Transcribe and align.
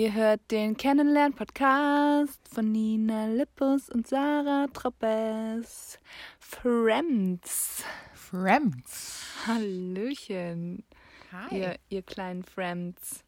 Ihr 0.00 0.14
hört 0.14 0.52
den 0.52 0.76
Kennenlern-Podcast 0.76 2.38
von 2.54 2.70
Nina 2.70 3.26
Lippus 3.26 3.88
und 3.88 4.06
Sarah 4.06 4.68
Troppes. 4.72 5.98
Friends. 6.38 7.82
Friends. 8.14 9.24
Hallöchen. 9.48 10.84
Hi. 11.32 11.58
Ihr, 11.58 11.76
ihr 11.88 12.02
kleinen 12.02 12.44
Friends. 12.44 13.24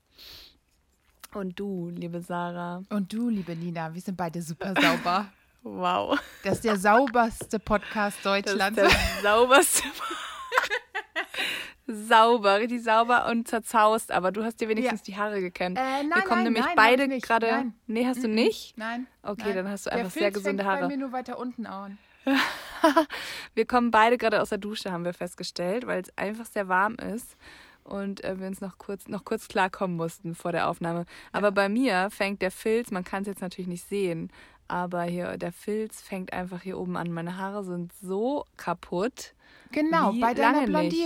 Und 1.35 1.59
du, 1.59 1.91
liebe 1.91 2.21
Sarah. 2.21 2.85
Und 2.89 3.13
du, 3.13 3.29
liebe 3.31 3.57
Nina, 3.57 3.93
wir 3.93 4.01
sind 4.01 4.17
beide 4.17 4.41
super 4.41 4.73
sauber. 4.81 5.27
Wow. 5.63 6.19
Das 6.43 6.55
ist 6.55 6.65
der 6.65 6.79
sauberste 6.79 7.59
Podcast 7.59 8.17
Das 8.25 8.39
ist 8.39 8.47
Deutschlands. 8.47 8.77
der 8.77 8.91
sauberste. 9.21 9.83
sauber, 11.93 12.59
richtig 12.59 12.83
sauber 12.83 13.27
und 13.31 13.49
zerzaust, 13.49 14.13
aber 14.13 14.33
du 14.33 14.45
hast 14.45 14.61
dir 14.61 14.69
wenigstens 14.69 15.03
die 15.03 15.17
Haare 15.17 15.41
gekämmt. 15.41 15.79
Äh, 15.79 15.81
nein, 15.81 16.11
Wir 16.15 16.23
kommen 16.23 16.45
nein, 16.45 16.45
nämlich 16.45 16.65
nein, 16.65 16.77
beide 16.77 17.15
ich 17.15 17.23
gerade. 17.23 17.73
Nee, 17.87 18.07
hast 18.07 18.23
du 18.23 18.29
nicht? 18.29 18.77
Nein. 18.77 19.07
Okay, 19.23 19.53
dann 19.53 19.69
hast 19.69 19.87
du 19.87 19.93
einfach 19.93 20.11
sehr 20.11 20.31
gesunde 20.31 20.65
Haare. 20.65 20.83
bei 20.83 20.89
mir 20.89 20.97
nur 20.97 21.13
weiter 21.13 21.39
unten 21.39 21.67
an. 21.67 21.99
Wir 23.55 23.67
kommen 23.67 23.91
beide 23.91 24.19
gerade 24.19 24.41
aus 24.43 24.51
der 24.51 24.59
Dusche, 24.59 24.93
haben 24.93 25.05
wir 25.05 25.15
festgestellt, 25.15 25.87
weil 25.87 26.03
es 26.03 26.17
einfach 26.19 26.45
sehr 26.45 26.69
warm 26.69 26.95
ist 26.97 27.37
und 27.83 28.23
äh, 28.25 28.39
wir 28.39 28.47
uns 28.47 28.61
noch 28.61 28.79
kurz, 28.79 29.09
noch 29.09 29.25
kurz 29.25 29.49
klarkommen 29.49 29.97
mussten 29.97 30.35
vor 30.35 30.53
der 30.53 30.69
Aufnahme. 30.69 31.07
Aber 31.33 31.51
bei 31.51 31.69
mir 31.69 32.09
fängt 32.11 32.43
der 32.43 32.51
Filz, 32.51 32.91
man 32.91 33.05
kann 33.05 33.23
es 33.23 33.29
jetzt 33.29 33.41
natürlich 33.41 33.69
nicht 33.69 33.89
sehen, 33.89 34.31
aber 34.69 35.03
hier 35.03 35.37
der 35.39 35.53
Filz 35.53 36.01
fängt 36.01 36.33
einfach 36.33 36.63
hier 36.63 36.79
oben 36.79 36.97
an. 36.97 37.11
Meine 37.11 37.37
Haare 37.39 37.65
sind 37.65 37.93
so 38.01 38.45
kaputt, 38.57 39.35
Genau, 39.73 40.13
bei 40.13 40.35
deiner 40.35 40.67
lange 40.67 40.89
nicht? 40.89 40.97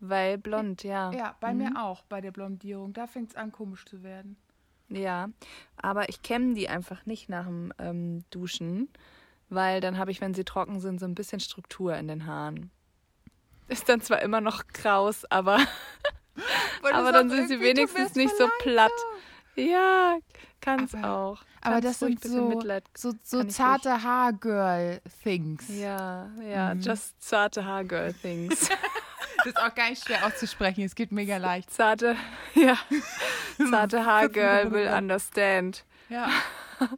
Weil 0.00 0.38
blond, 0.38 0.82
ja. 0.82 1.12
Ja, 1.12 1.36
bei 1.40 1.52
mir 1.52 1.72
auch, 1.76 2.02
bei 2.04 2.20
der 2.20 2.30
Blondierung. 2.32 2.92
Da 2.94 3.06
fängt 3.06 3.30
es 3.30 3.36
an, 3.36 3.52
komisch 3.52 3.84
zu 3.84 4.02
werden. 4.02 4.36
Ja, 4.88 5.28
aber 5.76 6.08
ich 6.08 6.22
kämme 6.22 6.54
die 6.54 6.68
einfach 6.68 7.04
nicht 7.06 7.28
nach 7.28 7.44
dem 7.46 7.72
ähm, 7.78 8.24
Duschen, 8.30 8.88
weil 9.50 9.80
dann 9.80 9.98
habe 9.98 10.10
ich, 10.10 10.20
wenn 10.20 10.34
sie 10.34 10.44
trocken 10.44 10.80
sind, 10.80 10.98
so 11.00 11.06
ein 11.06 11.14
bisschen 11.14 11.38
Struktur 11.38 11.94
in 11.96 12.08
den 12.08 12.26
Haaren. 12.26 12.70
Ist 13.68 13.88
dann 13.88 14.00
zwar 14.00 14.20
immer 14.22 14.40
noch 14.40 14.66
kraus, 14.68 15.24
aber, 15.30 15.58
aber 16.92 17.12
dann 17.12 17.30
sind 17.30 17.48
sie 17.48 17.60
wenigstens 17.60 18.14
nicht 18.16 18.34
so 18.36 18.48
platt. 18.60 18.90
Ja, 19.54 20.18
kann's 20.60 20.94
Aber- 20.94 21.08
auch. 21.10 21.42
Aber 21.62 21.80
Kann's 21.82 21.98
das 22.00 22.02
ruhig 22.08 22.18
sind 22.20 22.32
so, 22.32 22.48
Mitleid. 22.48 22.84
so, 22.96 23.12
so 23.22 23.38
kann 23.38 23.50
zarte 23.50 24.02
Haargirl-Things. 24.02 25.68
Ja, 25.78 26.30
ja, 26.42 26.74
Mhm. 26.74 26.80
just 26.80 27.22
zarte 27.22 27.64
Haargirl 27.66 28.14
things. 28.14 28.70
Das 29.44 29.54
ist 29.54 29.58
auch 29.58 29.74
gar 29.74 29.88
nicht 29.90 30.04
schwer 30.04 30.26
auszusprechen. 30.26 30.84
Es 30.84 30.94
geht 30.94 31.12
mega 31.12 31.38
leicht. 31.38 31.70
zarte, 31.70 32.16
ja, 32.54 32.76
zarte 33.70 34.04
Haargirl 34.06 34.70
will 34.70 34.88
understand. 34.88 35.84
Ja. 36.08 36.28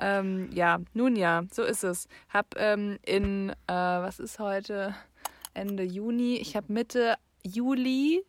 Ähm, 0.00 0.48
ja, 0.52 0.78
nun 0.94 1.16
ja, 1.16 1.42
so 1.50 1.64
ist 1.64 1.82
es. 1.82 2.06
Hab 2.28 2.54
ähm, 2.56 3.00
in, 3.04 3.50
äh, 3.50 3.54
was 3.66 4.20
ist 4.20 4.38
heute? 4.38 4.94
Ende 5.54 5.82
Juni. 5.82 6.36
Ich 6.36 6.54
habe 6.54 6.72
Mitte 6.72 7.16
Juli, 7.42 8.24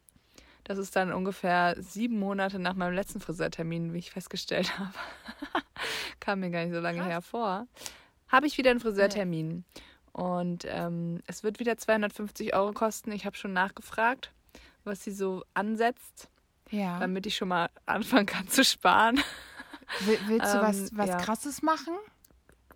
das 0.64 0.80
ist 0.80 0.96
dann 0.96 1.14
ungefähr 1.14 1.76
sieben 1.80 2.18
Monate 2.18 2.58
nach 2.58 2.74
meinem 2.74 2.96
letzten 2.96 3.20
Friseurtermin, 3.20 3.94
wie 3.94 4.00
ich 4.00 4.10
festgestellt 4.10 4.80
habe. 4.80 4.94
Kam 6.20 6.40
mir 6.40 6.50
gar 6.50 6.64
nicht 6.64 6.74
so 6.74 6.80
lange 6.80 7.02
Krass. 7.02 7.10
hervor. 7.10 7.68
Habe 8.30 8.48
ich 8.48 8.58
wieder 8.58 8.72
einen 8.72 8.80
Friseurtermin. 8.80 9.64
Und 10.20 10.66
ähm, 10.68 11.22
es 11.28 11.44
wird 11.44 11.60
wieder 11.62 11.78
250 11.78 12.54
Euro 12.54 12.74
kosten. 12.74 13.12
Ich 13.14 13.26
habe 13.26 13.38
schon 13.38 13.54
nachgefragt, 13.54 14.32
was 14.84 15.02
sie 15.04 15.12
so 15.14 15.46
ansetzt, 15.54 16.28
Ja. 16.72 17.00
damit 17.00 17.26
ich 17.26 17.38
schon 17.38 17.48
mal 17.48 17.70
anfangen 17.86 18.26
kann 18.26 18.48
zu 18.50 18.66
sparen. 18.66 19.22
Will, 20.02 20.20
willst 20.28 20.54
du 20.54 20.58
was, 20.62 20.78
Ähm, 20.78 20.90
was 20.94 21.08
ja. 21.10 21.18
Krasses 21.18 21.62
machen? 21.62 21.94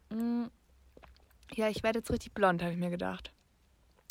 Mm, 0.09 0.45
Ja, 1.55 1.67
ich 1.67 1.83
werde 1.83 1.99
jetzt 1.99 2.11
richtig 2.11 2.33
blond, 2.33 2.61
habe 2.61 2.71
ich 2.71 2.79
mir 2.79 2.89
gedacht. 2.89 3.31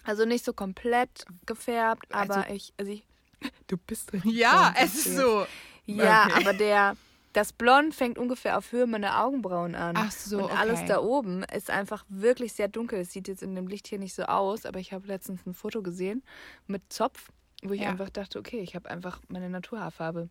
Also 0.05 0.27
nicht 0.27 0.45
so 0.45 0.53
komplett 0.53 1.25
gefärbt, 1.47 2.15
Also- 2.15 2.35
aber 2.35 2.51
ich, 2.51 2.75
also 2.79 2.93
ich. 2.93 3.05
Du 3.67 3.79
bist 3.79 4.13
richtig 4.13 4.33
Ja, 4.35 4.73
blond, 4.73 4.77
es 4.91 5.07
ist 5.07 5.17
so. 5.17 5.47
Ja, 5.87 6.27
Okay. 6.27 6.35
aber 6.37 6.53
der, 6.53 6.97
das 7.33 7.53
Blond 7.53 7.95
fängt 7.95 8.19
ungefähr 8.19 8.59
auf 8.59 8.73
Höhe 8.73 8.87
meiner 8.87 9.23
Augenbrauen 9.25 9.75
an. 9.75 9.97
Ach 9.97 10.11
so, 10.11 10.45
Und 10.45 10.51
alles 10.59 10.81
okay. 10.81 10.89
da 10.89 11.01
oben 11.01 11.45
ist 11.45 11.71
einfach 11.71 12.05
wirklich 12.09 12.53
sehr 12.53 12.69
dunkel. 12.69 13.01
Es 13.01 13.13
sieht 13.13 13.29
jetzt 13.29 13.43
in 13.43 13.55
dem 13.55 13.67
Licht 13.69 13.87
hier 13.89 13.99
nicht 13.99 14.15
so 14.15 14.25
aus, 14.25 14.67
aber 14.67 14.79
ich 14.81 14.93
habe 14.93 15.07
letztens 15.07 15.47
ein 15.47 15.55
Foto 15.55 15.83
gesehen 15.83 16.23
mit 16.67 16.93
Zopf, 16.93 17.31
wo 17.63 17.73
ich 17.73 17.81
Ja. 17.83 17.91
einfach 17.91 18.11
dachte, 18.11 18.39
okay, 18.39 18.61
ich 18.61 18.75
habe 18.75 18.91
einfach 18.91 19.21
meine 19.29 19.49
Naturhaarfarbe. 19.49 20.29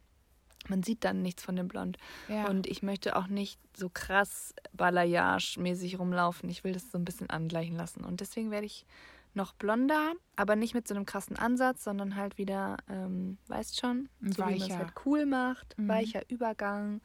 Man 0.67 0.83
sieht 0.83 1.03
dann 1.03 1.23
nichts 1.23 1.43
von 1.43 1.55
dem 1.55 1.67
Blond. 1.67 1.97
Ja. 2.27 2.47
Und 2.47 2.67
ich 2.67 2.83
möchte 2.83 3.15
auch 3.15 3.25
nicht 3.27 3.59
so 3.75 3.89
krass 3.89 4.53
Balayage-mäßig 4.77 5.97
rumlaufen. 5.97 6.49
Ich 6.49 6.63
will 6.63 6.73
das 6.73 6.91
so 6.91 6.99
ein 6.99 7.05
bisschen 7.05 7.31
angleichen 7.31 7.75
lassen. 7.75 8.03
Und 8.03 8.19
deswegen 8.21 8.51
werde 8.51 8.67
ich 8.67 8.85
noch 9.33 9.53
blonder, 9.53 10.11
aber 10.35 10.55
nicht 10.55 10.73
mit 10.73 10.87
so 10.87 10.93
einem 10.95 11.05
krassen 11.05 11.37
Ansatz, 11.37 11.83
sondern 11.83 12.15
halt 12.15 12.37
wieder, 12.37 12.77
ähm, 12.89 13.37
weißt 13.47 13.79
schon, 13.79 14.09
so 14.21 14.37
wie 14.37 14.41
man 14.41 14.53
es 14.55 14.61
weicher. 14.63 14.77
halt 14.77 14.93
cool 15.05 15.25
macht, 15.25 15.77
Mhm. 15.77 15.87
weicher 15.87 16.21
Übergang. 16.29 17.01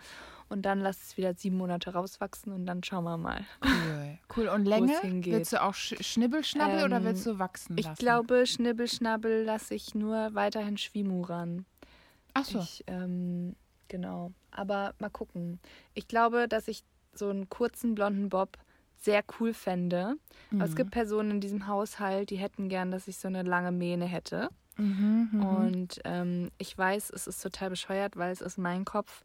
Und 0.48 0.62
dann 0.62 0.80
lass 0.80 1.02
es 1.02 1.16
wieder 1.16 1.34
sieben 1.34 1.56
Monate 1.56 1.92
rauswachsen 1.92 2.52
und 2.52 2.66
dann 2.66 2.82
schauen 2.84 3.04
wir 3.04 3.16
mal. 3.16 3.44
Cool. 3.62 4.18
Cool. 4.36 4.48
Und 4.48 4.64
Länge? 4.64 4.92
Willst 5.02 5.52
du 5.52 5.62
auch 5.62 5.74
Sch 5.74 5.94
Schnibbelschnabbel 6.00 6.84
oder 6.84 6.96
Ähm, 6.98 7.04
willst 7.04 7.26
du 7.26 7.38
wachsen 7.38 7.76
Ich 7.78 7.84
lassen? 7.86 7.98
glaube, 7.98 8.46
Schnibbelschnabbel 8.46 9.44
lasse 9.44 9.74
ich 9.74 9.94
nur 9.94 10.34
weiterhin 10.34 10.76
Schwimu 10.78 11.22
ran. 11.22 11.64
Ach 12.34 12.44
so. 12.44 12.58
Ich, 12.60 12.84
ähm, 12.86 13.56
genau. 13.88 14.32
Aber 14.50 14.94
mal 14.98 15.10
gucken. 15.10 15.58
Ich 15.94 16.06
glaube, 16.08 16.48
dass 16.48 16.68
ich 16.68 16.84
so 17.12 17.28
einen 17.30 17.48
kurzen 17.48 17.94
blonden 17.94 18.28
Bob 18.28 18.56
sehr 19.00 19.22
cool 19.40 19.54
fände. 19.54 20.16
Aber 20.52 20.64
es 20.64 20.70
Mhm. 20.72 20.76
gibt 20.76 20.90
Personen 20.90 21.30
in 21.32 21.40
diesem 21.40 21.66
Haushalt, 21.66 22.30
die 22.30 22.36
hätten 22.36 22.68
gern, 22.68 22.90
dass 22.90 23.08
ich 23.08 23.18
so 23.18 23.28
eine 23.28 23.42
lange 23.42 23.72
Mähne 23.72 24.04
hätte. 24.06 24.48
Mhm, 24.78 25.28
mhm. 25.32 25.42
Und 25.44 26.00
ähm, 26.04 26.50
ich 26.58 26.76
weiß, 26.76 27.10
es 27.10 27.26
ist 27.26 27.42
total 27.42 27.70
bescheuert, 27.70 28.16
weil 28.16 28.30
es 28.32 28.40
ist 28.42 28.58
mein 28.58 28.84
Kopf. 28.84 29.24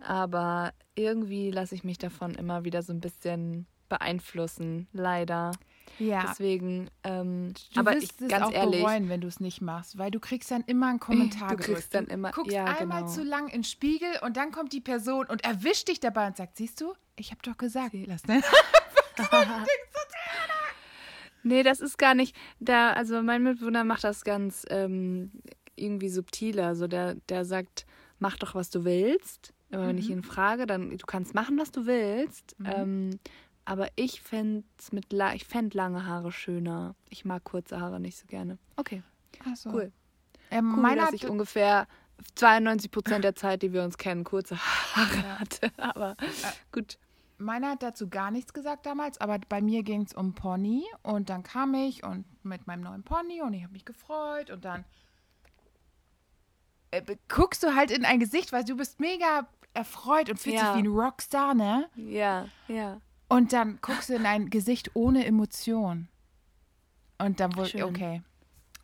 Aber 0.00 0.72
irgendwie 0.94 1.50
lasse 1.50 1.74
ich 1.74 1.82
mich 1.84 1.98
davon 1.98 2.34
immer 2.34 2.64
wieder 2.64 2.82
so 2.82 2.92
ein 2.92 3.00
bisschen 3.00 3.66
beeinflussen, 3.88 4.86
leider. 4.92 5.50
ja. 5.98 6.24
Deswegen, 6.28 6.88
ähm, 7.04 7.52
Du 7.74 7.80
aber 7.80 7.92
wirst 7.92 8.04
ich, 8.04 8.20
es 8.22 8.28
ganz 8.28 8.46
auch 8.46 8.52
ehrlich, 8.52 8.80
bereuen, 8.80 9.08
wenn 9.10 9.20
du 9.20 9.28
es 9.28 9.38
nicht 9.40 9.60
machst, 9.60 9.98
weil 9.98 10.10
du 10.10 10.18
kriegst 10.20 10.50
dann 10.50 10.62
immer 10.66 10.88
einen 10.88 11.00
Kommentar 11.40 11.50
Du 11.50 11.56
kriegst 11.56 11.94
dann 11.94 12.06
immer- 12.06 12.30
du 12.30 12.36
guckst 12.36 12.52
ja, 12.52 12.64
einmal 12.64 13.02
genau. 13.02 13.12
zu 13.12 13.22
lang 13.22 13.46
in 13.48 13.58
den 13.58 13.64
Spiegel 13.64 14.08
und 14.22 14.36
dann 14.38 14.50
kommt 14.52 14.72
die 14.72 14.80
Person 14.80 15.26
und 15.26 15.44
erwischt 15.44 15.88
dich 15.88 16.00
dabei 16.00 16.26
und 16.28 16.36
sagt, 16.38 16.56
siehst 16.56 16.80
du, 16.80 16.94
ich 17.16 17.30
habe 17.32 17.42
doch 17.42 17.58
gesagt, 17.58 17.90
lass 18.06 18.24
ne? 18.26 18.40
Nee, 21.44 21.62
das 21.62 21.80
ist 21.80 21.98
gar 21.98 22.14
nicht. 22.14 22.36
Da, 22.60 22.92
also 22.92 23.22
mein 23.22 23.42
Mitbewohner 23.42 23.84
macht 23.84 24.04
das 24.04 24.22
ganz 24.22 24.64
ähm, 24.70 25.32
irgendwie 25.74 26.08
subtiler. 26.08 26.76
So 26.76 26.86
der, 26.86 27.16
der 27.28 27.44
sagt, 27.44 27.84
mach 28.18 28.36
doch, 28.36 28.54
was 28.54 28.70
du 28.70 28.84
willst. 28.84 29.52
Aber 29.72 29.88
wenn 29.88 29.98
ich 29.98 30.10
ihn 30.10 30.22
frage, 30.22 30.66
dann 30.66 30.90
du 30.90 31.06
kannst 31.06 31.34
machen, 31.34 31.58
was 31.58 31.70
du 31.72 31.86
willst. 31.86 32.54
Ähm, 32.64 33.18
aber 33.64 33.88
ich 33.96 34.20
fände 34.20 34.64
mit 34.90 35.06
ich 35.34 35.44
fänd 35.44 35.72
lange 35.74 36.06
Haare 36.06 36.30
schöner. 36.30 36.94
Ich 37.08 37.24
mag 37.24 37.42
kurze 37.44 37.80
Haare 37.80 37.98
nicht 37.98 38.18
so 38.18 38.26
gerne. 38.26 38.58
Okay, 38.76 39.02
so. 39.54 39.70
cool. 39.70 39.92
Ähm, 40.50 40.74
Cool, 40.76 40.96
dass 40.96 41.12
ich 41.14 41.26
ungefähr 41.26 41.86
92 42.34 42.90
Prozent 42.90 43.24
der 43.24 43.34
Zeit, 43.34 43.62
die 43.62 43.72
wir 43.72 43.82
uns 43.82 43.96
kennen, 43.98 44.24
kurze 44.24 44.56
Haare 44.94 45.16
Ja. 45.16 45.38
hatte. 45.40 45.70
Aber 45.78 46.16
gut. 46.70 46.98
Meiner 47.42 47.70
hat 47.72 47.82
dazu 47.82 48.08
gar 48.08 48.30
nichts 48.30 48.52
gesagt 48.52 48.86
damals, 48.86 49.20
aber 49.20 49.38
bei 49.48 49.60
mir 49.60 49.82
ging 49.82 50.02
es 50.02 50.12
um 50.14 50.34
Pony 50.34 50.84
und 51.02 51.28
dann 51.30 51.42
kam 51.42 51.74
ich 51.74 52.04
und 52.04 52.24
mit 52.44 52.66
meinem 52.66 52.82
neuen 52.82 53.02
Pony 53.02 53.42
und 53.42 53.52
ich 53.54 53.62
habe 53.62 53.72
mich 53.72 53.84
gefreut 53.84 54.50
und 54.50 54.64
dann 54.64 54.84
äh, 56.90 57.02
guckst 57.28 57.62
du 57.62 57.74
halt 57.74 57.90
in 57.90 58.04
ein 58.04 58.20
Gesicht, 58.20 58.52
weil 58.52 58.64
du 58.64 58.76
bist 58.76 59.00
mega 59.00 59.46
erfreut 59.74 60.28
und 60.30 60.38
fühlst 60.38 60.58
Ja. 60.62 60.74
dich 60.74 60.82
wie 60.84 60.88
ein 60.88 60.92
Rockstar, 60.92 61.54
ne? 61.54 61.88
Ja, 61.96 62.46
ja. 62.68 63.00
Und 63.28 63.52
dann 63.52 63.78
guckst 63.80 64.10
du 64.10 64.14
in 64.14 64.26
ein 64.26 64.50
Gesicht 64.50 64.90
ohne 64.94 65.24
Emotion. 65.24 66.08
Und 67.18 67.40
dann 67.40 67.56
wurde, 67.56 67.86
okay. 67.86 68.22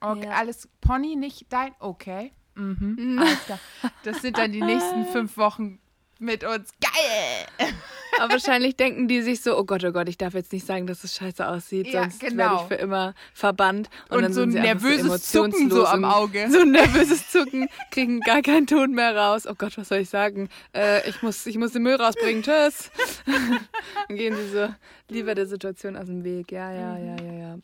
okay 0.00 0.24
Ja. 0.26 0.30
Alles 0.32 0.68
Pony, 0.80 1.16
nicht 1.16 1.52
dein, 1.52 1.74
okay. 1.80 2.32
Mhm. 2.54 3.18
Alles 3.20 3.44
klar. 3.44 3.58
Das 4.04 4.22
sind 4.22 4.38
dann 4.38 4.52
die 4.52 4.62
nächsten 4.62 5.04
fünf 5.12 5.36
Wochen 5.36 5.78
mit 6.18 6.44
uns. 6.44 6.72
Geil! 6.80 7.72
Aber 8.18 8.32
wahrscheinlich 8.32 8.76
denken 8.76 9.08
die 9.08 9.22
sich 9.22 9.42
so, 9.42 9.56
oh 9.58 9.64
Gott, 9.64 9.84
oh 9.84 9.92
Gott, 9.92 10.08
ich 10.08 10.18
darf 10.18 10.34
jetzt 10.34 10.52
nicht 10.52 10.66
sagen, 10.66 10.86
dass 10.86 11.04
es 11.04 11.14
scheiße 11.14 11.46
aussieht, 11.46 11.88
Ja, 11.88 12.02
sonst 12.02 12.22
werde 12.22 12.36
genau. 12.36 12.62
ich 12.62 12.68
für 12.68 12.74
immer 12.74 13.14
verbannt. 13.34 13.88
Und, 14.08 14.16
Und 14.16 14.22
dann 14.22 14.32
so 14.32 14.42
ein 14.42 14.50
nervöses 14.50 15.30
so 15.30 15.48
Zucken 15.48 15.70
so 15.70 15.86
am 15.86 16.04
Auge. 16.04 16.50
So 16.50 16.60
ein 16.60 16.70
nervöses 16.72 17.30
Zucken, 17.30 17.68
kriegen 17.90 18.20
gar 18.20 18.42
keinen 18.42 18.66
Ton 18.66 18.92
mehr 18.92 19.16
raus. 19.16 19.46
Oh 19.46 19.54
Gott, 19.56 19.76
was 19.78 19.88
soll 19.88 19.98
ich 19.98 20.10
sagen? 20.10 20.48
Äh, 20.74 21.08
ich, 21.08 21.22
muss, 21.22 21.46
ich 21.46 21.58
muss 21.58 21.72
den 21.72 21.82
Müll 21.82 21.96
rausbringen, 21.96 22.42
tschüss. 22.42 22.90
dann 24.08 24.16
gehen 24.16 24.34
sie 24.36 24.48
so 24.48 24.68
lieber 25.08 25.34
der 25.34 25.46
Situation 25.46 25.96
aus 25.96 26.06
dem 26.06 26.24
Weg. 26.24 26.52
Ja, 26.52 26.72
ja, 26.72 26.98
ja, 26.98 27.16
ja, 27.22 27.32
ja. 27.32 27.58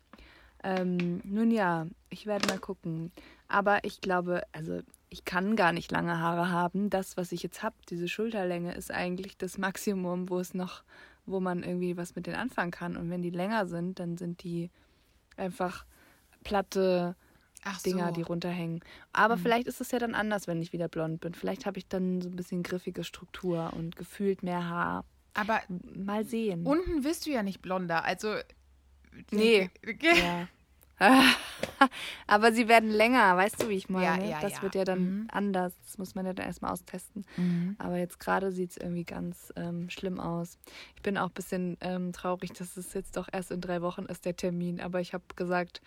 Ähm, 0.62 1.21
nun 1.25 1.51
ja, 1.51 1.87
ich 2.09 2.27
werde 2.27 2.49
mal 2.49 2.59
gucken. 2.59 3.12
Aber 3.49 3.85
ich 3.85 4.01
glaube, 4.01 4.43
also 4.53 4.81
ich 5.15 5.25
kann 5.25 5.55
gar 5.55 5.71
nicht 5.71 5.93
lange 5.93 6.19
Haare 6.19 6.51
haben. 6.51 6.91
Das, 6.91 7.17
was 7.17 7.31
ich 7.31 7.45
jetzt 7.45 7.63
habe, 7.63 7.77
diese 7.89 8.09
Schulterlänge, 8.09 8.75
ist 8.75 8.91
eigentlich 8.91 9.37
das 9.37 9.59
Maximum, 9.59 10.29
wo 10.29 10.41
es 10.41 10.55
noch, 10.55 10.83
wo 11.25 11.39
man 11.39 11.63
irgendwie 11.63 11.97
was 11.97 12.17
mit 12.17 12.27
denen 12.27 12.35
anfangen 12.35 12.73
kann. 12.73 12.97
Und 12.97 13.11
wenn 13.11 13.23
die 13.23 13.31
länger 13.31 13.67
sind, 13.67 14.01
dann 14.01 14.17
sind 14.17 14.43
die 14.43 14.71
einfach 15.37 15.85
platte 16.43 17.15
Ach 17.63 17.81
Dinger, 17.83 18.09
so. 18.09 18.15
die 18.15 18.23
runterhängen. 18.23 18.81
Aber 19.13 19.39
vielleicht 19.39 19.69
ist 19.69 19.81
es 19.81 19.93
ja 19.93 20.01
dann 20.01 20.17
anders, 20.17 20.49
wenn 20.49 20.61
ich 20.61 20.73
wieder 20.73 20.89
blond 20.89 21.21
bin. 21.21 21.33
Vielleicht 21.33 21.65
habe 21.65 21.79
ich 21.79 21.87
dann 21.87 22.21
so 22.21 22.29
ein 22.29 22.35
bisschen 22.37 22.65
griffige 22.65 23.05
Struktur 23.05 23.73
und 23.75 23.95
gefühlt 23.95 24.43
mehr 24.43 24.69
Haar. 24.69 25.05
Aber 25.33 25.61
Mal 25.95 26.25
sehen. 26.25 26.67
unten 26.67 27.03
bist 27.03 27.25
du 27.27 27.31
ja 27.31 27.45
nicht 27.45 27.63
blonder. 27.63 28.05
Also. 28.05 28.35
Nee. 29.31 29.71
Ja. 30.03 30.49
Aber 32.26 32.52
sie 32.52 32.69
werden 32.69 32.91
länger, 32.91 33.37
weißt 33.37 33.62
du, 33.62 33.69
wie 33.69 33.75
ich 33.75 33.88
meine? 33.88 34.25
Ja, 34.25 34.31
ja, 34.31 34.41
das 34.41 34.52
ja. 34.55 34.62
wird 34.62 34.75
ja 34.75 34.85
dann 34.85 35.00
Mhm. 35.05 35.29
anders. 35.31 35.73
Das 35.85 35.99
muss 35.99 36.14
man 36.14 36.25
ja 36.26 36.32
dann 36.32 36.46
erstmal 36.46 36.73
austesten. 36.73 37.25
Mhm. 37.37 37.76
Aber 37.79 37.96
jetzt 37.99 38.20
gerade 38.20 38.52
sieht 38.52 38.70
es 38.70 38.76
irgendwie 38.76 39.05
ganz 39.05 39.52
ähm, 39.56 39.91
schlimm 39.91 40.20
aus. 40.20 40.58
Ich 40.96 41.02
bin 41.02 41.19
auch 41.19 41.29
ein 41.29 41.35
bisschen 41.35 41.76
ähm, 41.81 42.12
traurig, 42.12 42.52
dass 42.52 42.76
es 42.76 42.93
jetzt 42.94 43.17
doch 43.17 43.29
erst 43.32 43.50
in 43.50 43.61
drei 43.61 43.82
Wochen 43.82 44.05
ist, 44.05 44.25
der 44.25 44.37
Termin. 44.37 44.81
Aber 44.81 45.00
ich 45.00 45.14
habe 45.14 45.25
gesagt, 45.37 45.81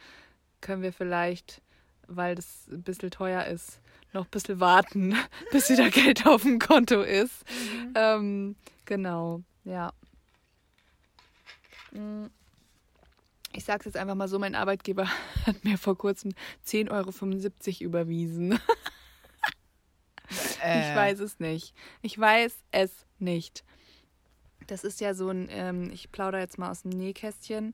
können 0.62 0.82
wir 0.82 0.92
vielleicht, 0.94 1.62
weil 2.08 2.36
das 2.36 2.68
ein 2.70 2.84
bisschen 2.84 3.12
teuer 3.12 3.46
ist, 3.46 3.80
noch 4.14 4.26
ein 4.26 4.32
bisschen 4.32 4.60
warten, 4.60 5.16
bis 5.52 5.70
wieder 5.70 5.90
Geld 5.90 6.26
auf 6.28 6.44
dem 6.44 6.60
Konto 6.60 7.02
ist. 7.02 7.44
Ähm, 7.96 8.56
genau, 8.86 9.42
ja. 9.64 9.92
Ich 13.54 13.66
sage 13.66 13.80
es 13.80 13.86
jetzt 13.86 13.98
einfach 13.98 14.16
mal 14.16 14.28
so, 14.28 14.40
mein 14.40 14.56
Arbeitgeber 14.56 15.08
hat 15.46 15.64
mir 15.64 15.78
vor 15.78 15.98
kurzem 15.98 16.34
10,75 16.66 17.82
Euro 17.82 17.84
überwiesen. 17.84 18.60
Äh, 20.62 20.90
Ich 20.90 20.96
weiß 20.96 21.20
es 21.22 21.40
nicht. 21.40 21.74
Ich 22.02 22.20
weiß 22.20 22.54
es 22.72 23.06
nicht. 23.18 23.64
Das 24.68 24.84
ist 24.84 25.00
ja 25.00 25.14
so 25.14 25.30
ein, 25.30 25.48
ähm, 25.50 25.90
ich 25.94 26.12
plaudere 26.12 26.42
jetzt 26.42 26.58
mal 26.58 26.70
aus 26.70 26.82
dem 26.82 26.92
Nähkästchen, 26.92 27.74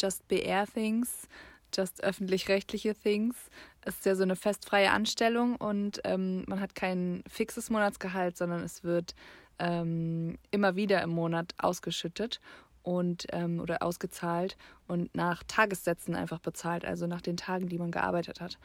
Just 0.00 0.28
BR 0.28 0.66
Things, 0.66 1.26
Just 1.74 2.04
öffentlich-rechtliche 2.04 2.94
Things. 2.94 3.36
Es 3.82 3.96
ist 3.96 4.06
ja 4.06 4.14
so 4.14 4.22
eine 4.22 4.36
festfreie 4.36 4.92
Anstellung 4.92 5.56
und 5.56 6.00
ähm, 6.04 6.44
man 6.46 6.60
hat 6.60 6.74
kein 6.74 7.24
fixes 7.28 7.68
Monatsgehalt, 7.68 8.36
sondern 8.36 8.62
es 8.62 8.84
wird 8.84 9.14
ähm, 9.58 10.38
immer 10.50 10.76
wieder 10.76 11.02
im 11.02 11.10
Monat 11.10 11.54
ausgeschüttet 11.58 12.40
und 12.88 13.26
ähm, 13.32 13.60
oder 13.60 13.82
ausgezahlt 13.82 14.56
und 14.86 15.14
nach 15.14 15.42
Tagessätzen 15.46 16.14
einfach 16.14 16.38
bezahlt, 16.38 16.86
also 16.86 17.06
nach 17.06 17.20
den 17.20 17.36
Tagen, 17.36 17.68
die 17.68 17.76
man 17.76 17.90
gearbeitet 17.90 18.40
hat. 18.40 18.58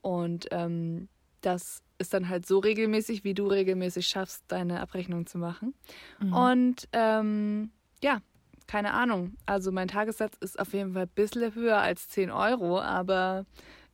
Und 0.00 0.48
ähm, 0.50 1.08
das 1.42 1.84
ist 1.98 2.12
dann 2.12 2.28
halt 2.28 2.44
so 2.44 2.58
regelmäßig, 2.58 3.22
wie 3.22 3.34
du 3.34 3.46
regelmäßig 3.46 4.08
schaffst, 4.08 4.42
deine 4.48 4.80
Abrechnung 4.80 5.26
zu 5.26 5.38
machen. 5.38 5.74
Mhm. 6.18 6.32
Und 6.32 6.88
ähm, 6.90 7.70
ja, 8.02 8.20
keine 8.66 8.94
Ahnung. 8.94 9.36
Also 9.46 9.70
mein 9.70 9.86
Tagessatz 9.86 10.36
ist 10.40 10.58
auf 10.58 10.72
jeden 10.72 10.94
Fall 10.94 11.04
ein 11.04 11.14
bisschen 11.14 11.54
höher 11.54 11.78
als 11.78 12.08
10 12.08 12.32
Euro, 12.32 12.80
aber 12.80 13.46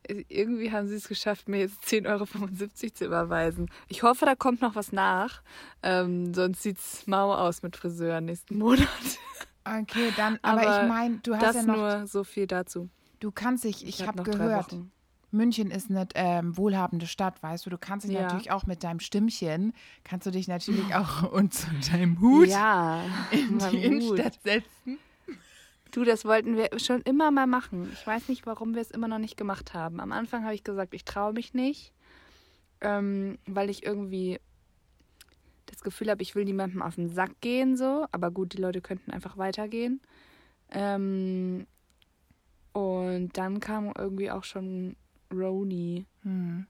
irgendwie 0.07 0.71
haben 0.71 0.87
sie 0.87 0.95
es 0.95 1.07
geschafft, 1.07 1.47
mir 1.47 1.59
jetzt 1.59 1.83
10,75 1.83 2.07
Euro 2.09 2.25
zu 2.93 3.05
überweisen. 3.05 3.69
Ich 3.87 4.01
hoffe, 4.01 4.25
da 4.25 4.33
kommt 4.33 4.61
noch 4.61 4.73
was 4.75 4.91
nach. 4.91 5.43
Ähm, 5.83 6.33
sonst 6.33 6.63
sieht 6.63 6.79
es 6.79 7.05
mau 7.05 7.35
aus 7.35 7.61
mit 7.61 7.75
Friseur 7.75 8.19
nächsten 8.21 8.57
Monat. 8.57 8.87
Okay, 9.65 10.11
dann, 10.11 10.37
aber, 10.43 10.61
Aber 10.61 10.83
ich 10.83 10.87
meine, 10.87 11.17
du 11.19 11.35
hast 11.35 11.43
Das 11.43 11.55
ja 11.55 11.63
noch, 11.63 11.75
nur 11.75 12.07
so 12.07 12.23
viel 12.23 12.47
dazu. 12.47 12.89
du 13.19 13.31
kannst 13.31 13.63
dich, 13.63 13.85
ich, 13.85 14.01
hab 14.01 14.15
habe 14.17 14.29
drei 14.29 14.37
gehört. 14.37 14.77
München 15.31 15.69
ist 15.69 15.89
eine 15.89 16.07
ähm, 16.15 16.55
wohlhabende 16.55 17.07
Stadt, 17.07 17.41
weißt 17.43 17.65
du, 17.65 17.69
du 17.69 17.77
kannst 17.77 18.07
dich 18.07 18.13
Ja. 18.13 18.23
natürlich 18.23 18.51
auch 18.51 18.65
mit 18.67 18.83
deinem 18.83 18.99
Stimmchen, 19.01 19.73
kannst 20.03 20.25
du 20.27 20.31
dich 20.31 20.47
natürlich 20.47 20.93
auch 20.95 21.23
und 21.31 21.53
zu 21.53 21.67
deinem 21.91 22.21
Hut 22.21 22.47
Ja, 22.47 23.03
in 23.31 23.59
die 23.59 23.65
Hut. 23.65 23.83
Innenstadt 23.83 24.39
setzen. 24.41 24.99
Du, 25.91 26.03
das 26.03 26.25
wollten 26.25 26.55
wir 26.57 26.69
schon 26.77 27.01
immer 27.01 27.31
mal 27.31 27.47
machen. 27.47 27.89
Ich 27.91 28.05
weiß 28.05 28.27
nicht, 28.27 28.45
warum 28.45 28.75
wir 28.75 28.81
es 28.81 28.91
immer 28.91 29.07
noch 29.07 29.19
nicht 29.19 29.37
gemacht 29.37 29.73
haben. 29.73 29.99
Am 29.99 30.11
Anfang 30.11 30.43
habe 30.43 30.53
ich 30.55 30.63
gesagt, 30.63 30.93
ich 30.93 31.05
traue 31.05 31.33
mich 31.33 31.53
nicht, 31.53 31.93
ähm, 32.81 33.37
weil 33.45 33.69
ich 33.69 33.85
irgendwie 33.85 34.39
das 35.67 35.81
Gefühl 35.81 36.09
habe, 36.09 36.21
ich 36.21 36.35
will 36.35 36.45
niemandem 36.45 36.81
auf 36.81 36.95
den 36.95 37.09
Sack 37.09 37.39
gehen, 37.41 37.75
so. 37.77 38.05
Aber 38.11 38.31
gut, 38.31 38.53
die 38.53 38.57
Leute 38.61 38.81
könnten 38.81 39.11
einfach 39.11 39.37
weitergehen. 39.37 40.01
Ähm, 40.71 41.65
und 42.73 43.37
dann 43.37 43.59
kam 43.59 43.91
irgendwie 43.97 44.31
auch 44.31 44.43
schon 44.43 44.95
Roni. 45.33 46.05
Hm. 46.23 46.65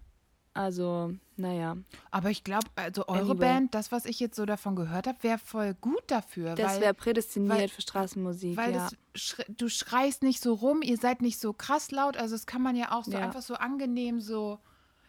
Also, 0.54 1.14
naja, 1.36 1.76
Aber 2.12 2.30
ich 2.30 2.46
glaube, 2.46 2.68
also 2.76 3.10
eure 3.10 3.32
Anyway. 3.32 3.36
Band, 3.40 3.76
das, 3.76 3.92
was 3.92 4.06
ich 4.06 4.22
jetzt 4.22 4.38
so 4.38 4.46
davon 4.46 4.78
gehört 4.78 5.06
habe, 5.06 5.22
wäre 5.22 5.38
voll 5.38 5.74
gut 5.74 6.04
dafür. 6.08 6.56
das 6.56 6.80
wäre 6.80 6.94
prädestiniert 6.94 7.58
weil- 7.60 7.68
für 7.68 7.82
Straßenmusik. 7.82 8.56
weil 8.56 8.74
ja. 8.74 8.88
schre 9.16 9.44
du 9.50 9.68
schreist 9.68 10.24
nicht 10.24 10.42
so 10.42 10.54
rum, 10.54 10.82
ihr 10.82 10.96
seid 10.96 11.22
nicht 11.22 11.40
so 11.42 11.52
krass 11.52 11.92
laut, 11.92 12.16
also 12.16 12.36
das 12.36 12.46
kann 12.46 12.62
man 12.62 12.78
ja 12.78 12.94
auch 12.94 13.04
so 13.04 13.12
Ja. 13.12 13.20
einfach 13.20 13.42
so 13.42 13.56
angenehm 13.56 14.22
so, 14.22 14.60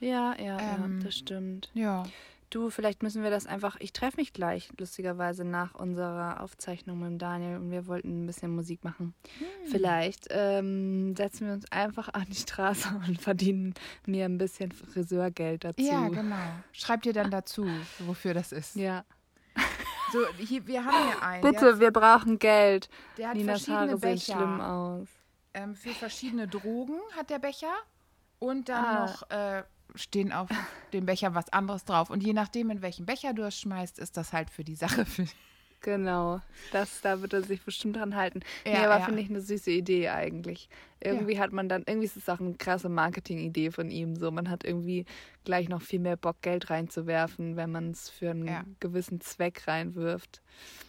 ja, 0.00 0.34
ja, 0.36 0.58
Ähm, 0.58 0.98
ja, 0.98 1.04
das 1.04 1.16
stimmt. 1.16 1.70
ja. 1.74 2.02
Du, 2.50 2.70
vielleicht 2.70 3.02
müssen 3.02 3.22
wir 3.24 3.30
das 3.30 3.46
einfach. 3.46 3.76
Ich 3.80 3.92
treffe 3.92 4.18
mich 4.18 4.32
gleich, 4.32 4.70
lustigerweise, 4.78 5.44
nach 5.44 5.74
unserer 5.74 6.40
Aufzeichnung 6.42 7.00
mit 7.00 7.20
Daniel 7.20 7.56
und 7.56 7.70
wir 7.72 7.86
wollten 7.88 8.22
ein 8.22 8.26
bisschen 8.26 8.54
Musik 8.54 8.84
machen. 8.84 9.14
Hm. 9.38 9.46
Vielleicht 9.70 10.28
ähm, 10.30 11.16
setzen 11.16 11.46
wir 11.48 11.54
uns 11.54 11.70
einfach 11.72 12.08
an 12.14 12.24
die 12.28 12.36
Straße 12.36 12.88
und 13.08 13.20
verdienen 13.20 13.74
mir 14.06 14.26
ein 14.26 14.38
bisschen 14.38 14.70
Friseurgeld 14.72 15.64
dazu. 15.64 15.82
Ja, 15.82 16.08
genau. 16.08 16.36
Schreibt 16.72 17.06
ihr 17.06 17.12
dann 17.12 17.30
dazu, 17.30 17.66
wofür 18.00 18.32
das 18.32 18.52
ist. 18.52 18.76
Ja. 18.76 19.04
So, 20.12 20.20
hier, 20.38 20.64
wir 20.68 20.84
haben 20.84 21.08
hier 21.08 21.22
einen. 21.22 21.42
Bitte, 21.42 21.80
wir 21.80 21.90
brauchen 21.90 22.38
Geld. 22.38 22.88
Der 23.18 23.24
hat, 23.26 23.30
hat 23.30 23.38
Ninas 23.38 23.64
verschiedene 23.64 23.78
Haare 23.92 23.98
sehen 23.98 24.10
Becher. 24.14 24.34
schlimm 24.36 24.60
aus. 24.60 25.08
Ähm, 25.52 25.74
für 25.74 25.90
verschiedene 25.90 26.46
Drogen 26.46 27.00
hat 27.16 27.28
der 27.30 27.40
Becher. 27.40 27.74
Und 28.38 28.68
dann 28.68 28.84
Ah. 28.84 29.04
noch 29.06 29.30
äh, 29.30 29.62
stehen 29.96 30.32
auf 30.32 30.48
dem 30.92 31.06
Becher 31.06 31.34
was 31.34 31.52
anderes 31.52 31.84
drauf. 31.84 32.10
Und 32.10 32.22
je 32.22 32.32
nachdem, 32.32 32.70
in 32.70 32.82
welchen 32.82 33.06
Becher 33.06 33.32
du 33.34 33.42
es 33.42 33.58
schmeißt, 33.60 33.98
ist 33.98 34.16
das 34.16 34.32
halt 34.32 34.50
für 34.50 34.64
die 34.64 34.76
Sache. 34.76 35.04
Für 35.06 35.26
Genau. 35.82 36.40
Das, 36.72 37.00
da 37.02 37.20
wird 37.20 37.32
er 37.32 37.42
sich 37.42 37.62
bestimmt 37.62 37.96
dran 37.96 38.16
halten. 38.16 38.40
nee, 38.64 38.72
Ja, 38.72 38.86
aber 38.86 38.98
ja. 38.98 39.04
finde 39.04 39.20
ich 39.22 39.28
eine 39.30 39.40
süße 39.40 39.70
Idee 39.70 40.08
eigentlich. 40.08 40.68
Irgendwie 41.00 41.38
hat 41.38 41.52
man 41.52 41.68
dann, 41.68 41.84
irgendwie 41.86 42.06
ist 42.06 42.16
es 42.16 42.28
auch 42.28 42.40
eine 42.40 42.54
krasse 42.54 42.88
Marketingidee 42.88 43.70
von 43.70 43.90
ihm. 43.90 44.16
So, 44.16 44.32
man 44.32 44.50
hat 44.50 44.64
irgendwie 44.64 45.04
gleich 45.44 45.68
noch 45.68 45.82
viel 45.82 46.00
mehr 46.00 46.16
Bock, 46.16 46.40
Geld 46.40 46.70
reinzuwerfen, 46.70 47.54
wenn 47.56 47.70
man 47.70 47.90
es 47.92 48.08
für 48.08 48.30
einen 48.30 48.48
Ja. 48.48 48.64
gewissen 48.80 49.20
Zweck 49.20 49.68
reinwirft. 49.68 50.40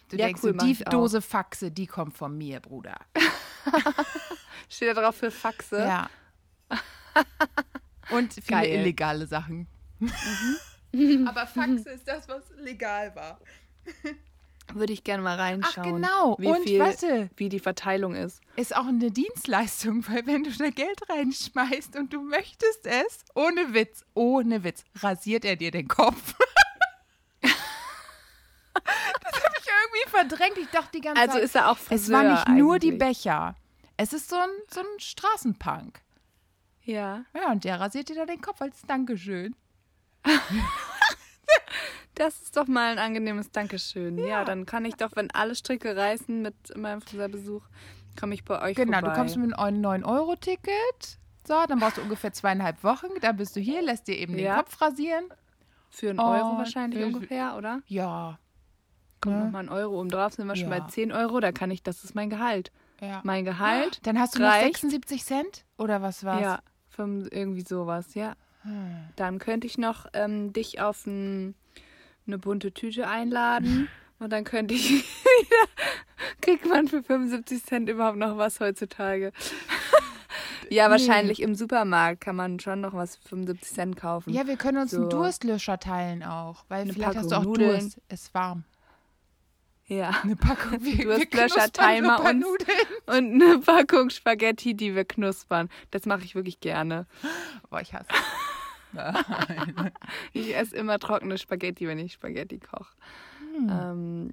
Du 0.08 0.16
Ja, 0.16 0.26
denkst, 0.26 0.42
cool, 0.42 0.56
so, 0.58 0.66
die. 0.66 0.82
Dose 0.84 1.20
Faxe, 1.22 1.70
die 1.70 1.86
kommt 1.86 2.16
von 2.16 2.36
mir, 2.36 2.58
Bruder. 2.58 2.96
Steht 4.68 4.96
da 4.96 5.00
drauf 5.00 5.14
für 5.16 5.30
Faxe? 5.30 5.78
Ja. 5.78 6.10
Und 8.10 8.32
viele 8.34 8.46
Geil. 8.46 8.80
illegale 8.80 9.26
Sachen. 9.26 9.66
Aber 11.26 11.46
Faxe 11.46 11.90
ist 11.90 12.06
das, 12.08 12.28
was 12.28 12.42
legal 12.58 13.14
war. 13.14 13.38
Würde 14.74 14.92
ich 14.92 15.02
gerne 15.02 15.22
mal 15.22 15.34
Ach 15.36 15.40
reinschauen. 15.44 15.94
genau. 16.02 16.36
Wie 16.38 16.46
Und 16.46 16.62
viel, 16.62 16.78
warte, 16.80 17.30
wie 17.36 17.48
die 17.48 17.58
Verteilung 17.60 18.14
ist. 18.14 18.40
ist 18.56 18.76
auch 18.76 18.86
eine 18.86 19.10
Dienstleistung, 19.10 20.06
weil 20.08 20.26
wenn 20.26 20.44
du 20.44 20.50
da 20.50 20.68
Geld 20.70 21.00
reinschmeißt 21.08 21.96
und 21.96 22.12
du 22.12 22.20
möchtest 22.22 22.86
es, 22.86 23.24
ohne 23.34 23.72
Witz, 23.74 24.04
ohne 24.14 24.64
Witz, 24.64 24.84
rasiert 25.00 25.44
er 25.46 25.56
dir 25.56 25.70
den 25.70 25.88
Kopf. 25.88 26.34
das 27.42 27.52
habe 29.42 29.54
ich 29.58 29.66
irgendwie 29.66 30.10
verdrängt. 30.10 30.58
Ich 30.58 30.68
dachte 30.68 30.90
die 30.94 31.00
ganze 31.00 31.20
Also 31.20 31.34
Zeit, 31.34 31.42
ist 31.44 31.54
er 31.54 31.70
auch 31.70 31.78
Friseur 31.78 31.96
es 31.96 32.10
war 32.24 32.32
nicht 32.32 32.48
nur 32.48 32.78
die 32.78 32.88
eigentlich. 32.92 32.98
Becher. 33.22 33.56
Es 33.96 34.12
ist 34.12 34.28
so 34.28 34.36
ein, 34.36 34.50
so 34.72 34.80
ein 34.80 34.86
Straßenpunk. 35.00 36.00
Ja. 36.88 37.24
Ja, 37.34 37.52
und 37.52 37.64
der 37.64 37.78
rasiert 37.80 38.08
dir 38.08 38.14
da 38.16 38.24
den 38.26 38.40
Kopf 38.40 38.60
als 38.62 38.82
Dankeschön. 38.86 39.54
Das 42.14 42.40
ist 42.42 42.56
doch 42.56 42.66
mal 42.66 42.90
ein 42.90 42.98
angenehmes 42.98 43.52
Dankeschön. 43.52 44.18
Ja. 44.18 44.44
dann 44.44 44.66
kann 44.66 44.84
ich 44.84 44.96
doch, 44.96 45.14
wenn 45.14 45.30
alle 45.30 45.54
Stricke 45.54 45.96
reißen 45.96 46.42
mit 46.42 46.76
meinem 46.76 47.00
Friseurbesuch, 47.00 47.62
komme 48.18 48.34
ich 48.34 48.44
bei 48.44 48.60
euch 48.60 48.74
Genau, 48.76 48.98
vorbei. 48.98 49.08
du 49.14 49.14
kommst 49.20 49.36
mit 49.36 49.56
einem 49.56 49.80
9-Euro-Ticket. 49.86 51.18
So, 51.46 51.54
dann 51.68 51.78
brauchst 51.78 51.98
du 51.98 52.02
ungefähr 52.02 52.32
zweieinhalb 52.32 52.82
Wochen. 52.82 53.06
Dann 53.20 53.36
bist 53.36 53.54
du 53.54 53.60
hier, 53.60 53.82
lässt 53.82 54.08
dir 54.08 54.16
eben 54.18 54.32
den 54.34 54.44
Ja. 54.46 54.56
Kopf 54.56 54.80
rasieren. 54.80 55.26
Für 55.90 56.10
einen 56.10 56.18
Oh, 56.18 56.24
Euro 56.24 56.58
wahrscheinlich 56.58 57.00
äh, 57.00 57.04
ungefähr, 57.04 57.56
oder? 57.56 57.82
Ja. 57.86 58.40
Kommt 59.20 59.36
Ne? 59.36 59.44
nochmal 59.44 59.62
ein 59.64 59.68
Euro 59.68 60.00
oben 60.00 60.08
drauf, 60.08 60.32
sind 60.34 60.48
wir 60.48 60.56
schon 60.56 60.70
Ja. 60.72 60.80
bei 60.80 60.86
10 60.88 61.12
Euro, 61.12 61.38
da 61.38 61.52
kann 61.52 61.70
ich, 61.70 61.84
das 61.84 62.02
ist 62.02 62.16
mein 62.16 62.30
Gehalt. 62.30 62.72
ja. 63.00 63.20
Mein 63.22 63.44
Gehalt, 63.44 64.04
Dann 64.06 64.18
hast 64.18 64.34
du 64.34 64.40
noch 64.40 64.48
reicht. 64.48 64.78
76 64.80 65.24
Cent? 65.24 65.64
Oder 65.78 66.02
was 66.02 66.24
war's? 66.24 66.40
ja, 66.42 66.58
irgendwie 66.98 67.62
sowas, 67.66 68.14
ja. 68.14 68.34
Hm. 68.62 68.96
Dann 69.16 69.38
könnte 69.38 69.66
ich 69.66 69.78
noch 69.78 70.06
ähm, 70.12 70.52
dich 70.52 70.80
auf 70.80 71.06
ein, 71.06 71.54
eine 72.26 72.38
bunte 72.38 72.72
Tüte 72.72 73.08
einladen 73.08 73.88
und 74.18 74.30
dann 74.32 74.44
könnte 74.44 74.74
ich 74.74 74.90
wieder, 74.90 75.66
kriegt 76.40 76.66
man 76.66 76.88
für 76.88 77.02
75 77.02 77.64
Cent 77.64 77.88
überhaupt 77.88 78.18
noch 78.18 78.36
was 78.36 78.60
heutzutage? 78.60 79.32
Ja, 80.70 80.84
Nee. 80.86 80.90
wahrscheinlich 80.92 81.40
im 81.40 81.54
Supermarkt 81.54 82.20
kann 82.20 82.36
man 82.36 82.60
schon 82.60 82.82
noch 82.82 82.92
was 82.92 83.16
für 83.16 83.28
75 83.30 83.70
Cent 83.72 83.96
kaufen. 83.96 84.34
Ja, 84.34 84.46
wir 84.46 84.56
können 84.58 84.76
uns 84.76 84.92
einen 84.92 85.04
So. 85.04 85.08
Durstlöscher 85.08 85.78
teilen 85.78 86.22
auch, 86.22 86.64
weil 86.68 86.82
Eine 86.82 86.92
vielleicht 86.92 87.16
hast 87.16 87.24
du 87.24 87.28
Packung 87.30 87.40
auch 87.40 87.44
Nudeln. 87.56 87.80
Durst. 87.80 88.00
Ist 88.10 88.34
warm. 88.34 88.64
Ja. 89.88 90.10
Eine 90.22 90.36
Packung. 90.36 90.84
Wir, 90.84 91.04
Durstlöscher, 91.04 91.72
Timer 91.72 92.22
und-. 92.24 92.44
Und 93.06 93.42
eine 93.42 93.58
Packung 93.58 94.10
Spaghetti, 94.10 94.74
die 94.74 94.94
wir 94.94 95.04
knuspern. 95.06 95.70
Das 95.90 96.04
mache 96.04 96.24
ich 96.24 96.34
wirklich 96.34 96.60
gerne. 96.60 97.06
Boah, 97.70 97.80
ich 97.80 97.94
hasse. 97.94 98.08
Ich 100.32 100.56
esse 100.56 100.74
immer 100.76 100.98
trockene 100.98 101.36
Spaghetti, 101.36 101.86
wenn 101.86 101.98
ich 101.98 102.14
Spaghetti 102.14 102.58
koche. 102.58 102.94
Hm. 103.54 104.32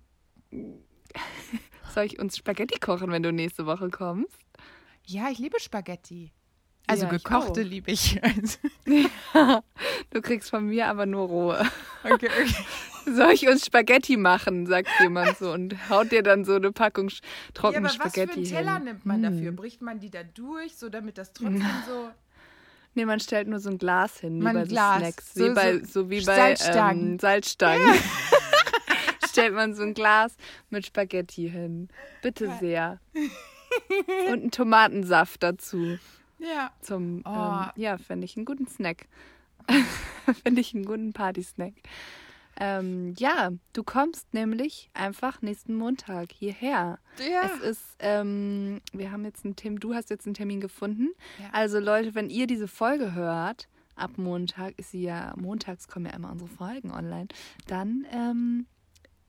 Ähm, 0.52 0.82
soll 1.94 2.06
ich 2.06 2.20
uns 2.20 2.38
Spaghetti 2.38 2.80
kochen, 2.80 3.12
wenn 3.12 3.22
du 3.24 3.32
nächste 3.34 3.66
Woche 3.66 3.90
kommst? 3.90 4.38
Ja, 5.04 5.30
ich 5.30 5.40
liebe 5.40 5.60
Spaghetti. 5.60 6.32
Also 6.88 7.06
Ja, 7.06 7.14
ich 7.14 7.24
gekochte 7.24 7.62
auch. 7.62 7.66
liebe 7.66 7.92
ich. 7.92 8.20
Also, 8.24 8.58
Du 10.12 10.22
kriegst 10.22 10.50
von 10.50 10.68
mir 10.68 10.88
aber 10.88 11.06
nur 11.06 11.28
rohe. 11.28 11.66
okay, 12.04 12.30
okay. 12.30 12.66
Soll 13.06 13.32
ich 13.34 13.48
uns 13.48 13.66
Spaghetti 13.66 14.18
machen, 14.18 14.66
sagt 14.66 14.90
jemand 15.02 15.38
so 15.38 15.52
und 15.52 15.90
haut 15.90 16.12
dir 16.12 16.24
dann 16.24 16.44
so 16.46 16.56
eine 16.56 16.72
Packung 16.72 17.08
sch- 17.08 17.22
Ja, 17.24 17.52
trockene 17.54 17.78
aber 17.78 17.86
was 17.88 17.94
für 17.96 18.02
Spaghetti 18.10 18.34
einen 18.40 18.44
Teller 18.46 18.76
hin. 18.76 18.84
nimmt 18.86 19.06
man 19.06 19.24
dafür? 19.24 19.48
Hm. 19.50 19.56
Bricht 19.56 19.82
man 19.82 20.00
die 20.00 20.10
da 20.10 20.24
durch, 20.24 20.76
so 20.76 20.90
damit 20.90 21.18
das 21.18 21.34
trotzdem 21.34 21.62
so. 21.88 22.10
Nee, 22.96 23.06
man 23.06 23.20
stellt 23.20 23.48
nur 23.48 23.60
so 23.60 23.70
ein 23.70 23.78
Glas 23.78 24.20
hin, 24.20 24.40
wie 24.40 24.44
bei 24.54 24.64
Glas. 24.64 25.00
Snacks. 25.00 25.34
So- 25.34 25.46
wie 25.50 25.54
bei, 25.54 25.80
so 25.80 26.10
wie 26.10 26.18
bei 26.26 26.36
Salzstangen. 26.36 27.12
Ähm, 27.14 27.20
Salzstangen. 27.20 27.94
stellt 29.30 29.54
man 29.54 29.74
so 29.76 29.84
ein 29.84 29.94
Glas 29.94 30.36
mit 30.70 30.86
Spaghetti 30.86 31.50
hin. 31.50 31.90
Bitte 32.22 32.50
sehr. 32.60 33.00
Und 34.30 34.34
einen 34.42 34.52
Tomatensaft 34.52 35.44
dazu. 35.44 35.98
Ja. 36.40 36.72
Zum, 36.82 37.22
Oh. 37.26 37.30
ähm, 37.30 37.70
ja, 37.76 37.98
fände 37.98 38.24
ich 38.26 38.38
einen 38.38 38.46
guten 38.46 38.68
Snack. 38.68 39.08
fände 40.44 40.62
ich 40.62 40.74
einen 40.74 40.86
guten 40.86 41.12
Party-Snack. 41.12 41.74
Ähm, 42.58 43.14
ja, 43.18 43.52
du 43.74 43.84
kommst 43.84 44.34
nämlich 44.34 44.90
einfach 44.94 45.42
nächsten 45.42 45.76
Montag 45.76 46.32
hierher. 46.32 47.00
Ja. 47.20 47.42
Es 47.44 47.60
ist, 47.62 47.84
ähm, 48.00 48.82
wir 48.94 49.12
haben 49.12 49.26
jetzt 49.26 49.44
einen 49.46 49.56
Termin, 49.56 49.80
du 49.80 49.94
hast 49.94 50.10
jetzt 50.10 50.26
einen 50.26 50.36
Termin 50.36 50.62
gefunden. 50.62 51.10
Ja. 51.40 51.50
Also 51.52 51.80
Leute, 51.80 52.16
wenn 52.16 52.30
ihr 52.30 52.48
diese 52.48 52.68
Folge 52.68 53.14
hört, 53.14 53.68
ab 53.96 54.18
Montag 54.18 54.78
ist 54.80 54.92
sie 54.92 55.04
ja, 55.04 55.34
montags 55.38 55.88
kommen 55.88 56.06
ja 56.06 56.14
immer 56.14 56.32
unsere 56.32 56.50
Folgen 56.50 56.92
online, 56.92 57.28
dann 57.68 58.06
ähm, 58.12 58.66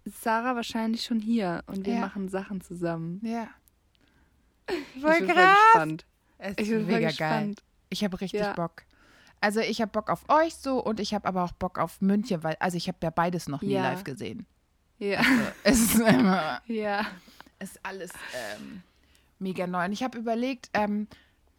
ist 0.05 0.23
Sarah 0.23 0.55
wahrscheinlich 0.55 1.03
schon 1.05 1.19
hier 1.21 1.63
und 1.67 1.85
wir 1.87 1.95
Ja. 1.95 2.01
machen 2.01 2.29
Sachen 2.29 2.61
zusammen. 2.61 3.21
ja. 3.25 3.49
ich 4.69 5.03
Voll 5.03 5.19
bin 5.19 5.27
voll 5.27 5.35
krass. 5.35 5.57
gespannt. 5.73 6.07
Es 6.39 6.51
ist 6.51 6.61
Ich 6.61 6.69
bin 6.69 6.79
voll 6.85 6.87
mega 6.95 6.99
geil. 7.01 7.09
gespannt. 7.09 7.63
Ich 7.91 8.05
habe 8.05 8.21
richtig. 8.21 8.43
Bock. 8.57 8.83
Also 9.41 9.61
ich 9.61 9.81
habe 9.81 9.91
Bock 9.93 10.11
auf 10.11 10.25
euch 10.29 10.55
so 10.55 10.83
und 10.83 10.99
ich 11.01 11.15
habe 11.15 11.27
aber 11.29 11.45
auch 11.45 11.53
Bock 11.53 11.79
auf 11.79 12.01
München, 12.01 12.43
weil 12.43 12.57
also 12.59 12.77
ich 12.77 12.89
habe 12.89 12.99
ja 13.03 13.11
beides 13.11 13.49
noch 13.49 13.63
nie 13.63 13.73
Ja. 13.73 13.83
live 13.83 14.05
gesehen. 14.05 14.47
Ja, 14.99 15.21
Es 15.63 15.79
ist 15.79 16.01
immer, 16.01 16.61
ja. 16.67 17.07
es 17.59 17.73
ist 17.73 17.81
alles 17.85 18.11
ähm, 18.57 18.83
mega 19.39 19.67
neu. 19.67 19.85
Und 19.85 19.93
ich 19.93 20.03
habe 20.03 20.17
überlegt, 20.19 20.71
ähm, 20.73 21.07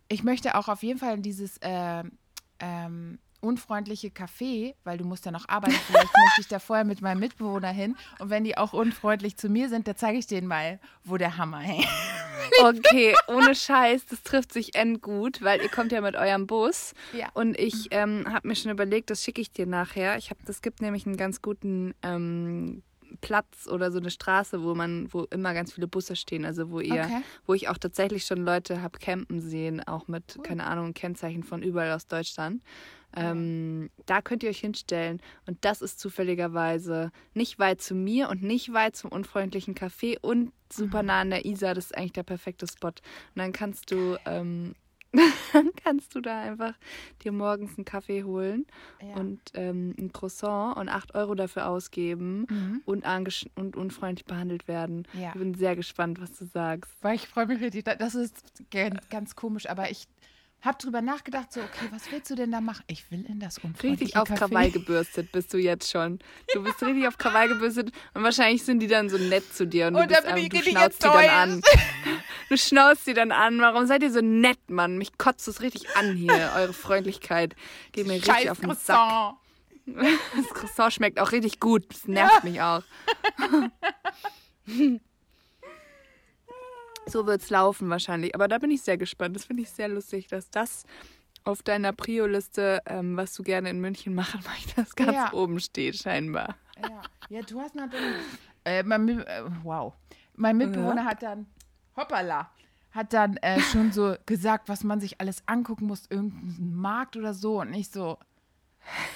ich 0.07 0.23
möchte 0.23 0.55
auch 0.55 0.67
auf 0.69 0.81
jeden 0.81 0.99
Fall 0.99 1.13
in 1.15 1.21
dieses 1.21 1.59
ähm, 1.61 2.13
ähm, 2.59 3.19
unfreundliche 3.41 4.09
Café, 4.09 4.75
weil 4.83 4.97
du 4.97 5.05
musst 5.05 5.25
ja 5.25 5.31
noch 5.31 5.47
arbeiten. 5.47 5.75
Vielleicht 5.87 6.05
möchte 6.25 6.41
ich 6.41 6.47
da 6.47 6.59
vorher 6.59 6.85
mit 6.85 7.01
meinem 7.01 7.19
Mitbewohner 7.19 7.71
hin. 7.71 7.95
Und 8.19 8.29
wenn 8.29 8.43
die 8.43 8.57
auch 8.57 8.73
unfreundlich 8.73 9.37
zu 9.37 9.49
mir 9.49 9.69
sind, 9.69 9.87
dann 9.87 9.95
zeige 9.95 10.17
ich 10.17 10.27
denen 10.27 10.47
mal, 10.47 10.79
wo 11.03 11.17
der 11.17 11.37
Hammer 11.37 11.59
hängt. 11.59 11.87
Okay, 12.63 13.13
ohne 13.27 13.55
Scheiß, 13.55 14.05
das 14.05 14.23
trifft 14.23 14.53
sich 14.53 14.75
endgut, 14.75 15.41
weil 15.41 15.61
ihr 15.61 15.69
kommt 15.69 15.91
ja 15.91 16.01
mit 16.01 16.15
eurem 16.15 16.47
Bus. 16.47 16.93
Ja. 17.13 17.29
Und 17.33 17.59
ich 17.59 17.87
ähm, 17.91 18.25
habe 18.31 18.47
mir 18.47 18.55
schon 18.55 18.71
überlegt, 18.71 19.09
das 19.09 19.23
schicke 19.23 19.41
ich 19.41 19.51
dir 19.51 19.65
nachher. 19.65 20.17
Ich 20.17 20.29
habe, 20.29 20.39
das 20.45 20.61
gibt 20.61 20.81
nämlich 20.81 21.05
einen 21.05 21.17
ganz 21.17 21.41
guten 21.41 21.93
ähm, 22.03 22.83
Platz 23.21 23.67
oder 23.67 23.91
so 23.91 23.99
eine 23.99 24.09
Straße, 24.11 24.63
wo 24.63 24.75
man, 24.75 25.07
wo 25.11 25.23
immer 25.25 25.53
ganz 25.53 25.73
viele 25.73 25.87
Busse 25.87 26.15
stehen. 26.15 26.45
Also 26.45 26.69
wo 26.71 26.79
ihr, 26.79 27.03
Okay. 27.03 27.21
wo 27.45 27.53
ich 27.53 27.67
auch 27.69 27.77
tatsächlich 27.77 28.25
schon 28.25 28.43
Leute 28.43 28.81
habe 28.81 28.99
campen 28.99 29.41
sehen, 29.41 29.81
auch 29.85 30.07
mit, 30.07 30.37
keine 30.43 30.65
Ahnung, 30.65 30.93
Kennzeichen 30.93 31.43
von 31.43 31.61
überall 31.63 31.91
aus 31.91 32.07
Deutschland. 32.07 32.61
Ähm, 33.15 33.89
da 34.05 34.21
könnt 34.21 34.43
ihr 34.43 34.49
euch 34.49 34.59
hinstellen. 34.59 35.21
Und 35.45 35.57
das 35.63 35.81
ist 35.81 35.99
zufälligerweise 35.99 37.11
nicht 37.33 37.57
weit 37.57 37.81
zu 37.81 37.95
mir 37.95 38.29
und 38.29 38.43
nicht 38.43 38.73
weit 38.73 38.95
zum 38.95 39.11
unfreundlichen 39.11 39.75
Café 39.75 40.17
und 40.21 40.51
super 40.71 41.03
nah 41.03 41.21
an 41.21 41.29
der 41.29 41.45
Isar. 41.45 41.73
Das 41.73 41.85
ist 41.85 41.97
eigentlich 41.97 42.13
der 42.13 42.23
perfekte 42.23 42.67
Spot. 42.67 42.89
Und 42.89 42.95
dann 43.35 43.53
kannst 43.53 43.91
du, 43.91 44.17
ähm, 44.25 44.75
dann 45.53 45.69
kannst 45.83 46.15
du 46.15 46.21
da 46.21 46.39
einfach 46.41 46.73
dir 47.23 47.31
morgens 47.31 47.77
einen 47.77 47.85
Kaffee 47.85 48.23
holen 48.23 48.65
Ja. 49.01 49.15
und 49.15 49.39
ähm, 49.53 49.93
ein 49.97 50.11
Croissant 50.13 50.77
und 50.77 50.89
8 50.89 51.15
Euro 51.15 51.35
dafür 51.35 51.67
ausgeben 51.67 52.45
Mhm. 52.49 52.81
und, 52.85 53.05
und 53.55 53.75
unfreundlich 53.75 54.25
behandelt 54.25 54.67
werden. 54.67 55.07
Ja. 55.13 55.29
Ich 55.29 55.35
bin 55.39 55.53
sehr 55.53 55.75
gespannt, 55.75 56.21
was 56.21 56.31
du 56.37 56.45
sagst. 56.45 56.91
Weil 57.01 57.15
ich 57.15 57.27
freue 57.27 57.47
mich 57.47 57.59
richtig. 57.61 57.85
Das 57.85 58.15
ist 58.15 58.41
ganz 59.09 59.35
komisch, 59.35 59.69
aber 59.69 59.89
ich 59.91 60.07
habe 60.61 60.77
drüber 60.79 61.01
nachgedacht, 61.01 61.53
so, 61.53 61.61
okay, 61.61 61.87
was 61.91 62.11
willst 62.11 62.29
du 62.31 62.35
denn 62.35 62.51
da 62.51 62.61
machen? 62.61 62.83
Ich 62.87 63.09
will 63.11 63.25
in 63.27 63.39
das 63.39 63.57
unfreundliche 63.59 64.05
Richtig 64.05 64.17
auf 64.17 64.29
Café. 64.29 64.37
Krawall 64.37 64.71
gebürstet 64.71 65.31
bist 65.31 65.53
du 65.53 65.57
jetzt 65.57 65.89
schon. 65.89 66.19
Du 66.53 66.63
bist 66.63 66.81
richtig 66.81 67.07
auf 67.07 67.17
Krawall 67.17 67.47
gebürstet 67.47 67.91
und 68.13 68.23
wahrscheinlich 68.23 68.63
sind 68.63 68.79
die 68.79 68.87
dann 68.87 69.09
so 69.09 69.17
nett 69.17 69.53
zu 69.53 69.67
dir 69.67 69.87
und, 69.87 69.93
du, 69.93 69.99
Und 70.01 70.11
dann 70.11 70.23
bist 70.23 70.35
bin 70.35 70.43
einfach, 70.43 70.57
ich 70.57 70.63
du 70.63 70.69
schnauzt 70.71 71.03
die 71.03 71.07
dann 71.07 71.29
an. 71.29 71.61
Du 72.49 72.57
schnauzt 72.57 73.05
sie 73.05 73.13
dann 73.13 73.31
an. 73.31 73.59
Warum 73.59 73.85
seid 73.87 74.01
ihr 74.03 74.11
so 74.11 74.21
nett, 74.21 74.69
Mann? 74.69 74.97
Mich 74.97 75.17
kotzt 75.17 75.47
es 75.47 75.61
richtig 75.61 75.95
an 75.95 76.15
hier, 76.15 76.53
eure 76.55 76.73
Freundlichkeit. 76.73 77.55
Geht 77.91 78.07
mir 78.07 78.13
richtig 78.13 78.33
Scheiß 78.33 78.49
auf 78.49 78.59
den 78.59 78.73
Sack. 78.73 78.97
Croissant. 78.97 79.37
Das 79.85 80.49
Croissant 80.53 80.93
schmeckt 80.93 81.19
auch 81.19 81.31
richtig 81.31 81.59
gut. 81.59 81.85
Das 81.89 82.07
nervt 82.07 82.43
mich 82.43 82.61
auch. 82.61 82.83
so 87.09 87.25
wird's 87.27 87.49
laufen 87.49 87.89
wahrscheinlich. 87.89 88.33
Aber 88.35 88.47
da 88.47 88.57
bin 88.57 88.71
ich 88.71 88.81
sehr 88.81 88.97
gespannt. 88.97 89.35
Das 89.35 89.45
finde 89.45 89.63
ich 89.63 89.69
sehr 89.69 89.87
lustig, 89.87 90.27
dass 90.27 90.49
das 90.49 90.83
auf 91.43 91.63
deiner 91.63 91.93
Prio-Liste, 91.93 92.81
ähm, 92.87 93.15
was 93.15 93.33
du 93.33 93.43
gerne 93.43 93.69
in 93.69 93.79
München 93.79 94.13
machen 94.13 94.41
möchtest, 94.51 94.95
ganz 94.97 95.13
Ja. 95.13 95.33
oben 95.33 95.59
steht, 95.59 95.95
scheinbar. 95.97 96.55
Ja. 96.81 97.01
ja, 97.29 97.41
du 97.41 97.59
hast 97.59 97.75
natürlich. 97.75 98.15
Äh, 98.65 98.83
mein, 98.83 99.07
äh, 99.21 99.43
wow. 99.63 99.93
Mein 100.35 100.57
Mitbewohner 100.57 101.05
hat 101.05 101.23
dann, 101.23 101.45
hoppala, 101.95 102.51
hat 102.91 103.13
dann 103.13 103.37
äh, 103.37 103.61
schon 103.61 103.93
so 103.93 104.15
gesagt, 104.25 104.67
was 104.67 104.83
man 104.83 104.99
sich 104.99 105.21
alles 105.21 105.41
angucken 105.45 105.85
muss, 105.85 106.03
irgendeinen 106.09 106.75
Markt 106.75 107.15
oder 107.15 107.33
so. 107.33 107.61
Und 107.61 107.73
ich 107.73 107.89
so, 107.89 108.17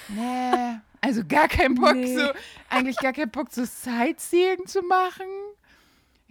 nee, 0.08 0.78
also 1.02 1.22
gar 1.28 1.48
keinen 1.48 1.74
Bock, 1.74 1.94
Nee. 1.94 2.16
so, 2.16 2.30
eigentlich 2.70 2.96
gar 2.96 3.12
keinen 3.12 3.30
Bock, 3.30 3.48
so 3.52 3.64
Sightseeing 3.66 4.66
zu 4.66 4.80
machen. 4.82 5.26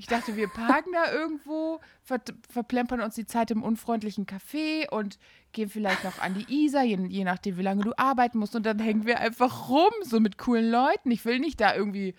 Ich 0.02 0.08
dachte, 0.08 0.36
wir 0.36 0.48
parken 0.48 0.94
da 0.94 1.14
irgendwo, 1.14 1.80
ver 2.02 2.20
verplempern 2.50 3.02
uns 3.02 3.14
die 3.14 3.28
Zeit 3.28 3.52
im 3.52 3.62
unfreundlichen 3.62 4.26
Café 4.26 4.90
und 4.90 5.20
gehen 5.52 5.70
vielleicht 5.70 6.04
noch 6.04 6.18
an 6.18 6.34
die 6.34 6.66
Isar, 6.66 6.82
je, 6.82 6.98
je 7.08 7.24
nachdem, 7.24 7.56
wie 7.60 7.62
lange 7.62 7.84
du 7.84 7.94
arbeiten 7.98 8.40
musst. 8.40 8.56
Und 8.56 8.66
dann 8.66 8.80
hängen 8.80 9.06
wir 9.06 9.20
einfach 9.20 9.70
rum, 9.70 9.92
so 10.02 10.20
mit 10.20 10.40
coolen 10.40 10.72
Leuten. 10.72 11.12
Ich 11.12 11.24
will 11.24 11.38
nicht 11.38 11.62
da 11.62 11.76
irgendwie 11.76 12.16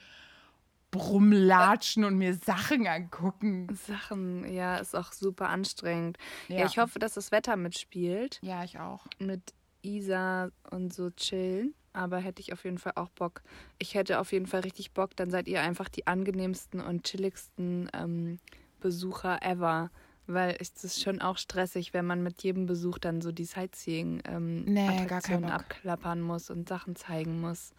rumlatschen 0.95 2.05
und 2.05 2.17
mir 2.19 2.35
Sachen 2.35 2.87
angucken. 2.87 3.67
Sachen, 3.75 4.49
ja, 4.53 4.77
ist 4.77 4.95
auch 4.95 5.11
super 5.11 5.49
anstrengend. 5.49 6.19
Ja. 6.47 6.59
Ja. 6.59 6.67
ich 6.67 6.79
hoffe, 6.79 7.01
dass 7.01 7.15
das 7.15 7.33
Wetter 7.33 7.57
mitspielt. 7.57 8.39
Ja, 8.43 8.62
ich 8.62 8.79
auch. 8.79 9.07
Mit 9.19 9.55
Isa 9.83 10.53
und 10.71 10.95
so 10.95 11.11
chillen. 11.11 11.75
Aber 11.93 12.19
hätte 12.19 12.41
ich 12.41 12.53
auf 12.53 12.65
jeden 12.65 12.79
Fall 12.79 12.93
auch 12.97 13.11
Bock. 13.11 13.43
Ich 13.79 13.95
hätte 13.95 14.19
auf 14.21 14.33
jeden 14.33 14.47
Fall 14.47 14.61
richtig 14.61 14.93
Bock. 14.93 15.15
Dann 15.17 15.31
seid 15.31 15.47
ihr 15.49 15.61
einfach 15.61 15.89
die 15.89 16.07
angenehmsten 16.07 16.81
und 16.81 17.05
chilligsten 17.05 17.91
ähm, 17.93 18.39
Besucher 18.81 19.43
ever. 19.43 19.91
Weil 20.27 20.57
es 20.61 20.85
ist 20.85 21.03
schon 21.03 21.21
auch 21.21 21.37
stressig, 21.37 21.93
wenn 21.93 22.07
man 22.07 22.23
mit 22.23 22.43
jedem 22.43 22.67
Besuch 22.67 22.99
dann 22.99 23.21
so 23.21 23.33
die 23.33 23.45
Sightseeing-Attraktionen 23.45 24.65
Nee, 24.65 24.89
Attraktionen 24.89 25.43
Bock. 25.43 25.53
abklappern 25.53 26.21
muss 26.23 26.49
und 26.49 26.69
Sachen 26.69 26.95
zeigen 26.97 27.41
muss. 27.41 27.73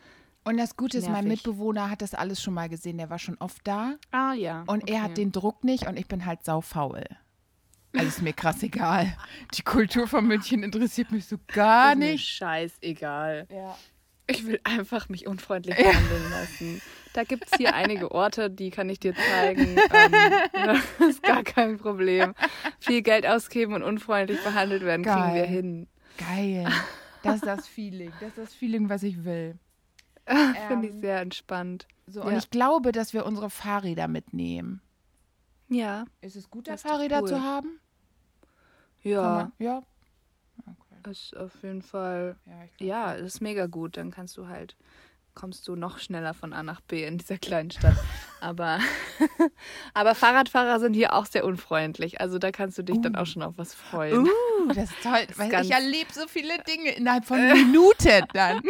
Und 0.43 0.57
das 0.57 0.75
Gute 0.75 0.97
ist, 0.97 1.05
mein 1.09 1.23
Nervig. 1.25 1.45
Mitbewohner 1.45 1.89
hat 1.89 2.01
das 2.01 2.13
alles 2.13 2.41
schon 2.41 2.53
mal 2.53 2.67
gesehen. 2.67 2.97
Der 2.97 3.09
war 3.09 3.17
schon 3.17 3.37
oft 3.37 3.65
da. 3.65 3.95
Ah 4.11 4.33
ja. 4.33 4.63
Und 4.67 4.89
er 4.89 5.01
hat 5.03 5.17
den 5.17 5.31
Druck 5.31 5.63
nicht 5.63 5.87
und 5.87 5.97
ich 5.97 6.07
bin 6.07 6.25
halt 6.25 6.43
saufaul. 6.43 7.03
Also 7.93 8.07
ist 8.07 8.21
mir 8.21 8.33
krass 8.33 8.61
egal. 8.63 9.15
Die 9.53 9.61
Kultur 9.61 10.05
von 10.07 10.27
München 10.27 10.61
interessiert 10.63 11.11
mich 11.11 11.25
so 11.27 11.37
gar 11.47 11.93
Ist 11.93 11.97
mir 11.99 12.11
nicht. 12.11 12.27
Scheißegal. 12.27 13.47
Ja. 13.49 13.77
Ich 14.27 14.45
will 14.45 14.59
einfach 14.63 15.09
mich 15.09 15.27
unfreundlich 15.27 15.75
behandeln 15.75 16.29
lassen. 16.31 16.81
Da 17.13 17.23
gibt 17.23 17.45
es 17.45 17.57
hier 17.57 17.73
einige 17.75 18.11
Orte, 18.11 18.49
die 18.49 18.69
kann 18.71 18.89
ich 18.89 18.99
dir 18.99 19.13
zeigen. 19.15 19.77
Ähm, 19.93 20.41
das 20.53 20.79
ist 21.09 21.23
gar 21.23 21.43
kein 21.43 21.77
Problem. 21.77 22.33
Viel 22.79 23.01
Geld 23.01 23.25
ausgeben 23.27 23.73
und 23.73 23.83
unfreundlich 23.83 24.41
behandelt 24.43 24.83
werden, 24.83 25.03
kriegen 25.03 25.15
Geil. 25.17 25.35
wir 25.35 25.45
hin. 25.45 25.87
Geil. 26.17 26.67
Das 27.21 27.35
ist 27.35 27.45
das 27.45 27.67
Feeling. 27.67 28.11
Das 28.19 28.29
ist 28.29 28.37
das 28.37 28.53
Feeling, 28.53 28.89
was 28.89 29.03
ich 29.03 29.23
will. 29.25 29.57
Finde 30.67 30.87
ich 30.87 30.93
Ähm, 30.93 30.99
sehr 31.01 31.19
entspannt. 31.19 31.87
So, 32.07 32.21
und 32.23 32.31
Ja. 32.31 32.37
ich 32.37 32.49
glaube, 32.49 32.91
dass 32.93 33.13
wir 33.13 33.25
unsere 33.25 33.49
Fahrräder 33.49 34.07
mitnehmen. 34.07 34.81
Ja. 35.69 36.05
Ist 36.21 36.35
es 36.35 36.49
gut, 36.49 36.67
Das 36.67 36.81
Fahrräder 36.83 37.21
cool. 37.21 37.27
zu 37.27 37.41
haben? 37.41 37.79
Ja. 39.01 39.21
man, 39.21 39.51
ja. 39.59 39.81
Ist 41.07 41.35
auf 41.37 41.51
jeden 41.63 41.81
Fall, 41.81 42.35
Ja, 42.45 42.53
glaub 42.77 42.87
ja, 42.89 43.11
ist 43.13 43.41
mega 43.41 43.65
gut. 43.67 43.97
Dann 43.97 44.11
kannst 44.11 44.37
du 44.37 44.47
halt, 44.47 44.75
kommst 45.35 45.67
du 45.67 45.75
noch 45.75 45.99
schneller 45.99 46.33
von 46.33 46.53
A 46.53 46.63
nach 46.63 46.81
B 46.81 47.03
in 47.05 47.17
dieser 47.17 47.37
kleinen 47.37 47.71
Stadt. 47.71 47.95
aber, 48.41 48.79
aber 49.93 50.15
Fahrradfahrer 50.15 50.79
sind 50.79 50.93
hier 50.93 51.13
auch 51.13 51.25
sehr 51.25 51.45
unfreundlich. 51.45 52.21
Also 52.21 52.39
da 52.39 52.51
kannst 52.51 52.77
du 52.77 52.83
dich 52.83 52.99
dann 53.01 53.15
auch 53.15 53.25
schon 53.25 53.41
auf 53.43 53.57
was 53.57 53.73
freuen. 53.73 54.27
Uh, 54.27 54.67
das 54.73 54.91
ist 54.91 55.03
toll. 55.03 55.27
weil 55.37 55.49
ganz- 55.49 55.67
ich 55.67 55.73
erlebe 55.73 56.11
so 56.13 56.27
viele 56.27 56.57
Dinge 56.63 56.91
innerhalb 56.95 57.25
von 57.25 57.37
Minuten 57.51 58.25
dann. 58.33 58.61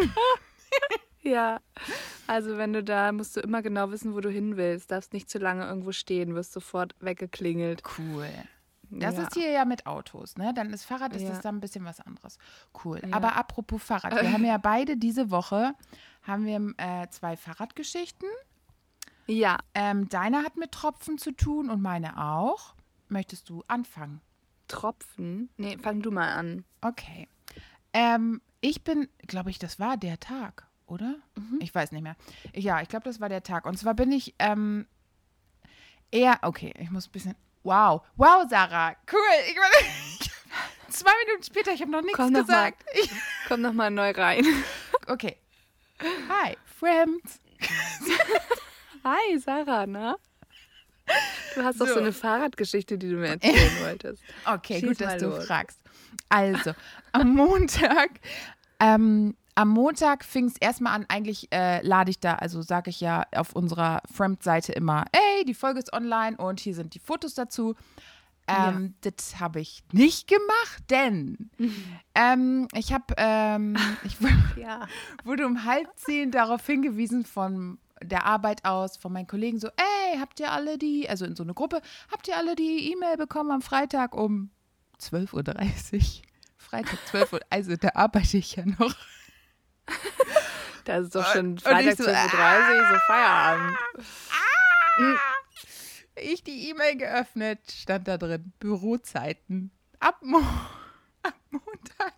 Ja, 1.21 1.61
also 2.27 2.57
wenn 2.57 2.73
du 2.73 2.83
da, 2.83 3.11
musst 3.13 3.37
du 3.37 3.39
immer 3.39 3.61
genau 3.61 3.91
wissen, 3.91 4.13
wo 4.13 4.19
du 4.19 4.29
hin 4.29 4.57
willst. 4.57 4.91
Darfst 4.91 5.13
nicht 5.13 5.29
zu 5.29 5.37
lange 5.39 5.65
irgendwo 5.65 5.93
stehen, 5.93 6.35
wirst 6.35 6.51
sofort 6.51 6.95
weggeklingelt. 6.99 7.81
Cool. 7.97 8.27
Das 8.99 9.15
ja. 9.17 9.23
ist 9.23 9.33
hier 9.33 9.49
ja 9.51 9.65
mit 9.65 9.85
Autos, 9.85 10.37
ne? 10.37 10.53
Dann 10.53 10.71
ist 10.71 10.83
Fahrrad, 10.85 11.15
ist 11.15 11.23
Ja. 11.23 11.29
das 11.29 11.41
dann 11.41 11.57
ein 11.57 11.59
bisschen 11.61 11.85
was 11.85 11.99
anderes. 11.99 12.37
Cool. 12.83 13.01
Ja. 13.05 13.15
Aber 13.15 13.35
apropos 13.35 13.81
Fahrrad, 13.83 14.13
wir 14.21 14.31
haben 14.33 14.45
ja 14.45 14.57
beide 14.57 14.97
diese 14.97 15.31
Woche 15.31 15.73
haben 16.23 16.45
wir 16.45 16.73
äh, 16.77 17.07
zwei 17.09 17.35
Fahrradgeschichten. 17.37 18.27
Ja, 19.27 19.57
Ähm, 19.73 20.09
deine 20.09 20.43
hat 20.43 20.57
mit 20.57 20.71
Tropfen 20.73 21.17
zu 21.17 21.31
tun 21.31 21.69
und 21.69 21.81
meine 21.81 22.21
auch. 22.21 22.75
Möchtest 23.09 23.49
du 23.49 23.63
anfangen? 23.67 24.21
Tropfen. 24.67 25.49
Nee, 25.57 25.77
fang 25.77 26.01
du 26.01 26.11
mal 26.11 26.33
an. 26.33 26.65
Okay. 26.81 27.27
Ähm, 27.93 28.41
ich 28.59 28.83
bin, 28.83 29.07
glaube 29.27 29.49
ich, 29.49 29.59
das 29.59 29.79
war 29.79 29.97
der 29.97 30.19
Tag, 30.19 30.67
oder? 30.87 31.15
Mhm. 31.35 31.59
Ich 31.61 31.73
weiß 31.73 31.91
nicht 31.91 32.01
mehr. 32.01 32.15
Ja, 32.55 32.81
ich 32.81 32.89
glaube, 32.89 33.03
das 33.05 33.19
war 33.19 33.29
der 33.29 33.43
Tag. 33.43 33.65
Und 33.65 33.77
zwar 33.77 33.93
bin 33.93 34.11
ich 34.11 34.33
ähm, 34.39 34.87
eher, 36.11 36.39
okay, 36.41 36.73
ich 36.79 36.89
muss 36.91 37.07
ein 37.07 37.11
bisschen, 37.11 37.35
wow, 37.63 38.01
wow, 38.15 38.45
Sarah, 38.49 38.95
cool. 39.11 39.19
Ich, 39.47 40.29
zwei 40.89 41.11
Minuten 41.25 41.43
später, 41.43 41.71
ich 41.73 41.81
habe 41.81 41.91
noch 41.91 42.01
nichts 42.01 42.17
Komm 42.17 42.31
noch 42.33 42.47
mal. 42.47 42.71
gesagt. 42.71 42.83
Ich, 42.93 43.09
Komm 43.47 43.61
noch 43.61 43.73
mal 43.73 43.89
neu 43.89 44.11
rein. 44.11 44.45
okay. 45.07 45.37
Hi, 46.29 46.57
Friends. 46.79 47.39
Hi, 49.03 49.37
Sarah, 49.39 49.85
na? 49.85 50.15
Du 51.55 51.63
hast 51.63 51.79
doch 51.81 51.87
so 51.87 51.95
So. 51.95 51.99
eine 51.99 52.13
Fahrradgeschichte, 52.13 52.97
die 52.97 53.09
du 53.09 53.15
mir 53.17 53.27
erzählen 53.29 53.71
wolltest. 53.81 54.23
Okay, 54.45 54.79
Schieß 54.79 54.89
gut, 54.89 55.01
dass 55.01 55.17
du 55.17 55.27
los. 55.27 55.45
fragst. 55.45 55.79
Also, 56.29 56.73
am 57.11 57.33
Montag, 57.35 58.11
ähm, 58.79 59.35
am 59.55 59.69
Montag 59.69 60.23
fing 60.25 60.45
es 60.45 60.55
erstmal 60.59 60.93
an, 60.93 61.05
eigentlich 61.09 61.51
äh, 61.53 61.81
lade 61.85 62.09
ich 62.11 62.19
da, 62.19 62.35
also 62.35 62.61
sage 62.61 62.89
ich 62.89 62.99
ja 63.01 63.23
auf 63.35 63.53
unserer 63.53 64.01
Fremd-Seite 64.11 64.71
immer, 64.71 65.05
ey, 65.11 65.45
die 65.45 65.53
Folge 65.53 65.79
ist 65.79 65.93
online 65.93 66.37
und 66.37 66.59
hier 66.59 66.75
sind 66.75 66.93
die 66.95 66.99
Fotos 66.99 67.33
dazu. 67.35 67.75
Ähm, 68.47 68.95
Das 69.01 69.39
habe 69.39 69.61
ich 69.61 69.83
nicht 69.93 70.27
gemacht, 70.27 70.83
denn 70.89 71.49
ähm, 72.15 72.67
ich 72.73 72.91
habe, 72.91 73.05
ähm, 73.17 73.75
ich 74.03 74.17
Ja. 74.57 74.87
wurde 75.23 75.45
um 75.45 75.63
halb 75.65 75.87
zehn 75.95 76.31
darauf 76.31 76.65
hingewiesen 76.65 77.23
von 77.25 77.77
der 78.03 78.25
Arbeit 78.25 78.65
aus, 78.65 78.97
von 78.97 79.13
meinen 79.13 79.27
Kollegen 79.27 79.59
so, 79.59 79.67
ey, 79.69 80.17
habt 80.19 80.39
ihr 80.41 80.51
alle 80.51 80.77
die, 80.77 81.07
also 81.09 81.23
in 81.25 81.35
so 81.37 81.43
eine 81.43 81.53
Gruppe, 81.53 81.81
habt 82.11 82.27
ihr 82.27 82.35
alle 82.35 82.55
die 82.55 82.91
E-Mail 82.91 83.15
bekommen 83.15 83.51
am 83.51 83.61
Freitag 83.61 84.13
um 84.13 84.49
12.30 84.99 85.93
Uhr? 85.93 86.21
Freitag 86.57 86.97
12 87.07 87.33
Uhr, 87.33 87.39
also 87.49 87.75
da 87.77 87.89
arbeite 87.93 88.37
ich 88.37 88.55
ja 88.57 88.65
noch. 88.65 88.95
Das 90.85 91.05
ist 91.05 91.15
doch 91.15 91.25
schon 91.33 91.57
Freitag 91.59 91.85
ich 91.93 91.95
so, 91.97 92.03
12.30 92.03 92.79
Uhr, 92.79 92.87
so 92.89 92.99
Feierabend. 93.07 93.77
Ich 96.15 96.43
die 96.43 96.69
E-Mail 96.69 96.97
geöffnet, 96.97 97.59
stand 97.71 98.07
da 98.07 98.17
drin, 98.17 98.53
Bürozeiten. 98.59 99.71
Ab, 99.99 100.17
Mo 100.21 100.39
ab 101.23 101.33
Montag. 101.49 102.13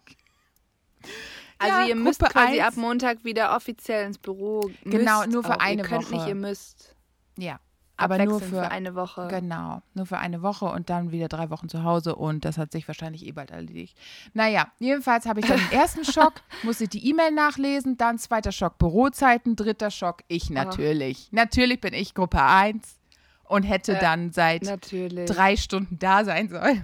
Also 1.58 1.80
Ja, 1.80 1.86
ihr 1.88 1.96
müsst 1.96 2.20
Gruppe 2.20 2.34
quasi 2.34 2.60
eins. 2.60 2.74
ab 2.74 2.78
Montag 2.78 3.24
wieder 3.24 3.56
offiziell 3.56 4.06
ins 4.08 4.18
Büro. 4.18 4.70
Genau, 4.84 5.20
müsst 5.20 5.32
nur 5.32 5.44
für 5.44 5.56
auch. 5.56 5.60
eine 5.60 5.82
ihr 5.84 5.88
könnt 5.88 6.06
Woche. 6.06 6.16
nicht, 6.16 6.28
ihr 6.28 6.36
müsst. 6.36 6.96
Ja, 7.38 7.60
aber 7.98 8.18
nur 8.18 8.36
abwechseln 8.36 8.62
für, 8.62 8.70
eine 8.72 8.96
Woche. 8.96 9.28
Genau, 9.30 9.82
nur 9.94 10.06
für 10.06 10.18
eine 10.18 10.42
Woche 10.42 10.66
und 10.66 10.90
dann 10.90 11.12
wieder 11.12 11.28
drei 11.28 11.50
Wochen 11.50 11.70
zu 11.70 11.84
Hause 11.84 12.16
und 12.16 12.46
das 12.46 12.58
hat 12.58 12.72
sich 12.72 12.88
wahrscheinlich 12.88 13.26
eh 13.26 13.32
bald 13.32 13.52
erledigt. 13.52 13.98
Naja, 14.34 14.68
jedenfalls 14.80 15.26
habe 15.26 15.40
ich 15.40 15.46
dann 15.46 15.60
den 15.60 15.72
ersten 15.80 16.04
Schock, 16.06 16.34
musste 16.64 16.86
ich 16.86 16.90
die 16.90 17.08
E-Mail 17.10 17.32
nachlesen, 17.32 17.98
dann 17.98 18.18
zweiter 18.18 18.52
Schock 18.52 18.78
Bürozeiten, 18.78 19.56
dritter 19.56 19.92
Schock 19.92 20.24
ich 20.28 20.50
natürlich. 20.50 21.30
Natürlich 21.32 21.80
bin 21.82 21.94
ich 21.94 22.14
Gruppe 22.14 22.42
1 22.42 22.98
und 23.46 23.64
hätte 23.64 23.96
Äh, 23.96 24.00
dann 24.00 24.32
seit 24.32 24.64
Natürlich. 24.64 25.30
drei 25.30 25.56
Stunden 25.56 25.98
da 26.00 26.26
sein 26.26 26.50
sollen. 26.50 26.84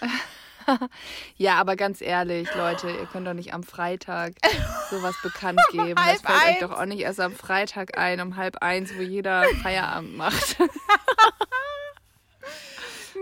Ja, 1.36 1.56
aber 1.56 1.76
ganz 1.76 2.00
ehrlich, 2.00 2.52
Leute, 2.54 2.88
ihr 2.90 3.06
könnt 3.06 3.26
doch 3.26 3.34
nicht 3.34 3.52
am 3.54 3.62
Freitag 3.62 4.32
sowas 4.90 5.14
bekannt 5.22 5.60
geben. 5.70 5.94
Das 5.94 6.22
fällt 6.22 6.54
euch 6.54 6.58
doch 6.60 6.72
auch 6.78 6.86
nicht 6.86 7.00
erst 7.00 7.20
am 7.20 7.32
Freitag 7.32 7.98
ein, 7.98 8.20
um 8.20 8.36
halb 8.36 8.62
eins, 8.62 8.96
wo 8.96 9.02
jeder 9.02 9.44
Feierabend 9.62 10.16
macht. 10.16 10.56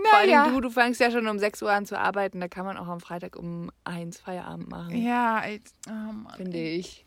Vor 0.09 0.19
allem 0.19 0.29
Naja, 0.29 0.47
du, 0.49 0.61
du 0.61 0.69
fängst 0.69 0.99
ja 1.01 1.09
schon 1.09 1.27
um 1.27 1.39
6 1.39 1.61
Uhr 1.63 1.71
an 1.71 1.85
zu 1.85 1.97
arbeiten, 1.97 2.39
da 2.39 2.47
kann 2.47 2.65
man 2.65 2.77
auch 2.77 2.87
am 2.87 2.99
Freitag 2.99 3.35
um 3.35 3.71
eins 3.85 4.19
Feierabend 4.19 4.69
machen, 4.69 4.95
ja, 4.95 5.41
ey, 5.41 5.61
oh 5.87 5.91
Mann, 5.91 6.33
finde 6.35 6.57
ich. 6.57 7.05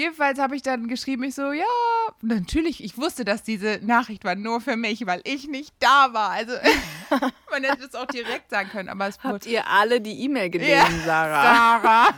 Jedenfalls 0.00 0.38
habe 0.38 0.56
ich 0.56 0.62
dann 0.62 0.88
geschrieben, 0.88 1.24
ich 1.24 1.34
so, 1.34 1.52
ja, 1.52 1.64
natürlich, 2.22 2.82
ich 2.82 2.96
wusste, 2.96 3.26
dass 3.26 3.42
diese 3.42 3.80
Nachricht 3.82 4.24
war 4.24 4.34
nur 4.34 4.62
für 4.62 4.74
mich, 4.74 5.06
weil 5.06 5.20
ich 5.24 5.46
nicht 5.46 5.74
da 5.78 6.14
war. 6.14 6.30
Also 6.30 6.54
man 7.50 7.64
hätte 7.64 7.84
es 7.84 7.94
auch 7.94 8.06
direkt 8.06 8.48
sagen 8.48 8.70
können, 8.70 8.88
aber 8.88 9.08
es 9.08 9.22
wurde 9.22 9.34
Habt 9.34 9.46
ihr 9.46 9.66
alle 9.66 10.00
die 10.00 10.24
E-Mail 10.24 10.48
gelesen, 10.48 10.70
Ja, 10.70 11.04
Sarah? 11.04 11.42
Sarah. 11.82 12.08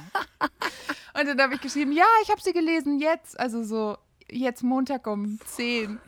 Und 1.18 1.27
dann 1.27 1.40
habe 1.40 1.57
ich 1.57 1.61
geschrieben, 1.61 1.90
ja, 1.90 2.05
ich 2.23 2.31
habe 2.31 2.40
sie 2.40 2.53
gelesen 2.53 3.01
jetzt, 3.01 3.40
also 3.40 3.64
so 3.64 3.99
jetzt 4.31 4.62
Montag 4.62 5.09
um 5.09 5.40
10. 5.45 5.99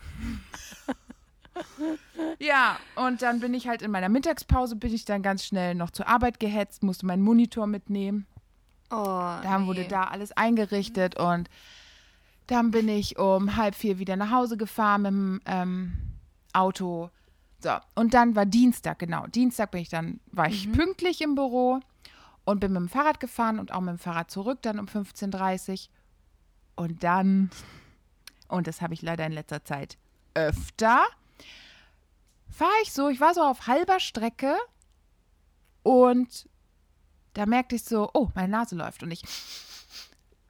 Ja, 2.38 2.78
und 2.94 3.20
dann 3.22 3.40
bin 3.40 3.52
ich 3.52 3.66
halt 3.66 3.82
in 3.82 3.90
meiner 3.90 4.08
Mittagspause, 4.08 4.76
bin 4.76 4.94
ich 4.94 5.06
dann 5.06 5.22
ganz 5.22 5.44
schnell 5.44 5.74
noch 5.74 5.90
zur 5.90 6.06
Arbeit 6.06 6.38
gehetzt, 6.38 6.84
musste 6.84 7.04
meinen 7.04 7.22
Monitor 7.22 7.66
mitnehmen. 7.66 8.28
Oh, 8.94 9.42
Dann 9.42 9.62
nee. 9.62 9.66
wurde 9.66 9.84
da 9.88 10.04
alles 10.04 10.32
eingerichtet 10.32 11.18
und 11.18 11.50
dann 12.46 12.70
bin 12.70 12.88
ich 12.88 13.18
um 13.18 13.56
halb 13.56 13.74
vier 13.74 13.98
wieder 13.98 14.16
nach 14.16 14.30
Hause 14.30 14.56
gefahren 14.56 15.02
mit 15.02 15.10
dem 15.10 15.40
ähm, 15.46 15.92
Auto. 16.52 17.10
So, 17.58 17.70
und 17.94 18.14
dann 18.14 18.36
war 18.36 18.46
Dienstag, 18.46 18.98
genau. 18.98 19.26
Dienstag 19.26 19.70
bin 19.70 19.80
ich 19.80 19.88
dann, 19.88 20.20
war 20.30 20.48
ich 20.48 20.70
pünktlich 20.72 21.22
im 21.22 21.34
Büro 21.34 21.80
und 22.44 22.60
bin 22.60 22.72
mit 22.72 22.82
dem 22.82 22.88
Fahrrad 22.88 23.18
gefahren 23.20 23.58
und 23.58 23.72
auch 23.72 23.80
mit 23.80 23.96
dem 23.96 23.98
Fahrrad 23.98 24.30
zurück, 24.30 24.58
dann 24.62 24.78
um 24.78 24.86
15.30 24.86 25.72
Uhr. 25.72 26.84
Und 26.84 27.02
dann, 27.02 27.50
und 28.48 28.66
das 28.66 28.82
habe 28.82 28.94
ich 28.94 29.02
leider 29.02 29.26
in 29.26 29.32
letzter 29.32 29.64
Zeit 29.64 29.96
öfter, 30.34 31.02
fahre 32.50 32.70
ich 32.82 32.92
so, 32.92 33.08
ich 33.08 33.20
war 33.20 33.34
so 33.34 33.42
auf 33.42 33.66
halber 33.66 33.98
Strecke 33.98 34.56
und 35.82 36.48
da 37.34 37.46
merkte 37.46 37.76
ich 37.76 37.84
so, 37.84 38.10
oh, 38.14 38.28
meine 38.34 38.48
Nase 38.48 38.74
läuft. 38.76 39.02
Und 39.02 39.10
ich 39.10 39.22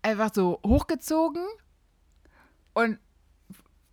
einfach 0.03 0.31
so 0.33 0.61
hochgezogen 0.65 1.43
und 2.75 2.99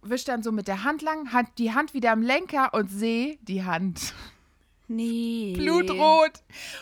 wisch 0.01 0.23
dann 0.25 0.43
so 0.43 0.51
mit 0.51 0.67
der 0.67 0.84
Hand 0.84 1.01
lang, 1.01 1.32
Hand, 1.34 1.49
die 1.58 1.73
Hand 1.73 1.93
wieder 1.93 2.12
am 2.12 2.21
Lenker 2.21 2.73
und 2.73 2.89
sehe 2.89 3.38
die 3.41 3.63
Hand 3.63 4.13
Nee. 4.88 5.54
blutrot. 5.56 6.32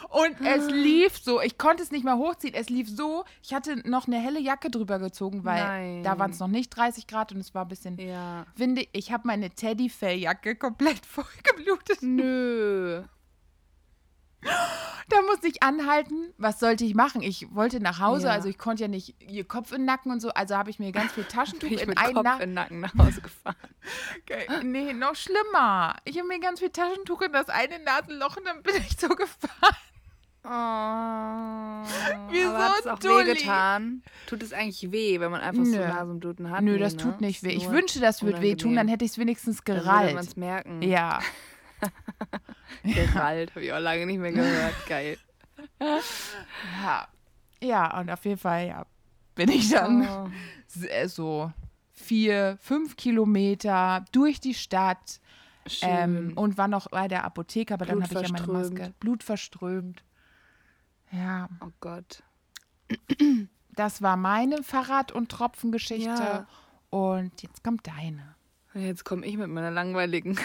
Und 0.10 0.42
es 0.44 0.66
lief 0.72 1.20
so, 1.20 1.42
ich 1.42 1.60
konnte 1.60 1.84
es 1.84 1.92
nicht 1.92 2.04
mal 2.04 2.18
hochziehen, 2.18 2.56
es 2.56 2.70
lief 2.70 2.90
so, 2.90 3.24
ich 3.44 3.54
hatte 3.54 3.88
noch 3.88 4.08
eine 4.08 4.18
helle 4.20 4.40
Jacke 4.40 4.72
drüber 4.72 4.98
gezogen, 4.98 5.44
weil 5.44 5.64
Nein. 5.64 6.04
da 6.04 6.18
waren 6.18 6.32
es 6.32 6.40
noch 6.40 6.48
nicht 6.48 6.72
30 6.72 7.06
Grad 7.06 7.32
und 7.34 7.40
es 7.40 7.54
war 7.54 7.66
ein 7.66 7.68
bisschen 7.68 8.00
Ja. 8.00 8.48
windig. 8.56 8.90
Ich 8.94 9.12
habe 9.12 9.28
meine 9.28 9.52
Teddyfelljacke 9.52 10.56
komplett 10.56 11.06
vollgeblutet. 11.06 12.02
Nö. 12.02 13.04
Da 14.42 15.22
musste 15.28 15.48
ich 15.48 15.64
anhalten. 15.64 16.34
Was 16.38 16.60
sollte 16.60 16.86
ich 16.86 16.94
machen? 16.94 17.22
Ich 17.24 17.48
wollte 17.56 17.80
nach 17.80 18.00
Hause, 18.00 18.28
Ja. 18.28 18.34
also 18.34 18.48
ich 18.48 18.58
konnte 18.60 18.84
ja 18.84 18.88
nicht 18.88 19.16
ihr 19.22 19.44
Kopf 19.44 19.72
in 19.72 19.80
den 19.80 19.86
Nacken 19.86 20.12
und 20.12 20.20
so. 20.20 20.30
Also 20.30 20.56
habe 20.56 20.70
ich 20.70 20.78
mir 20.80 20.92
ganz 20.92 21.12
viel 21.14 21.24
Taschentuch 21.24 21.68
in 21.72 21.98
einen 21.98 22.14
Kopf 22.14 22.24
Na 22.24 22.34
in 22.36 22.40
den 22.42 22.54
Nacken 22.54 22.80
nach 22.80 22.94
Hause 22.96 23.22
gefahren. 23.22 23.56
Nee, 24.64 24.94
noch 24.94 25.16
schlimmer. 25.16 25.96
Ich 26.06 26.18
habe 26.20 26.28
mir 26.28 26.40
ganz 26.40 26.60
viel 26.60 26.70
Taschentuch 26.70 27.22
in 27.22 27.34
das 27.34 27.50
eine 27.50 27.80
Nasenloch 27.80 28.38
und 28.38 28.46
dann 28.46 28.62
bin 28.62 28.76
ich 28.78 28.98
so 29.00 29.10
gefahren. 29.10 29.76
Oh. 30.44 30.50
Wie 32.32 32.44
aber 32.44 32.68
so 32.68 32.80
es 32.80 32.88
auch 32.88 33.00
Dulli. 33.00 33.28
wehgetan? 33.32 34.04
Tut 34.28 34.42
es 34.44 34.54
eigentlich 34.54 34.92
weh, 34.92 35.20
wenn 35.20 35.32
man 35.32 35.42
einfach 35.42 35.66
so 35.66 35.72
Nö. 35.72 35.86
Nasenbluten 35.88 36.50
hat? 36.50 36.62
Nö, 36.62 36.74
Nee, 36.74 36.80
das 36.80 36.94
ne? 36.96 37.02
tut 37.04 37.22
nicht 37.22 37.44
weh. 37.44 37.50
Ich 37.50 37.66
Nur 37.66 37.74
wünsche, 37.74 38.00
das 38.00 38.24
würde 38.24 38.42
weh 38.42 38.56
tun, 38.56 38.76
dann 38.76 38.88
hätte 38.88 39.04
ich 39.06 39.12
es 39.12 39.18
wenigstens 39.18 39.64
Dann 39.64 39.76
würde 39.78 39.88
man 39.88 40.06
gerallt. 40.08 40.28
es 40.28 40.36
merken. 40.38 40.82
Ja. 40.82 41.20
Gerallt, 42.84 43.52
habe 43.52 43.66
ich 43.66 43.74
auch 43.74 43.80
lange 43.80 44.06
nicht 44.06 44.20
mehr 44.20 44.32
gehört. 44.32 44.74
Geil. 44.88 45.18
ja. 46.82 47.08
Ja, 47.62 48.00
und 48.00 48.10
auf 48.10 48.24
jeden 48.24 48.38
Fall, 48.40 48.68
ja, 48.68 48.86
bin 49.36 49.50
ich 49.52 49.70
dann 49.70 50.08
Oh. 50.08 50.30
äh, 50.86 51.08
so 51.08 51.52
vier, 51.92 52.58
fünf 52.62 52.96
Kilometer 52.96 54.06
durch 54.12 54.40
die 54.40 54.54
Stadt. 54.54 55.20
Ähm, 55.82 56.32
und 56.36 56.58
war 56.58 56.68
noch 56.68 56.88
bei 56.90 57.08
der 57.08 57.26
Apotheke, 57.26 57.74
aber 57.76 57.86
dann 57.86 58.02
habe 58.02 58.22
ich 58.24 58.28
ja 58.30 58.32
meine. 58.32 58.48
Maske. 58.52 58.94
Blut 59.00 59.24
verströmt. 59.24 60.04
Ja, 61.12 61.50
oh 61.62 61.70
Gott. 61.80 62.24
Das 63.76 64.02
war 64.02 64.18
meine 64.18 64.64
Fahrrad- 64.64 65.12
und 65.12 65.30
Tropfengeschichte. 65.30 66.06
Ja. 66.10 66.48
Und 66.90 67.42
jetzt 67.44 67.64
kommt 67.64 67.86
deine. 67.88 68.36
Jetzt 68.74 69.04
komme 69.06 69.26
ich 69.28 69.38
mit 69.38 69.50
meiner 69.50 69.70
langweiligen. 69.72 70.40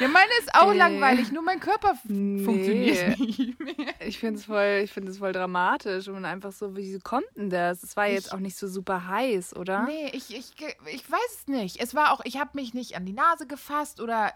Ja, 0.00 0.08
meine 0.08 0.30
ist 0.40 0.54
auch 0.54 0.72
Äh, 0.72 0.76
langweilig, 0.76 1.30
nur 1.30 1.42
mein 1.42 1.60
Körper 1.60 1.94
nee. 2.04 2.42
funktioniert 2.44 3.18
nicht 3.18 3.60
mehr. 3.60 3.94
Ich 4.00 4.18
finde 4.18 4.40
es 4.40 4.46
voll, 4.46 4.80
ich 4.82 4.96
es 4.96 5.18
voll 5.18 5.32
dramatisch 5.32 6.08
und 6.08 6.24
einfach 6.24 6.52
so, 6.52 6.74
wie 6.76 6.98
kommt 7.00 7.26
denn 7.36 7.50
das? 7.50 7.82
Es 7.82 7.96
war 7.96 8.08
Ich- 8.08 8.14
jetzt 8.14 8.32
auch 8.32 8.38
nicht 8.38 8.56
so 8.56 8.66
super 8.66 9.06
heiß, 9.06 9.54
oder? 9.56 9.84
Nee, 9.84 10.08
ich, 10.12 10.34
ich, 10.34 10.52
ich 10.86 11.10
weiß 11.10 11.36
es 11.40 11.46
nicht. 11.48 11.80
Es 11.80 11.94
war 11.94 12.12
auch, 12.12 12.20
ich 12.24 12.38
habe 12.40 12.50
mich 12.54 12.72
nicht 12.74 12.96
an 12.96 13.04
die 13.04 13.12
Nase 13.12 13.46
gefasst 13.46 14.00
oder 14.00 14.32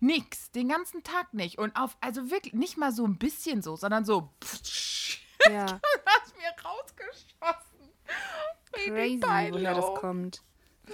nix. 0.00 0.50
Den 0.50 0.68
ganzen 0.68 1.02
Tag 1.02 1.32
nicht. 1.34 1.58
Und 1.58 1.76
auf, 1.76 1.96
also 2.00 2.30
wirklich, 2.30 2.54
nicht 2.54 2.76
mal 2.78 2.90
so 2.90 3.04
ein 3.06 3.18
bisschen 3.18 3.60
so, 3.62 3.76
sondern 3.76 4.04
so, 4.04 4.30
Ja, 5.50 5.66
hast 6.06 6.34
mir 6.36 6.64
rausgeschossen. 6.64 7.90
crazy, 8.72 9.22
woher 9.52 9.74
das 9.74 9.94
kommt. 10.00 10.42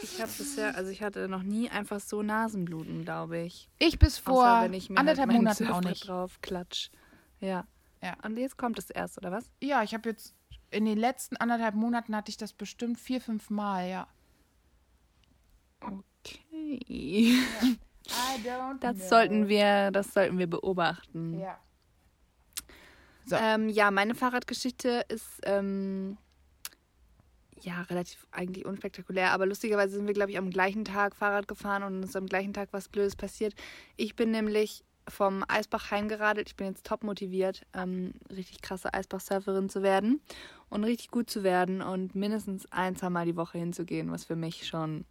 Ich 0.03 0.21
habe 0.21 0.31
bisher, 0.37 0.77
also 0.77 0.91
ich 0.91 1.03
hatte 1.03 1.29
noch 1.29 1.43
nie 1.43 1.71
einfach 1.71 2.01
so 2.01 2.23
Nasenbluten, 2.23 3.05
glaube 3.05 3.39
ich. 3.39 3.69
Ich 3.79 3.99
bis 3.99 4.19
vor 4.19 4.45
Außer 4.45 4.63
wenn 4.65 4.75
ich 4.75 4.91
mir 4.91 4.99
anderthalb 4.99 5.31
halt 5.31 5.39
Monaten 5.39 5.69
auch 5.69 5.81
nicht. 5.81 6.07
drauf 6.07 6.41
klatsch. 6.43 6.91
Ja. 7.41 7.67
Ja. 8.03 8.17
Und 8.23 8.37
jetzt 8.37 8.59
kommt 8.59 8.79
es 8.79 8.91
erst, 8.91 9.19
oder 9.19 9.33
was? 9.33 9.51
Ja, 9.61 9.83
ich 9.83 9.95
habe 9.95 10.11
jetzt 10.11 10.35
in 10.71 10.85
den 10.85 10.99
letzten 10.99 11.37
anderthalb 11.37 11.75
Monaten 11.75 12.15
hatte 12.15 12.31
ich 12.31 12.37
das 12.37 12.53
bestimmt 12.53 13.01
vier, 13.01 13.21
fünf 13.21 13.51
Mal, 13.51 13.89
ja. 13.89 14.09
Okay. 15.81 17.39
I 18.09 18.41
don't 18.45 18.79
Das 18.81 19.09
sollten 19.09 19.49
wir, 19.49 19.91
das 19.91 20.13
sollten 20.13 20.39
wir 20.39 20.47
beobachten. 20.49 21.39
Ja. 21.39 21.59
So. 23.27 23.37
Ähm, 23.37 23.69
ja, 23.69 23.91
meine 23.91 24.15
Fahrradgeschichte 24.15 25.05
ist 25.09 25.41
ähm, 25.45 26.17
ja 27.65 27.83
relativ 27.83 28.27
eigentlich 28.31 28.67
unspektakulär, 28.67 29.33
aber 29.33 29.47
lustigerweise 29.47 29.97
sind 29.97 30.07
wir, 30.07 30.15
glaube 30.15 30.31
ich, 30.31 30.39
am 30.39 30.51
gleichen 30.51 30.85
Tag 30.85 31.17
Fahrrad 31.17 31.49
gefahren 31.49 31.83
und 31.83 32.03
uns 32.03 32.17
am 32.17 32.27
gleichen 32.27 32.53
Tag 32.53 32.69
was 32.73 32.89
Blödes 32.89 33.17
passiert. 33.17 33.55
Ich 33.97 34.17
bin 34.17 34.31
nämlich 34.31 34.85
vom 35.09 35.45
Eisbach 35.49 35.91
heimgeradelt. 35.91 36.49
Ich 36.49 36.57
bin 36.57 36.67
jetzt 36.67 36.85
top 36.85 37.03
motiviert, 37.03 37.67
ähm, 37.75 38.13
richtig 38.31 38.61
krasse 38.61 38.93
Eisbach-Surferin 38.93 39.69
zu 39.69 39.83
werden 39.83 40.21
und 40.69 40.85
richtig 40.85 41.11
gut 41.11 41.31
zu 41.31 41.43
werden 41.43 41.81
und 41.83 42.15
mindestens 42.15 42.71
ein, 42.73 42.97
zwei 42.97 43.11
Mal 43.11 43.27
die 43.27 43.37
Woche 43.37 43.59
hinzugehen, 43.59 44.11
was 44.11 44.25
für 44.25 44.37
mich 44.37 44.67
schon 44.67 45.05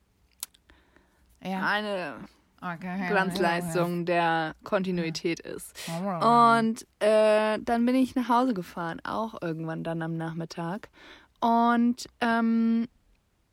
ja. 1.43 1.65
eine 1.67 2.15
Okay. 2.59 3.07
Glanzleistung 3.07 4.05
der 4.05 4.55
Kontinuität 4.63 5.39
ist. 5.39 5.75
Und 5.87 6.23
Und 6.23 6.87
äh, 6.99 7.59
dann 7.59 7.85
bin 7.85 7.93
ich 7.93 8.15
nach 8.15 8.29
Hause 8.29 8.55
gefahren, 8.55 8.99
auch 9.03 9.39
irgendwann 9.41 9.83
dann 9.83 10.01
am 10.01 10.17
Nachmittag. 10.17 10.89
Und 11.39 12.07
ähm, 12.21 12.87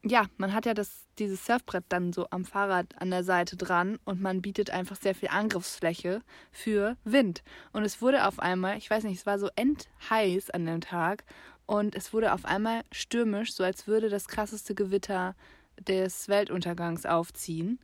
ja, 0.02 0.26
man 0.36 0.52
hat 0.52 0.66
ja 0.66 0.74
das, 0.74 1.06
dieses 1.18 1.44
Surfbrett 1.46 1.84
dann 1.88 2.12
so 2.12 2.26
am 2.30 2.44
Fahrrad 2.44 3.00
an 3.00 3.10
der 3.10 3.24
Seite 3.24 3.56
dran 3.56 3.98
und 4.04 4.20
man 4.20 4.42
bietet 4.42 4.70
einfach 4.70 4.96
sehr 4.96 5.14
viel 5.14 5.30
Angriffsfläche 5.30 6.20
für 6.52 6.96
Wind. 7.04 7.42
Und 7.72 7.84
es 7.84 8.02
wurde 8.02 8.26
auf 8.26 8.38
einmal, 8.38 8.76
ich 8.76 8.90
weiß 8.90 9.04
nicht, 9.04 9.18
es 9.18 9.26
war 9.26 9.38
so 9.38 9.48
endheiß 9.56 10.50
an 10.50 10.66
dem 10.66 10.80
Tag 10.80 11.24
und 11.66 11.94
es 11.94 12.12
wurde 12.12 12.32
auf 12.34 12.44
einmal 12.44 12.82
stürmisch, 12.92 13.54
so 13.54 13.64
als 13.64 13.86
würde 13.86 14.10
das 14.10 14.28
krasseste 14.28 14.74
Gewitter 14.74 15.34
des 15.80 16.28
Weltuntergangs 16.28 17.06
aufziehen. 17.06 17.80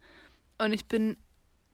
Und 0.58 0.74
ich 0.74 0.86
bin 0.86 1.16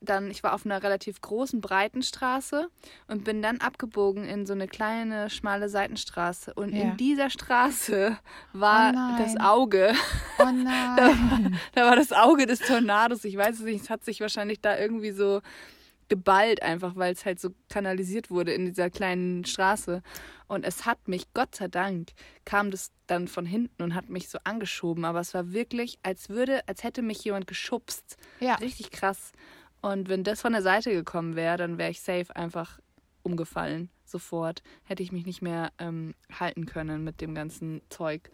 dann, 0.01 0.31
ich 0.31 0.43
war 0.43 0.55
auf 0.55 0.67
einer 0.67 0.83
relativ 0.83 1.21
großen, 1.21 1.61
breiten 1.61 2.03
Straße 2.03 2.69
und 3.09 3.25
bin 3.25 3.41
dann 3.43 3.59
abgebogen 3.61 4.25
in 4.25 4.45
so 4.47 4.53
eine 4.53 4.69
kleine, 4.69 5.31
schmale 5.31 5.69
Seitenstraße. 5.69 6.53
Und 6.55 6.73
Ja. 6.75 6.83
in 6.83 6.97
dieser 6.97 7.31
Straße 7.31 8.17
war 8.53 8.93
Oh 8.95 9.19
das 9.19 9.37
Auge, 9.39 9.95
oh 10.39 10.45
nein. 10.53 11.59
da 11.73 11.87
war 11.87 11.97
das 11.97 12.13
Auge 12.13 12.47
des 12.47 12.61
Tornados. 12.61 13.25
Ich 13.25 13.37
weiß 13.37 13.57
es 13.57 13.63
nicht, 13.65 13.83
es 13.85 13.91
hat 13.91 14.05
sich 14.05 14.21
wahrscheinlich 14.21 14.61
da 14.61 14.79
irgendwie 14.79 15.13
so 15.13 15.41
geballt, 16.09 16.63
einfach 16.63 16.95
weil 16.95 17.13
es 17.13 17.25
halt 17.25 17.41
so 17.41 17.51
kanalisiert 17.69 18.31
wurde 18.31 18.53
in 18.53 18.65
dieser 18.67 18.91
kleinen 18.91 19.45
Straße. 19.45 20.03
Und 20.47 20.65
es 20.65 20.87
hat 20.87 21.09
mich, 21.09 21.25
Gott 21.35 21.57
sei 21.57 21.67
Dank, 21.67 22.11
kam 22.45 22.71
das 22.71 22.93
dann 23.09 23.27
von 23.27 23.45
hinten 23.45 23.83
und 23.83 23.95
hat 23.97 24.09
mich 24.09 24.29
so 24.29 24.39
angeschoben. 24.45 25.05
Aber 25.05 25.19
es 25.19 25.35
war 25.35 25.51
wirklich, 25.53 25.99
als 26.05 26.29
würde, 26.29 26.61
als 26.69 26.85
hätte 26.85 27.03
mich 27.03 27.25
jemand 27.25 27.49
geschubst. 27.49 28.17
ja. 28.39 28.55
Richtig 28.57 28.93
krass. 28.93 29.33
Und 29.81 30.09
wenn 30.09 30.25
das 30.25 30.41
von 30.41 30.53
der 30.53 30.63
Seite 30.63 30.93
gekommen 30.93 31.37
wäre, 31.37 31.57
dann 31.57 31.79
wäre 31.79 31.91
ich 31.91 32.01
safe 32.01 32.35
einfach 32.35 32.79
umgefallen. 33.23 33.91
Sofort. 34.05 34.63
Hätte 34.85 35.03
ich 35.03 35.13
mich 35.13 35.27
nicht 35.27 35.43
mehr 35.43 35.73
ähm, 35.79 36.15
halten 36.33 36.67
können 36.67 37.05
mit 37.05 37.21
dem 37.21 37.35
ganzen 37.35 37.83
Zeug. 37.89 38.31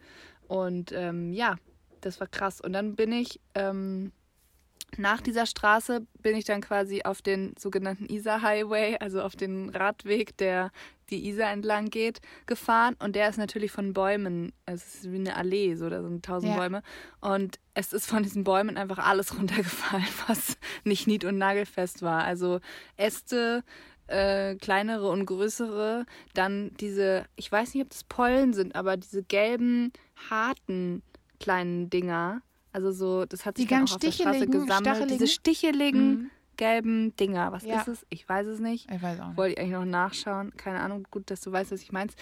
Und 0.47 0.91
ähm, 0.91 1.33
ja, 1.33 1.55
das 2.01 2.19
war 2.19 2.27
krass. 2.27 2.61
Und 2.61 2.73
dann 2.73 2.95
bin 2.95 3.11
ich 3.11 3.39
ähm, 3.55 4.11
nach 4.97 5.21
dieser 5.21 5.45
Straße 5.45 6.05
bin 6.21 6.35
ich 6.35 6.45
dann 6.45 6.61
quasi 6.61 7.01
auf 7.03 7.21
den 7.21 7.55
sogenannten 7.57 8.05
Isar 8.05 8.41
Highway, 8.41 8.97
also 8.99 9.21
auf 9.21 9.35
den 9.35 9.69
Radweg, 9.69 10.37
der 10.37 10.71
die 11.17 11.27
Isar 11.29 11.51
entlang 11.51 11.89
geht, 11.89 12.19
gefahren. 12.45 12.95
Und 12.99 13.15
der 13.15 13.29
ist 13.29 13.37
natürlich 13.37 13.71
von 13.71 13.93
Bäumen, 13.93 14.51
es 14.65 14.95
ist 14.95 15.11
wie 15.11 15.15
eine 15.15 15.35
Allee, 15.35 15.75
so 15.75 15.89
da 15.89 16.01
sind 16.01 16.25
tausend 16.25 16.51
Ja. 16.53 16.57
Bäume. 16.57 16.81
Und 17.21 17.59
es 17.73 17.93
ist 17.93 18.05
von 18.07 18.23
diesen 18.23 18.43
Bäumen 18.43 18.77
einfach 18.77 18.97
alles 18.99 19.37
runtergefallen, 19.37 20.05
was 20.27 20.57
nicht 20.83 21.07
nied- 21.07 21.25
und 21.25 21.37
nagelfest 21.37 22.01
war. 22.01 22.23
Also 22.23 22.59
Äste, 22.97 23.63
äh, 24.07 24.55
kleinere 24.55 25.09
und 25.09 25.25
größere, 25.25 26.05
dann 26.33 26.71
diese, 26.79 27.25
ich 27.35 27.51
weiß 27.51 27.73
nicht, 27.73 27.83
ob 27.83 27.89
das 27.89 28.03
Pollen 28.03 28.53
sind, 28.53 28.75
aber 28.75 28.97
diese 28.97 29.23
gelben, 29.23 29.91
harten 30.29 31.01
kleinen 31.39 31.89
Dinger. 31.89 32.41
Also 32.73 32.91
so, 32.91 33.25
das 33.25 33.45
hat 33.45 33.57
sich 33.57 33.65
Die 33.65 33.69
dann 33.69 33.81
ganz 33.81 33.91
auch 33.91 33.95
auf 33.95 34.01
der 34.01 34.11
Straße 34.11 34.47
gesammelt. 34.47 34.73
stacheligen? 34.81 35.07
Diese 35.09 35.27
sticheligen, 35.27 36.09
Mhm. 36.09 36.31
Gelben 36.57 37.15
Dinger. 37.15 37.51
Was 37.51 37.63
Ja. 37.65 37.81
ist 37.81 37.87
es? 37.87 38.05
Ich 38.09 38.27
weiß 38.27 38.47
es 38.47 38.59
nicht. 38.59 38.89
Ich 38.91 39.01
weiß 39.01 39.19
auch 39.19 39.27
nicht. 39.29 39.37
Wollte 39.37 39.53
ich 39.53 39.59
eigentlich 39.59 39.73
noch 39.73 39.85
nachschauen. 39.85 40.55
Keine 40.57 40.79
Ahnung. 40.79 41.07
Gut, 41.11 41.29
dass 41.31 41.41
du 41.41 41.51
weißt, 41.51 41.71
was 41.71 41.81
ich 41.81 41.91
meinst. 41.91 42.17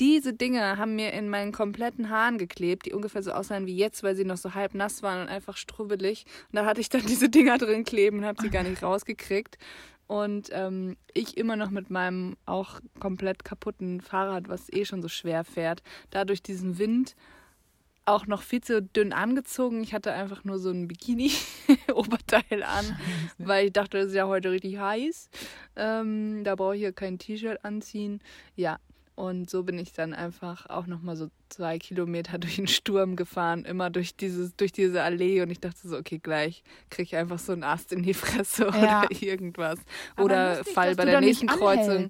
Diese 0.00 0.32
Dinge 0.32 0.78
haben 0.78 0.96
mir 0.96 1.12
in 1.12 1.28
meinen 1.28 1.52
kompletten 1.52 2.08
Haaren 2.08 2.38
geklebt, 2.38 2.86
die 2.86 2.92
ungefähr 2.92 3.22
so 3.22 3.32
aussahen 3.32 3.66
wie 3.66 3.76
jetzt, 3.76 4.02
weil 4.02 4.16
sie 4.16 4.24
noch 4.24 4.38
so 4.38 4.54
halb 4.54 4.74
nass 4.74 5.02
waren 5.02 5.20
und 5.22 5.28
einfach 5.28 5.56
strubbelig. 5.56 6.24
Und 6.50 6.56
da 6.56 6.64
hatte 6.64 6.80
ich 6.80 6.88
dann 6.88 7.02
diese 7.06 7.28
Dinger 7.28 7.58
drin 7.58 7.84
kleben 7.84 8.18
und 8.18 8.24
habe 8.24 8.40
sie 8.42 8.50
gar 8.50 8.62
nicht 8.62 8.82
rausgekriegt. 8.82 9.58
Und 10.06 10.48
ähm, 10.52 10.96
ich 11.14 11.36
immer 11.36 11.56
noch 11.56 11.70
mit 11.70 11.88
meinem 11.90 12.36
auch 12.46 12.80
komplett 13.00 13.44
kaputten 13.44 14.00
Fahrrad, 14.00 14.48
was 14.48 14.70
eh 14.72 14.84
schon 14.84 15.00
so 15.02 15.08
schwer 15.08 15.44
fährt, 15.44 15.82
da 16.10 16.24
durch 16.24 16.42
diesen 16.42 16.78
Wind 16.78 17.14
auch 18.04 18.26
noch 18.26 18.42
viel 18.42 18.60
zu 18.60 18.82
dünn 18.82 19.12
angezogen. 19.12 19.82
Ich 19.82 19.94
hatte 19.94 20.12
einfach 20.12 20.44
nur 20.44 20.58
so 20.58 20.70
ein 20.70 20.88
Bikini-Oberteil 20.88 22.62
an, 22.66 22.98
weil 23.38 23.66
ich 23.66 23.72
dachte, 23.72 23.98
es 23.98 24.08
ist 24.08 24.14
ja 24.14 24.26
heute 24.26 24.50
richtig 24.50 24.78
heiß. 24.78 25.30
Ähm, 25.76 26.42
da 26.44 26.54
brauche 26.56 26.76
ich 26.76 26.82
ja 26.82 26.92
kein 26.92 27.18
T-Shirt 27.18 27.64
anziehen. 27.64 28.20
Ja, 28.56 28.78
und 29.14 29.50
so 29.50 29.62
bin 29.62 29.78
ich 29.78 29.92
dann 29.92 30.14
einfach 30.14 30.66
auch 30.70 30.86
nochmal 30.86 31.16
so 31.16 31.28
zwei 31.48 31.78
Kilometer 31.78 32.38
durch 32.38 32.56
den 32.56 32.66
Sturm 32.66 33.16
gefahren, 33.16 33.64
immer 33.64 33.90
durch, 33.90 34.16
dieses, 34.16 34.56
durch 34.56 34.72
diese 34.72 35.02
Allee. 35.02 35.42
Und 35.42 35.50
ich 35.50 35.60
dachte 35.60 35.86
so, 35.86 35.96
okay, 35.96 36.18
gleich 36.18 36.62
kriege 36.90 37.04
ich 37.04 37.16
einfach 37.16 37.38
so 37.38 37.52
einen 37.52 37.62
Ast 37.62 37.92
in 37.92 38.02
die 38.02 38.14
Fresse 38.14 38.64
Ja. 38.74 39.04
oder 39.04 39.22
irgendwas. 39.22 39.78
Aber 40.16 40.24
oder 40.24 40.56
lustig, 40.56 40.74
fall 40.74 40.96
bei 40.96 41.04
der 41.04 41.20
nächsten 41.20 41.46
Kreuzung. 41.46 42.08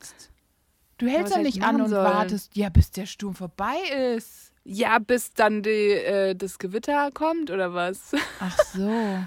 Du 0.98 1.08
hältst 1.08 1.32
ja 1.34 1.40
ich 1.40 1.56
nicht 1.56 1.62
an 1.64 1.80
und 1.82 1.88
sollen? 1.88 2.04
wartest, 2.04 2.56
ja, 2.56 2.68
bis 2.68 2.92
der 2.92 3.06
Sturm 3.06 3.34
vorbei 3.34 3.76
ist. 4.16 4.51
Ja, 4.64 4.98
bis 4.98 5.32
dann 5.32 5.62
die, 5.62 5.70
äh, 5.70 6.34
das 6.34 6.58
Gewitter 6.58 7.10
kommt 7.12 7.50
oder 7.50 7.74
was? 7.74 8.12
Ach 8.40 8.58
so. 8.58 9.24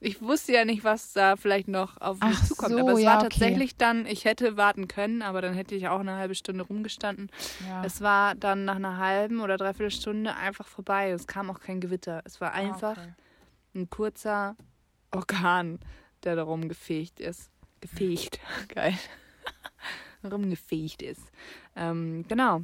Ich 0.00 0.22
wusste 0.22 0.52
ja 0.52 0.64
nicht, 0.64 0.84
was 0.84 1.12
da 1.12 1.34
vielleicht 1.36 1.66
noch 1.66 2.00
auf 2.00 2.20
mich 2.20 2.36
Ach 2.40 2.46
zukommt. 2.46 2.70
so, 2.70 2.78
aber 2.78 2.92
es 2.92 3.00
ja, 3.00 3.10
war 3.10 3.18
okay. 3.18 3.28
tatsächlich 3.30 3.76
dann, 3.76 4.06
ich 4.06 4.24
hätte 4.24 4.56
warten 4.56 4.86
können, 4.86 5.22
aber 5.22 5.42
dann 5.42 5.54
hätte 5.54 5.74
ich 5.74 5.88
auch 5.88 5.98
eine 6.00 6.14
halbe 6.16 6.36
Stunde 6.36 6.62
rumgestanden. 6.64 7.30
Ja. 7.68 7.84
Es 7.84 8.00
war 8.00 8.36
dann 8.36 8.64
nach 8.64 8.76
einer 8.76 8.96
halben 8.98 9.40
oder 9.40 9.56
dreiviertel 9.56 9.90
Stunde 9.90 10.36
einfach 10.36 10.68
vorbei. 10.68 11.10
Es 11.10 11.26
kam 11.26 11.50
auch 11.50 11.58
kein 11.60 11.80
Gewitter. 11.80 12.22
Es 12.24 12.40
war 12.40 12.52
einfach 12.52 12.96
Ah, 12.96 13.02
okay. 13.02 13.14
ein 13.74 13.90
kurzer 13.90 14.56
Orkan, 15.10 15.80
der 16.22 16.36
da 16.36 16.44
rumgefegt 16.44 17.18
ist. 17.18 17.50
Gefegt, 17.80 18.38
geil. 18.68 18.96
rumgefegt 20.24 21.02
ist. 21.02 21.22
Ähm, 21.76 22.24
genau. 22.28 22.62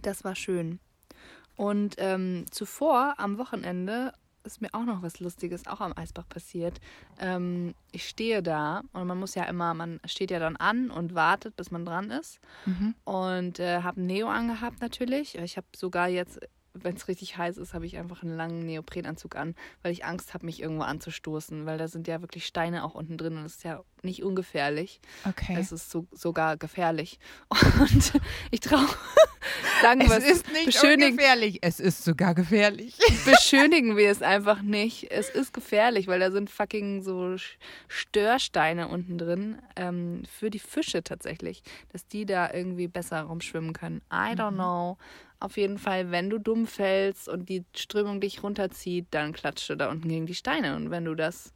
Das 0.00 0.22
war 0.24 0.34
schön. 0.36 0.78
Und 1.56 1.96
ähm, 1.98 2.44
zuvor, 2.50 3.14
am 3.18 3.38
Wochenende, 3.38 4.12
ist 4.46 4.62
mir 4.62 4.68
auch 4.72 4.84
noch 4.84 5.02
was 5.02 5.20
Lustiges, 5.20 5.66
auch 5.66 5.80
am 5.80 5.92
Eisbach 5.96 6.28
passiert. 6.28 6.80
Ähm, 7.18 7.74
ich 7.92 8.08
stehe 8.08 8.42
da 8.42 8.82
und 8.92 9.06
man 9.06 9.18
muss 9.18 9.34
ja 9.34 9.44
immer, 9.44 9.74
man 9.74 10.00
steht 10.06 10.30
ja 10.30 10.38
dann 10.38 10.56
an 10.56 10.90
und 10.90 11.14
wartet, 11.14 11.56
bis 11.56 11.70
man 11.70 11.84
dran 11.84 12.10
ist. 12.10 12.38
Mhm. 12.64 12.94
Und 13.04 13.58
äh, 13.58 13.82
habe 13.82 14.00
ein 14.00 14.06
Neo 14.06 14.28
angehabt 14.28 14.80
natürlich. 14.80 15.36
Ich 15.36 15.56
habe 15.56 15.66
sogar 15.74 16.08
jetzt 16.08 16.38
wenn 16.82 16.96
es 16.96 17.08
richtig 17.08 17.36
heiß 17.36 17.56
ist, 17.58 17.74
habe 17.74 17.86
ich 17.86 17.96
einfach 17.96 18.22
einen 18.22 18.36
langen 18.36 18.64
Neoprenanzug 18.66 19.36
an, 19.36 19.54
weil 19.82 19.92
ich 19.92 20.04
Angst 20.04 20.34
habe, 20.34 20.46
mich 20.46 20.60
irgendwo 20.60 20.82
anzustoßen, 20.82 21.66
weil 21.66 21.78
da 21.78 21.88
sind 21.88 22.08
ja 22.08 22.20
wirklich 22.20 22.46
Steine 22.46 22.84
auch 22.84 22.94
unten 22.94 23.16
drin 23.16 23.36
und 23.36 23.44
es 23.44 23.56
ist 23.56 23.64
ja 23.64 23.82
nicht 24.02 24.22
ungefährlich. 24.22 25.00
Okay. 25.24 25.56
Es 25.58 25.72
ist 25.72 25.90
so, 25.90 26.06
sogar 26.12 26.56
gefährlich. 26.56 27.18
Und 27.80 28.12
ich 28.50 28.60
traue, 28.60 28.86
sagen 29.82 30.00
wir 30.00 30.16
es 30.16 30.24
ist 30.24 30.52
nicht 30.52 30.82
ungefährlich, 30.82 31.58
es 31.62 31.80
ist 31.80 32.04
sogar 32.04 32.34
gefährlich. 32.34 32.96
beschönigen 33.24 33.96
wir 33.96 34.10
es 34.10 34.22
einfach 34.22 34.62
nicht. 34.62 35.10
Es 35.10 35.28
ist 35.28 35.52
gefährlich, 35.52 36.06
weil 36.06 36.20
da 36.20 36.30
sind 36.30 36.50
fucking 36.50 37.02
so 37.02 37.36
Störsteine 37.88 38.88
unten 38.88 39.18
drin 39.18 39.58
ähm, 39.76 40.22
für 40.30 40.50
die 40.50 40.58
Fische 40.58 41.02
tatsächlich, 41.02 41.62
dass 41.92 42.06
die 42.06 42.24
da 42.24 42.52
irgendwie 42.52 42.88
besser 42.88 43.22
rumschwimmen 43.22 43.72
können. 43.72 44.00
I 44.10 44.34
don't 44.34 44.54
know. 44.54 44.96
Auf 45.38 45.56
jeden 45.56 45.78
Fall, 45.78 46.10
wenn 46.10 46.30
du 46.30 46.38
dumm 46.38 46.66
fällst 46.66 47.28
und 47.28 47.48
die 47.48 47.64
Strömung 47.74 48.20
dich 48.20 48.42
runterzieht, 48.42 49.06
dann 49.10 49.32
klatscht 49.32 49.68
du 49.68 49.76
da 49.76 49.90
unten 49.90 50.08
gegen 50.08 50.26
die 50.26 50.34
Steine. 50.34 50.76
Und 50.76 50.90
wenn 50.90 51.04
du 51.04 51.14
das 51.14 51.52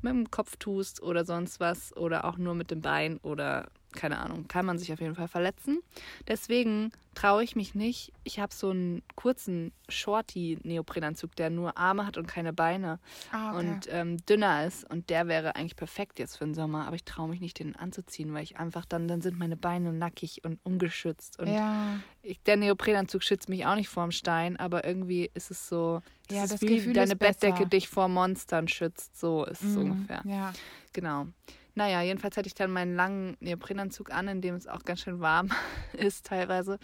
mit 0.00 0.12
dem 0.12 0.30
Kopf 0.30 0.56
tust 0.56 1.02
oder 1.02 1.24
sonst 1.24 1.60
was 1.60 1.94
oder 1.96 2.24
auch 2.24 2.38
nur 2.38 2.54
mit 2.54 2.70
dem 2.70 2.80
Bein 2.80 3.18
oder 3.18 3.68
keine 3.92 4.18
Ahnung, 4.18 4.48
kann 4.48 4.66
man 4.66 4.78
sich 4.78 4.92
auf 4.92 5.00
jeden 5.00 5.14
Fall 5.14 5.28
verletzen. 5.28 5.80
Deswegen 6.28 6.92
traue 7.14 7.44
ich 7.44 7.56
mich 7.56 7.74
nicht. 7.74 8.12
Ich 8.24 8.38
habe 8.40 8.54
so 8.54 8.70
einen 8.70 9.02
kurzen 9.16 9.72
Shorty-Neoprenanzug, 9.88 11.36
der 11.36 11.50
nur 11.50 11.76
Arme 11.76 12.06
hat 12.06 12.16
und 12.16 12.26
keine 12.26 12.52
Beine 12.52 12.98
Ah, 13.30 13.58
und 13.58 13.80
ähm, 13.90 14.16
dünner 14.26 14.66
ist. 14.66 14.88
Und 14.90 15.10
der 15.10 15.28
wäre 15.28 15.56
eigentlich 15.56 15.76
perfekt 15.76 16.18
jetzt 16.18 16.36
für 16.38 16.44
den 16.44 16.54
Sommer. 16.54 16.86
Aber 16.86 16.96
ich 16.96 17.04
traue 17.04 17.28
mich 17.28 17.40
nicht, 17.40 17.58
den 17.58 17.76
anzuziehen, 17.76 18.32
weil 18.32 18.42
ich 18.42 18.56
einfach 18.58 18.84
dann, 18.84 19.08
dann 19.08 19.20
sind 19.20 19.38
meine 19.38 19.56
Beine 19.56 19.92
nackig 19.92 20.42
und 20.44 20.58
ungeschützt. 20.64 21.38
Und 21.38 21.48
ja, 21.48 21.98
ich, 22.22 22.40
der 22.42 22.56
Neoprenanzug 22.56 23.22
schützt 23.22 23.48
mich 23.48 23.66
auch 23.66 23.74
nicht 23.76 23.88
vorm 23.88 24.10
Stein, 24.12 24.56
aber 24.56 24.84
irgendwie 24.84 25.30
ist 25.34 25.50
es 25.50 25.68
so, 25.68 26.00
das 26.28 26.36
Ja, 26.36 26.44
ist 26.44 26.52
das 26.54 26.62
wie 26.62 26.76
Gefühl 26.76 26.94
deine. 26.94 27.16
Bettdecke 27.16 27.66
dich 27.66 27.88
vor 27.88 28.08
Monstern 28.08 28.68
schützt. 28.68 29.18
So 29.18 29.44
ist 29.44 29.62
es 29.62 29.76
mhm, 29.76 29.90
ungefähr. 29.92 30.22
Ja. 30.24 30.52
Genau. 30.92 31.26
Naja, 31.74 32.02
jedenfalls 32.02 32.36
hatte 32.36 32.46
ich 32.46 32.54
dann 32.54 32.70
meinen 32.70 32.96
langen 32.96 33.36
Neoprenanzug 33.40 34.10
an, 34.12 34.28
in 34.28 34.40
dem 34.42 34.54
es 34.54 34.66
auch 34.66 34.84
ganz 34.84 35.00
schön 35.00 35.20
warm 35.20 35.50
ist 35.94 36.26
teilweise. 36.26 36.78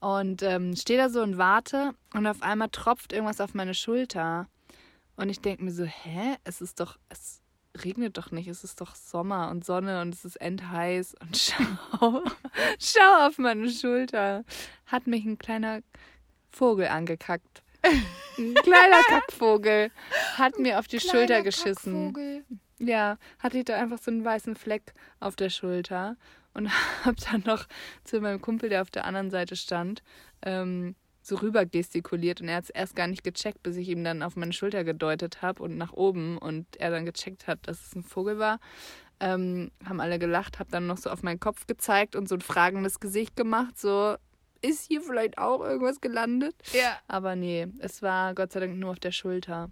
Und 0.00 0.42
ähm, 0.42 0.74
stehe 0.74 0.98
da 0.98 1.08
so 1.08 1.22
und 1.22 1.38
warte 1.38 1.94
und 2.14 2.26
auf 2.26 2.42
einmal 2.42 2.70
tropft 2.70 3.12
irgendwas 3.12 3.40
auf 3.40 3.54
meine 3.54 3.74
Schulter. 3.74 4.48
Und 5.16 5.28
ich 5.28 5.40
denke 5.40 5.62
mir 5.62 5.70
so, 5.70 5.84
hä? 5.84 6.36
Es 6.44 6.60
ist 6.60 6.80
doch, 6.80 6.98
es 7.08 7.42
regnet 7.84 8.16
doch 8.16 8.30
nicht, 8.30 8.48
es 8.48 8.64
ist 8.64 8.80
doch 8.80 8.94
Sommer 8.94 9.50
und 9.50 9.64
Sonne 9.64 10.00
und 10.00 10.14
es 10.14 10.24
ist 10.24 10.36
endheiß. 10.36 11.14
Und 11.20 11.36
schau, 12.00 12.24
schau 12.78 13.26
auf 13.26 13.38
meine 13.38 13.68
Schulter. 13.70 14.44
Hat 14.86 15.06
mich 15.06 15.24
ein 15.24 15.38
kleiner 15.38 15.82
Vogel 16.50 16.88
angekackt. 16.88 17.62
Ein 18.38 18.54
kleiner 18.62 19.02
Kackvogel 19.08 19.90
hat 20.36 20.58
mir 20.58 20.78
auf 20.78 20.86
die 20.86 21.00
Schulter 21.00 21.26
Kleiner 21.26 21.42
geschissen. 21.42 22.12
Kackvogel. 22.12 22.44
Ja, 22.82 23.16
hatte 23.38 23.58
ich 23.58 23.64
da 23.64 23.76
einfach 23.78 23.98
so 23.98 24.10
einen 24.10 24.24
weißen 24.24 24.56
Fleck 24.56 24.92
auf 25.20 25.36
der 25.36 25.50
Schulter 25.50 26.16
und 26.52 26.68
hab 27.04 27.16
dann 27.30 27.42
noch 27.46 27.66
zu 28.04 28.20
meinem 28.20 28.40
Kumpel, 28.40 28.68
der 28.68 28.82
auf 28.82 28.90
der 28.90 29.04
anderen 29.04 29.30
Seite 29.30 29.56
stand, 29.56 30.02
ähm, 30.42 30.96
so 31.22 31.36
rüber 31.36 31.64
gestikuliert 31.64 32.40
und 32.40 32.48
er 32.48 32.56
hat 32.56 32.64
es 32.64 32.70
erst 32.70 32.96
gar 32.96 33.06
nicht 33.06 33.22
gecheckt, 33.22 33.62
bis 33.62 33.76
ich 33.76 33.88
ihm 33.88 34.02
dann 34.02 34.24
auf 34.24 34.34
meine 34.34 34.52
Schulter 34.52 34.82
gedeutet 34.82 35.40
habe 35.40 35.62
und 35.62 35.78
nach 35.78 35.92
oben 35.92 36.36
und 36.38 36.66
er 36.80 36.90
dann 36.90 37.06
gecheckt 37.06 37.46
hat, 37.46 37.60
dass 37.68 37.86
es 37.86 37.94
ein 37.94 38.02
Vogel 38.02 38.38
war. 38.38 38.58
Ähm, 39.20 39.70
haben 39.84 40.00
alle 40.00 40.18
gelacht, 40.18 40.58
hab 40.58 40.68
dann 40.70 40.88
noch 40.88 40.98
so 40.98 41.08
auf 41.08 41.22
meinen 41.22 41.38
Kopf 41.38 41.68
gezeigt 41.68 42.16
und 42.16 42.28
so 42.28 42.34
ein 42.34 42.40
fragendes 42.40 42.98
Gesicht 42.98 43.36
gemacht, 43.36 43.78
so 43.78 44.16
ist 44.62 44.88
hier 44.88 45.00
vielleicht 45.00 45.38
auch 45.38 45.60
irgendwas 45.60 46.00
gelandet? 46.00 46.56
Ja. 46.72 46.98
Aber 47.06 47.36
nee, 47.36 47.68
es 47.78 48.02
war 48.02 48.34
Gott 48.34 48.52
sei 48.52 48.60
Dank 48.60 48.76
nur 48.76 48.90
auf 48.90 49.00
der 49.00 49.12
Schulter. 49.12 49.70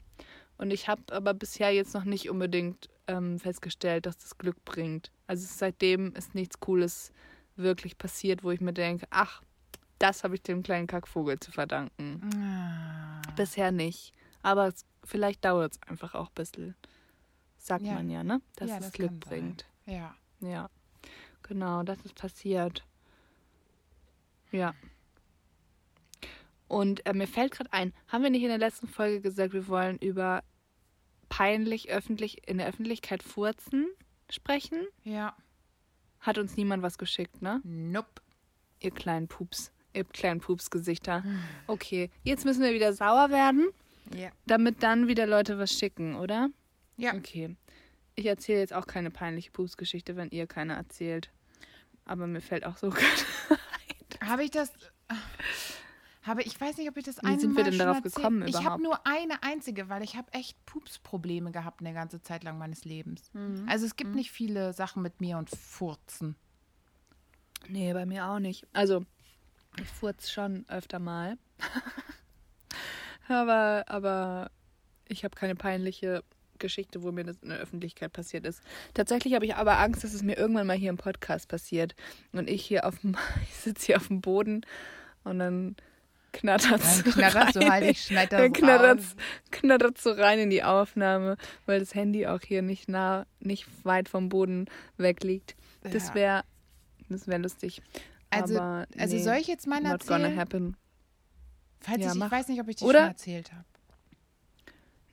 Und 0.60 0.72
ich 0.72 0.88
habe 0.88 1.02
aber 1.10 1.32
bisher 1.32 1.70
jetzt 1.72 1.94
noch 1.94 2.04
nicht 2.04 2.28
unbedingt 2.28 2.90
ähm, 3.06 3.38
festgestellt, 3.38 4.04
dass 4.04 4.18
das 4.18 4.36
Glück 4.36 4.62
bringt. 4.66 5.10
Also 5.26 5.46
seitdem 5.48 6.12
ist 6.14 6.34
nichts 6.34 6.60
Cooles 6.60 7.12
wirklich 7.56 7.96
passiert, 7.96 8.44
wo 8.44 8.50
ich 8.50 8.60
mir 8.60 8.74
denke, 8.74 9.06
ach, 9.08 9.40
das 9.98 10.22
habe 10.22 10.34
ich 10.34 10.42
dem 10.42 10.62
kleinen 10.62 10.86
Kackvogel 10.86 11.40
zu 11.40 11.50
verdanken. 11.50 12.20
Ah. 12.36 13.22
Bisher 13.36 13.72
nicht. 13.72 14.12
Aber 14.42 14.70
vielleicht 15.02 15.46
dauert 15.46 15.72
es 15.72 15.82
einfach 15.88 16.14
auch 16.14 16.28
ein 16.28 16.34
bisschen. 16.34 16.74
Sagt 17.56 17.86
Ja. 17.86 17.94
man 17.94 18.10
ja, 18.10 18.22
ne? 18.22 18.42
Dass 18.56 18.68
Ja, 18.68 18.76
es 18.76 18.84
das 18.84 18.92
Glück 18.92 19.10
sein. 19.10 19.20
bringt. 19.20 19.66
Ja. 19.86 20.14
Ja, 20.40 20.68
genau, 21.42 21.82
das 21.84 21.98
ist 22.02 22.14
passiert. 22.16 22.84
Ja. 24.52 24.74
Und 26.68 27.04
äh, 27.06 27.14
mir 27.14 27.26
fällt 27.26 27.52
gerade 27.52 27.72
ein, 27.72 27.94
haben 28.08 28.22
wir 28.22 28.30
nicht 28.30 28.42
in 28.42 28.48
der 28.48 28.58
letzten 28.58 28.88
Folge 28.88 29.20
gesagt, 29.22 29.54
wir 29.54 29.66
wollen 29.68 29.96
über 29.98 30.42
peinlich 31.30 31.88
öffentlich 31.90 32.46
in 32.46 32.58
der 32.58 32.66
Öffentlichkeit 32.68 33.22
furzen 33.22 33.86
sprechen? 34.28 34.86
Ja. 35.04 35.34
Hat 36.20 36.36
uns 36.36 36.56
niemand 36.58 36.82
was 36.82 36.98
geschickt, 36.98 37.40
ne? 37.40 37.62
Nope. 37.64 38.20
Ihr 38.80 38.90
kleinen 38.90 39.28
Pups, 39.28 39.72
ihr 39.94 40.04
kleinen 40.04 40.40
Pupsgesichter. 40.40 41.24
Okay, 41.66 42.10
jetzt 42.22 42.44
müssen 42.44 42.62
wir 42.62 42.74
wieder 42.74 42.92
sauer 42.92 43.30
werden, 43.30 43.68
Ja. 44.14 44.30
damit 44.46 44.82
dann 44.82 45.08
wieder 45.08 45.26
Leute 45.26 45.58
was 45.58 45.72
schicken, 45.72 46.16
oder? 46.16 46.50
Ja. 46.98 47.14
Okay. 47.14 47.56
Ich 48.16 48.26
erzähle 48.26 48.58
jetzt 48.60 48.74
auch 48.74 48.86
keine 48.86 49.10
peinliche 49.10 49.50
Pupsgeschichte, 49.50 50.16
wenn 50.16 50.28
ihr 50.30 50.46
keine 50.46 50.74
erzählt. 50.74 51.30
Aber 52.04 52.26
mir 52.26 52.40
fällt 52.42 52.66
auch 52.66 52.76
so 52.76 52.92
Habe 54.22 54.44
ich 54.44 54.50
das. 54.50 54.72
Habe 56.22 56.42
ich 56.42 56.60
weiß 56.60 56.76
nicht, 56.76 56.88
ob 56.88 56.96
ich 56.98 57.04
das 57.04 57.16
Wie 57.16 57.20
einmal 57.26 57.40
sind 57.40 57.56
wir 57.56 57.64
denn 57.64 57.78
darauf 57.78 57.96
erzählt- 57.96 58.14
gekommen 58.14 58.42
Ich 58.46 58.54
habe 58.56 58.62
überhaupt? 58.80 58.82
nur 58.82 59.06
eine 59.06 59.42
einzige, 59.42 59.88
weil 59.88 60.02
ich 60.02 60.16
habe 60.16 60.30
echt 60.34 60.54
Pupsprobleme 60.66 61.50
gehabt 61.50 61.80
eine 61.80 61.94
ganze 61.94 62.20
Zeit 62.20 62.44
lang 62.44 62.58
meines 62.58 62.84
Lebens. 62.84 63.30
Mhm. 63.32 63.66
Also 63.68 63.86
es 63.86 63.96
gibt 63.96 64.14
nicht 64.14 64.30
viele 64.30 64.72
Sachen 64.74 65.02
mit 65.02 65.20
mir 65.20 65.38
und 65.38 65.48
Furzen. 65.50 66.36
Nee, 67.68 67.92
bei 67.94 68.04
mir 68.06 68.26
auch 68.26 68.38
nicht. 68.38 68.66
Also, 68.72 69.04
ich 69.80 69.86
furz 69.88 70.30
schon 70.30 70.64
öfter 70.68 70.98
mal. 70.98 71.38
aber, 73.28 73.84
aber 73.86 74.50
ich 75.08 75.24
habe 75.24 75.34
keine 75.36 75.54
peinliche 75.54 76.24
Geschichte, 76.58 77.02
wo 77.02 77.12
mir 77.12 77.24
das 77.24 77.38
in 77.38 77.48
der 77.48 77.58
Öffentlichkeit 77.58 78.12
passiert 78.12 78.46
ist. 78.46 78.62
Tatsächlich 78.94 79.34
habe 79.34 79.46
ich 79.46 79.54
aber 79.56 79.78
Angst, 79.78 80.04
dass 80.04 80.12
es 80.14 80.22
mir 80.22 80.36
irgendwann 80.36 80.66
mal 80.66 80.76
hier 80.76 80.90
im 80.90 80.96
Podcast 80.98 81.48
passiert. 81.48 81.94
Und 82.32 82.48
ich 82.50 82.64
hier 82.64 82.86
auf 82.86 82.98
dem, 83.00 83.16
ich 83.42 83.54
sitze 83.56 83.86
hier 83.86 83.96
auf 83.96 84.08
dem 84.08 84.20
Boden 84.20 84.62
und 85.24 85.38
dann 85.38 85.76
knattert. 86.32 86.80
Dann 86.80 87.12
knattert's 87.12 87.54
so 87.54 87.60
halt, 87.68 87.84
ich 87.90 88.02
schneid 88.02 88.32
das 88.32 88.40
Dann 88.40 88.52
knattert's, 88.52 89.16
knattert's 89.50 90.02
so 90.02 90.10
rein 90.12 90.38
in 90.38 90.50
die 90.50 90.62
Aufnahme, 90.62 91.36
weil 91.66 91.80
das 91.80 91.94
Handy 91.94 92.26
auch 92.26 92.40
hier 92.42 92.62
nicht 92.62 92.88
nah, 92.88 93.26
nicht 93.40 93.66
weit 93.84 94.08
vom 94.08 94.28
Boden 94.28 94.66
weg 94.96 95.22
liegt. 95.24 95.56
Das 95.82 96.14
wäre, 96.14 96.44
das 97.08 97.26
wäre 97.26 97.40
lustig. 97.40 97.82
Also, 98.30 98.58
aber 98.58 98.86
also 98.98 99.16
nee, 99.16 99.22
soll 99.22 99.36
ich 99.36 99.46
jetzt 99.48 99.66
meine 99.66 99.88
not 99.90 100.06
gonna 100.06 100.24
erzählen? 100.24 100.38
happen. 100.40 100.76
Falls 101.80 102.00
Ja, 102.04 102.12
ich, 102.12 102.18
ich 102.22 102.30
weiß 102.30 102.48
nicht, 102.48 102.60
ob 102.60 102.68
ich 102.68 102.76
die 102.76 102.84
Oder- 102.84 103.00
schon 103.00 103.08
erzählt 103.08 103.52
habe. 103.52 103.64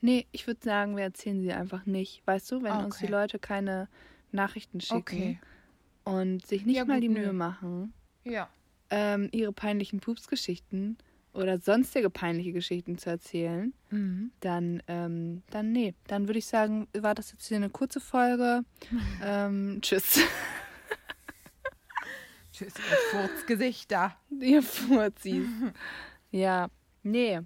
Nee, 0.01 0.27
ich 0.31 0.45
würde 0.45 0.59
sagen, 0.63 0.95
wir 0.95 1.03
erzählen 1.03 1.41
sie 1.41 1.51
einfach 1.51 1.85
nicht. 1.85 2.21
Weißt 2.25 2.51
du, 2.51 2.61
wenn 2.61 2.71
uns 2.73 2.97
Okay. 2.97 3.07
die 3.07 3.11
Leute 3.11 3.39
keine 3.39 3.87
Nachrichten 4.31 4.79
schicken 4.79 4.99
Okay. 4.99 5.39
und 6.03 6.45
sich 6.45 6.65
nicht 6.65 6.75
Ja, 6.77 6.85
mal 6.85 6.95
gut, 6.95 7.03
die 7.03 7.09
nö. 7.09 7.19
Mühe 7.21 7.33
machen, 7.33 7.93
Ja. 8.23 8.47
ähm, 8.91 9.29
ihre 9.31 9.53
peinlichen 9.53 9.99
Pupsgeschichten 9.99 10.97
oder 11.37 11.59
sonstige 11.59 12.09
peinliche 12.09 12.51
Geschichten 12.53 12.97
zu 12.97 13.09
erzählen, 13.09 13.73
Mhm. 13.89 14.31
dann, 14.41 14.83
ähm, 14.87 15.43
dann 15.49 15.71
nee. 15.71 15.93
Dann 16.07 16.27
würde 16.27 16.39
ich 16.39 16.45
sagen, 16.47 16.87
war 16.97 17.15
das 17.15 17.31
jetzt 17.31 17.47
hier 17.47 17.57
eine 17.57 17.69
kurze 17.69 17.99
Folge. 17.99 18.61
ähm, 19.23 19.79
tschüss. 19.81 20.19
Tschüss, 22.51 22.73
ihr 22.75 22.97
Furzgesichter. 23.19 24.15
Ihr 24.39 24.63
Furzis. 24.63 25.45
ja, 26.31 26.67
nee. 27.03 27.39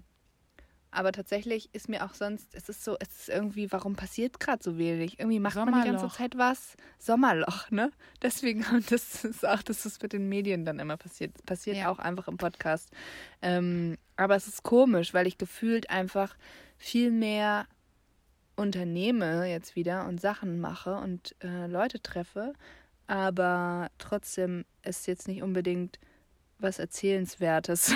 Aber 0.94 1.10
tatsächlich 1.10 1.70
ist 1.74 1.88
mir 1.88 2.04
auch 2.04 2.12
sonst, 2.14 2.54
es 2.54 2.68
ist 2.68 2.84
so, 2.84 2.96
es 3.00 3.08
ist 3.20 3.28
irgendwie, 3.30 3.72
warum 3.72 3.96
passiert 3.96 4.38
gerade 4.38 4.62
so 4.62 4.76
wenig? 4.76 5.18
Irgendwie 5.18 5.40
macht 5.40 5.56
man 5.56 5.82
die 5.82 5.88
ganze. 5.88 6.08
Zeit 6.08 6.36
was. 6.36 6.76
Sommerloch, 6.98 7.70
ne? 7.70 7.90
Deswegen, 8.22 8.64
und 8.72 8.92
das 8.92 9.24
ist 9.24 9.46
auch, 9.46 9.62
dass 9.62 9.82
das 9.84 10.00
mit 10.02 10.12
den 10.12 10.28
Medien 10.28 10.64
dann 10.64 10.78
immer 10.78 10.98
passiert. 10.98 11.34
Das 11.34 11.42
passiert 11.42 11.78
Ja. 11.78 11.88
auch 11.90 11.98
einfach 11.98 12.28
im 12.28 12.36
Podcast. 12.36 12.90
Ähm, 13.40 13.96
aber 14.16 14.36
es 14.36 14.46
ist 14.46 14.62
komisch, 14.62 15.14
weil 15.14 15.26
ich 15.26 15.38
gefühlt 15.38 15.88
einfach 15.90 16.36
viel 16.76 17.10
mehr 17.10 17.66
unternehme 18.54 19.46
jetzt 19.48 19.76
wieder 19.76 20.06
und 20.06 20.20
Sachen 20.20 20.60
mache 20.60 20.96
und 20.96 21.34
äh, 21.42 21.66
Leute 21.66 22.02
treffe, 22.02 22.52
aber 23.06 23.90
trotzdem 23.96 24.66
ist 24.82 25.06
jetzt 25.06 25.26
nicht 25.26 25.42
unbedingt 25.42 25.98
was 26.62 26.78
Erzählenswertes, 26.78 27.94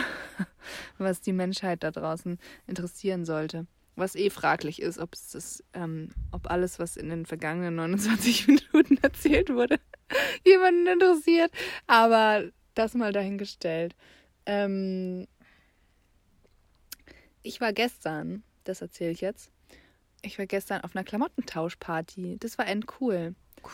was 0.98 1.20
die 1.20 1.32
Menschheit 1.32 1.82
da 1.82 1.90
draußen 1.90 2.38
interessieren 2.66 3.24
sollte. 3.24 3.66
Was 3.94 4.14
eh 4.14 4.28
fraglich 4.28 4.82
ist, 4.82 4.98
ob 4.98 5.14
es 5.14 5.30
das, 5.30 5.64
ähm, 5.72 6.10
ob 6.30 6.50
alles, 6.50 6.78
was 6.78 6.96
in 6.96 7.08
den 7.08 7.24
vergangenen 7.24 7.76
29 7.76 8.46
Minuten 8.72 8.98
erzählt 9.02 9.48
wurde, 9.48 9.80
jemanden 10.46 10.86
interessiert. 10.86 11.50
Aber 11.86 12.44
das 12.74 12.94
mal 12.94 13.12
dahingestellt. 13.12 13.96
Ähm, 14.44 15.26
ich 17.42 17.60
war 17.60 17.72
gestern, 17.72 18.42
das 18.64 18.82
erzähle 18.82 19.12
ich 19.12 19.20
jetzt. 19.20 19.50
Ich 20.22 20.38
war 20.38 20.46
gestern 20.46 20.82
auf 20.82 20.94
einer 20.94 21.04
Klamottentauschparty. 21.04 22.36
Das 22.38 22.58
war 22.58 22.66
end 22.66 22.86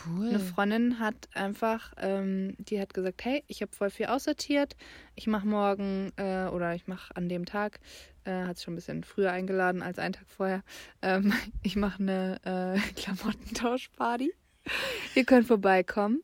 cool. 0.05 0.29
Eine 0.29 0.39
Freundin 0.39 0.99
hat 0.99 1.15
einfach, 1.33 1.93
ähm, 1.97 2.55
die 2.57 2.79
hat 2.79 2.93
gesagt, 2.93 3.23
hey, 3.25 3.43
ich 3.47 3.61
habe 3.61 3.71
voll 3.71 3.89
viel 3.89 4.07
aussortiert. 4.07 4.75
Ich 5.15 5.27
mache 5.27 5.47
morgen 5.47 6.11
äh, 6.17 6.45
oder 6.45 6.75
ich 6.75 6.87
mache 6.87 7.15
an 7.15 7.29
dem 7.29 7.45
Tag, 7.45 7.79
äh, 8.25 8.43
hat 8.43 8.57
sich 8.57 8.65
schon 8.65 8.73
ein 8.73 8.77
bisschen 8.77 9.03
früher 9.03 9.31
eingeladen 9.31 9.81
als 9.81 9.99
einen 9.99 10.13
Tag 10.13 10.27
vorher. 10.27 10.63
Ähm, 11.01 11.33
ich 11.63 11.75
mache 11.75 12.01
eine 12.01 12.39
äh, 12.43 12.79
Klamottentauschparty. 12.95 14.33
Ihr 15.15 15.25
könnt 15.25 15.47
vorbeikommen 15.47 16.21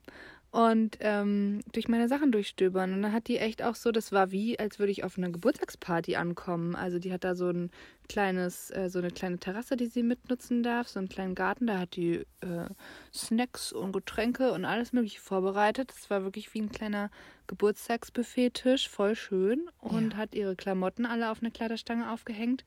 und 0.51 0.97
ähm, 1.01 1.59
durch 1.73 1.88
meine 1.88 2.07
Sachen 2.07 2.31
durchstöbern. 2.31 2.93
Und 2.93 3.03
dann 3.03 3.13
hat 3.13 3.27
die 3.27 3.38
echt 3.38 3.62
auch 3.62 3.75
so, 3.75 3.91
das 3.91 4.12
war 4.12 4.31
wie, 4.31 4.57
als 4.57 4.79
würde 4.79 4.91
ich 4.91 5.03
auf 5.03 5.17
einer 5.17 5.29
Geburtstagsparty 5.29 6.15
ankommen. 6.15 6.75
Also 6.75 6.97
die 6.97 7.13
hat 7.13 7.23
da 7.23 7.35
so 7.35 7.49
ein 7.49 7.69
kleines, 8.07 8.71
äh, 8.71 8.89
so 8.89 8.97
eine 8.97 9.12
kleine 9.12 9.38
Terrasse, 9.38 9.77
die 9.77 9.85
sie 9.85 10.01
mitnutzen 10.01 10.63
darf, 10.63 10.88
so 10.88 10.97
einen 10.97 11.07
kleinen 11.09 11.35
Garten. 11.35 11.67
Da 11.67 11.77
hat 11.77 11.95
die 11.95 12.25
äh, 12.41 12.67
Snacks 13.13 13.71
und 13.71 13.91
Getränke 13.91 14.51
und 14.51 14.65
alles 14.65 14.91
mögliche 14.91 15.19
vorbereitet. 15.21 15.91
Das 15.95 16.09
war 16.09 16.23
wirklich 16.23 16.51
wie 16.55 16.62
ein 16.62 16.71
kleiner 16.71 17.12
Geburtstagsbuffet-Tisch, 17.45 18.89
voll 18.89 19.15
schön. 19.15 19.69
Und 19.77 20.13
Ja. 20.13 20.17
hat 20.17 20.33
ihre 20.33 20.55
Klamotten 20.55 21.05
alle 21.05 21.29
auf 21.29 21.41
eine 21.41 21.51
Kleiderstange 21.51 22.12
aufgehängt. 22.12 22.65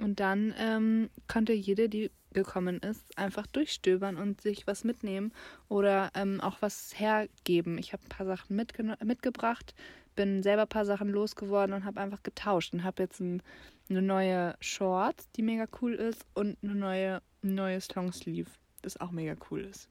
Und 0.00 0.20
dann 0.20 0.54
ähm, 0.58 1.10
konnte 1.26 1.52
jede, 1.54 1.88
die 1.88 2.10
gekommen 2.44 2.78
ist, 2.80 3.16
einfach 3.18 3.46
durchstöbern 3.46 4.16
und 4.16 4.40
sich 4.40 4.66
was 4.66 4.84
mitnehmen 4.84 5.32
oder 5.68 6.10
ähm, 6.14 6.40
auch 6.40 6.56
was 6.60 6.98
hergeben. 6.98 7.78
Ich 7.78 7.92
habe 7.92 8.02
ein 8.04 8.08
paar 8.08 8.26
Sachen 8.26 8.58
mitgeno- 8.60 9.02
mitgebracht, 9.04 9.74
bin 10.14 10.42
selber 10.42 10.62
ein 10.62 10.68
paar 10.68 10.84
Sachen 10.86 11.08
losgeworden 11.08 11.74
und 11.74 11.84
habe 11.84 12.00
einfach 12.00 12.22
getauscht 12.22 12.72
und 12.74 12.84
habe 12.84 13.02
jetzt 13.02 13.20
ein, 13.20 13.42
eine 13.90 14.02
neue 14.02 14.54
Short, 14.60 15.16
die 15.36 15.42
mega 15.42 15.66
cool 15.80 15.94
ist 15.94 16.24
und 16.34 16.56
eine 16.62 16.74
neue 16.74 17.22
neues 17.42 17.94
Longsleeve, 17.94 18.50
das 18.82 18.98
auch 19.00 19.10
mega 19.10 19.34
cool 19.50 19.60
ist. 19.64 19.88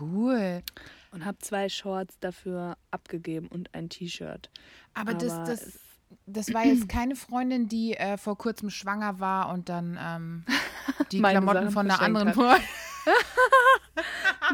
Cool. 0.00 0.62
Und 1.10 1.24
habe 1.24 1.38
zwei 1.38 1.68
Shorts 1.68 2.18
dafür 2.20 2.76
abgegeben 2.90 3.48
und 3.48 3.74
ein 3.74 3.88
T-Shirt. 3.88 4.50
Aber, 4.94 5.14
das, 5.14 5.32
Aber 5.32 5.44
das, 5.46 5.62
es- 5.66 5.80
das 6.26 6.52
war 6.54 6.64
jetzt 6.64 6.88
keine 6.88 7.16
Freundin, 7.16 7.68
die 7.68 7.94
äh, 7.96 8.16
vor 8.16 8.36
kurzem 8.38 8.70
schwanger 8.70 9.20
war 9.20 9.50
und 9.52 9.68
dann 9.68 9.98
ähm, 10.00 10.44
die 11.10 11.20
Meine 11.20 11.38
Klamotten 11.40 11.58
Sachen 11.60 11.72
von 11.72 11.90
einer 11.90 12.00
anderen. 12.00 12.32
Freundin. 12.34 12.62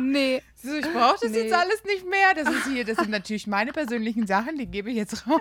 Nee, 0.01 0.42
So, 0.57 0.75
ich 0.75 0.92
brauche 0.92 1.18
das 1.21 1.31
Nee. 1.31 1.42
jetzt 1.42 1.55
alles 1.55 1.85
nicht 1.85 2.09
mehr. 2.09 2.35
Das 2.35 2.49
ist 2.53 2.66
hier, 2.66 2.85
das 2.85 2.97
sind 2.97 3.11
natürlich 3.11 3.47
meine 3.47 3.73
persönlichen 3.73 4.27
Sachen, 4.27 4.57
die 4.59 4.66
gebe 4.66 4.90
ich 4.90 4.97
jetzt 4.97 5.27
raus. 5.27 5.40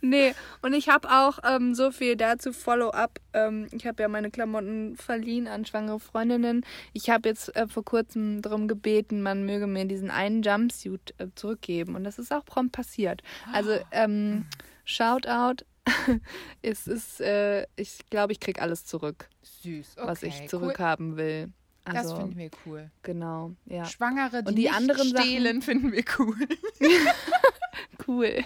Nee, 0.00 0.34
und 0.62 0.72
ich 0.72 0.88
habe 0.88 1.08
auch 1.10 1.38
ähm, 1.44 1.74
so 1.74 1.90
viel 1.92 2.16
dazu 2.16 2.52
Follow-up. 2.52 3.18
Ähm, 3.32 3.68
ich 3.72 3.86
habe 3.86 4.02
ja 4.02 4.08
meine 4.08 4.30
Klamotten 4.30 4.96
verliehen 4.96 5.46
an 5.48 5.64
schwangere 5.64 6.00
Freundinnen. 6.00 6.64
Ich 6.92 7.10
habe 7.10 7.28
jetzt 7.28 7.54
äh, 7.56 7.66
vor 7.68 7.84
kurzem 7.84 8.42
darum 8.42 8.68
gebeten, 8.68 9.22
man 9.22 9.44
möge 9.46 9.66
mir 9.66 9.84
diesen 9.84 10.10
einen 10.10 10.42
Jumpsuit 10.42 11.14
äh, 11.18 11.28
zurückgeben. 11.34 11.94
Und 11.94 12.04
das 12.04 12.18
ist 12.18 12.32
auch 12.32 12.44
prompt 12.44 12.72
passiert. 12.72 13.22
Also, 13.52 13.78
ähm, 13.92 14.46
Shoutout. 14.84 15.64
es 16.62 16.86
ist, 16.86 17.20
äh, 17.20 17.66
ich 17.76 17.98
glaube, 18.08 18.32
ich 18.32 18.38
krieg 18.40 18.62
alles 18.62 18.84
zurück, 18.84 19.28
Süß, 19.42 19.96
okay. 19.96 20.06
was 20.06 20.22
ich 20.22 20.40
cool. 20.42 20.48
zurückhaben 20.48 21.16
will. 21.16 21.52
Das 21.84 21.96
Also, 21.96 22.16
finden 22.18 22.36
wir 22.36 22.50
cool. 22.64 22.90
genau, 23.02 23.56
ja. 23.66 23.84
Schwangere, 23.86 24.44
die, 24.44 24.48
Und 24.48 24.54
die 24.54 24.70
anderen 24.70 25.08
Sachen- 25.10 25.24
stehlen, 25.24 25.60
finden 25.62 25.90
wir 25.90 26.04
cool. 26.20 26.36
Cool. 28.06 28.44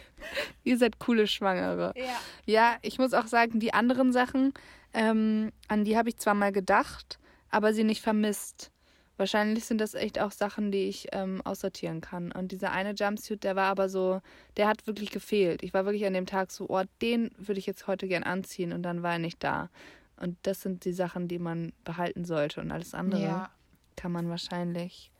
Ihr 0.64 0.78
seid 0.78 0.98
coole 0.98 1.26
Schwangere. 1.26 1.92
Ja. 1.96 2.18
Ja, 2.46 2.76
ich 2.82 2.98
muss 2.98 3.14
auch 3.14 3.26
sagen, 3.26 3.60
die 3.60 3.72
anderen 3.74 4.12
Sachen, 4.12 4.52
ähm, 4.92 5.52
an 5.68 5.84
die 5.84 5.96
habe 5.96 6.08
ich 6.08 6.18
zwar 6.18 6.34
mal 6.34 6.52
gedacht, 6.52 7.18
aber 7.50 7.72
sie 7.72 7.84
nicht 7.84 8.02
vermisst. 8.02 8.70
Wahrscheinlich 9.18 9.64
sind 9.64 9.80
das 9.80 9.94
echt 9.94 10.18
auch 10.20 10.30
Sachen, 10.30 10.70
die 10.70 10.88
ich 10.88 11.08
ähm, 11.12 11.40
aussortieren 11.42 12.02
kann. 12.02 12.32
Und 12.32 12.52
dieser 12.52 12.72
eine 12.72 12.92
Jumpsuit, 12.92 13.44
der 13.44 13.56
war 13.56 13.66
aber 13.70 13.88
so, 13.88 14.20
der 14.58 14.68
hat 14.68 14.86
wirklich 14.86 15.10
gefehlt. 15.10 15.62
Ich 15.62 15.72
war 15.72 15.86
wirklich 15.86 16.04
an 16.06 16.12
dem 16.12 16.26
Tag 16.26 16.50
so, 16.50 16.66
oh, 16.68 16.82
den 17.00 17.30
würde 17.38 17.58
ich 17.58 17.66
jetzt 17.66 17.86
heute 17.86 18.08
gern 18.08 18.24
anziehen 18.24 18.72
und 18.74 18.82
dann 18.82 19.02
war 19.02 19.12
er 19.12 19.18
nicht 19.18 19.42
da. 19.42 19.70
Und 20.18 20.36
das 20.42 20.60
sind 20.60 20.84
die 20.84 20.92
Sachen, 20.92 21.28
die 21.28 21.38
man 21.38 21.72
behalten 21.84 22.24
sollte. 22.26 22.60
Und 22.60 22.70
alles 22.72 22.92
andere 22.94 23.22
Ja. 23.22 23.50
kann 23.96 24.12
man 24.12 24.28
wahrscheinlich 24.28 25.10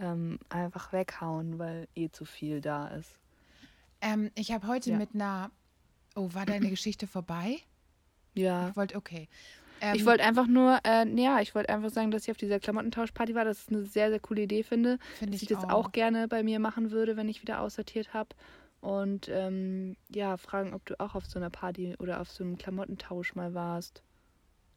ähm, 0.00 0.38
einfach 0.48 0.92
weghauen, 0.94 1.58
weil 1.58 1.88
eh 1.94 2.08
zu 2.10 2.24
viel 2.24 2.60
da 2.62 2.88
ist. 2.88 3.18
Ähm, 4.00 4.30
ich 4.34 4.52
habe 4.52 4.66
heute 4.66 4.90
Ja. 4.90 4.96
mit 4.98 5.14
einer. 5.14 5.50
Oh, 6.14 6.30
war 6.32 6.46
deine 6.46 6.70
Geschichte 6.70 7.06
vorbei? 7.06 7.58
Ja. 8.34 8.68
Ich 8.70 8.76
wollte, 8.76 8.96
okay. 8.96 9.28
Ähm, 9.80 9.94
Ich 9.94 10.06
wollte 10.06 10.24
einfach 10.24 10.46
nur, 10.46 10.78
äh, 10.84 11.06
ja, 11.20 11.40
ich 11.40 11.54
wollte 11.54 11.68
einfach 11.68 11.90
sagen, 11.90 12.10
dass 12.10 12.22
ich 12.24 12.30
auf 12.30 12.36
dieser 12.38 12.58
Klamottentauschparty 12.58 13.34
war, 13.34 13.44
dass 13.44 13.62
ich 13.62 13.68
eine 13.68 13.84
sehr, 13.84 14.08
sehr 14.10 14.20
coole 14.20 14.42
Idee 14.42 14.62
finde. 14.62 14.98
Finde 15.18 15.32
dass 15.32 15.42
ich 15.42 15.50
ich 15.50 15.56
das 15.56 15.64
auch. 15.64 15.70
auch 15.86 15.92
gerne 15.92 16.28
bei 16.28 16.42
mir 16.42 16.58
machen 16.58 16.90
würde, 16.90 17.16
wenn 17.16 17.28
ich 17.28 17.42
wieder 17.42 17.60
aussortiert 17.60 18.14
habe. 18.14 18.30
Und 18.80 19.28
ähm, 19.30 19.96
ja, 20.08 20.36
fragen, 20.36 20.72
ob 20.72 20.84
du 20.86 20.98
auch 21.00 21.14
auf 21.14 21.26
so 21.26 21.38
einer 21.38 21.50
Party 21.50 21.96
oder 21.98 22.20
auf 22.20 22.30
so 22.30 22.44
einem 22.44 22.56
Klamottentausch 22.56 23.34
mal 23.34 23.52
warst. 23.52 24.02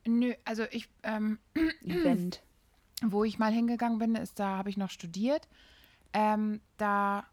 Nö, 0.06 0.34
also 0.46 0.64
ich, 0.72 0.90
ähm, 1.04 1.40
Event. 1.86 2.42
wo 3.04 3.24
ich 3.24 3.40
mal 3.40 3.52
hingegangen 3.54 4.00
bin, 4.00 4.16
ist, 4.16 4.40
da 4.40 4.58
habe 4.58 4.70
ich 4.70 4.76
noch 4.78 4.90
studiert. 4.90 5.48
Ähm, 6.12 6.60
da, 6.78 7.26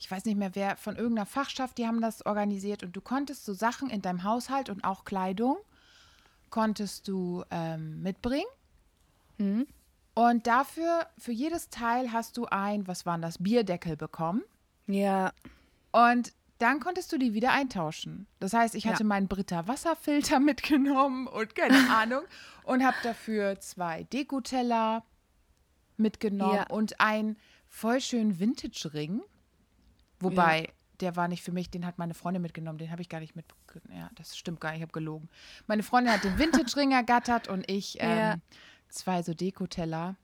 ich 0.00 0.10
weiß 0.10 0.24
nicht 0.24 0.36
mehr 0.38 0.54
wer, 0.54 0.76
von 0.76 0.96
irgendeiner 0.96 1.26
Fachschaft, 1.26 1.78
die 1.78 1.86
haben 1.86 2.00
das 2.00 2.24
organisiert 2.26 2.82
und 2.82 2.96
du 2.96 3.00
konntest 3.00 3.44
so 3.44 3.52
Sachen 3.52 3.90
in 3.90 4.00
deinem 4.02 4.24
Haushalt 4.24 4.68
und 4.70 4.82
auch 4.82 5.04
Kleidung, 5.04 5.58
konntest 6.48 7.06
du 7.06 7.44
ähm, 7.50 8.02
mitbringen. 8.02 8.48
Mhm. 9.38 9.66
Und 10.14 10.46
dafür, 10.46 11.06
für 11.18 11.32
jedes 11.32 11.68
Teil 11.70 12.12
hast 12.12 12.36
du 12.36 12.46
ein, 12.46 12.88
was 12.88 13.06
waren 13.06 13.22
das, 13.22 13.38
Bierdeckel 13.38 13.96
bekommen. 13.96 14.42
Ja, 14.86 15.32
Und 15.92 16.32
dann 16.58 16.80
konntest 16.80 17.10
du 17.12 17.16
die 17.18 17.32
wieder 17.32 17.52
eintauschen. 17.52 18.26
Das 18.38 18.52
heißt, 18.52 18.74
ich 18.74 18.84
Ja. 18.84 18.92
hatte 18.92 19.04
meinen 19.04 19.28
Britta 19.28 19.66
Wasserfilter 19.68 20.40
mitgenommen 20.40 21.26
und 21.26 21.54
keine 21.54 21.74
Ahnung 21.96 22.22
und 22.64 22.84
habe 22.84 22.96
dafür 23.02 23.60
zwei 23.60 24.02
Dekoteller 24.04 25.04
mitgenommen 25.96 26.56
Ja. 26.56 26.66
und 26.68 27.00
einen 27.00 27.36
voll 27.68 28.00
schönen 28.00 28.38
Vintage-Ring. 28.40 29.22
Wobei, 30.20 30.68
der 31.00 31.16
war 31.16 31.28
nicht 31.28 31.42
für 31.42 31.52
mich, 31.52 31.70
den 31.70 31.86
hat 31.86 31.98
meine 31.98 32.14
Freundin 32.14 32.42
mitgenommen, 32.42 32.78
den 32.78 32.90
habe 32.90 33.02
ich 33.02 33.08
gar 33.08 33.20
nicht 33.20 33.34
mitgenommen. 33.36 33.98
Ja, 33.98 34.10
das 34.16 34.36
stimmt 34.36 34.60
gar 34.60 34.70
nicht, 34.70 34.78
ich 34.78 34.82
habe 34.82 34.92
gelogen. 34.92 35.28
Meine 35.66 35.82
Freundin 35.82 36.12
hat 36.12 36.24
den 36.24 36.38
Vintage-Ring 36.38 36.92
ergattert 36.92 37.48
und 37.48 37.68
ich 37.70 37.96
ähm, 38.00 38.18
Ja. 38.18 38.34
zwei 38.88 39.22
so 39.22 39.32
Dekoteller. 39.34 40.16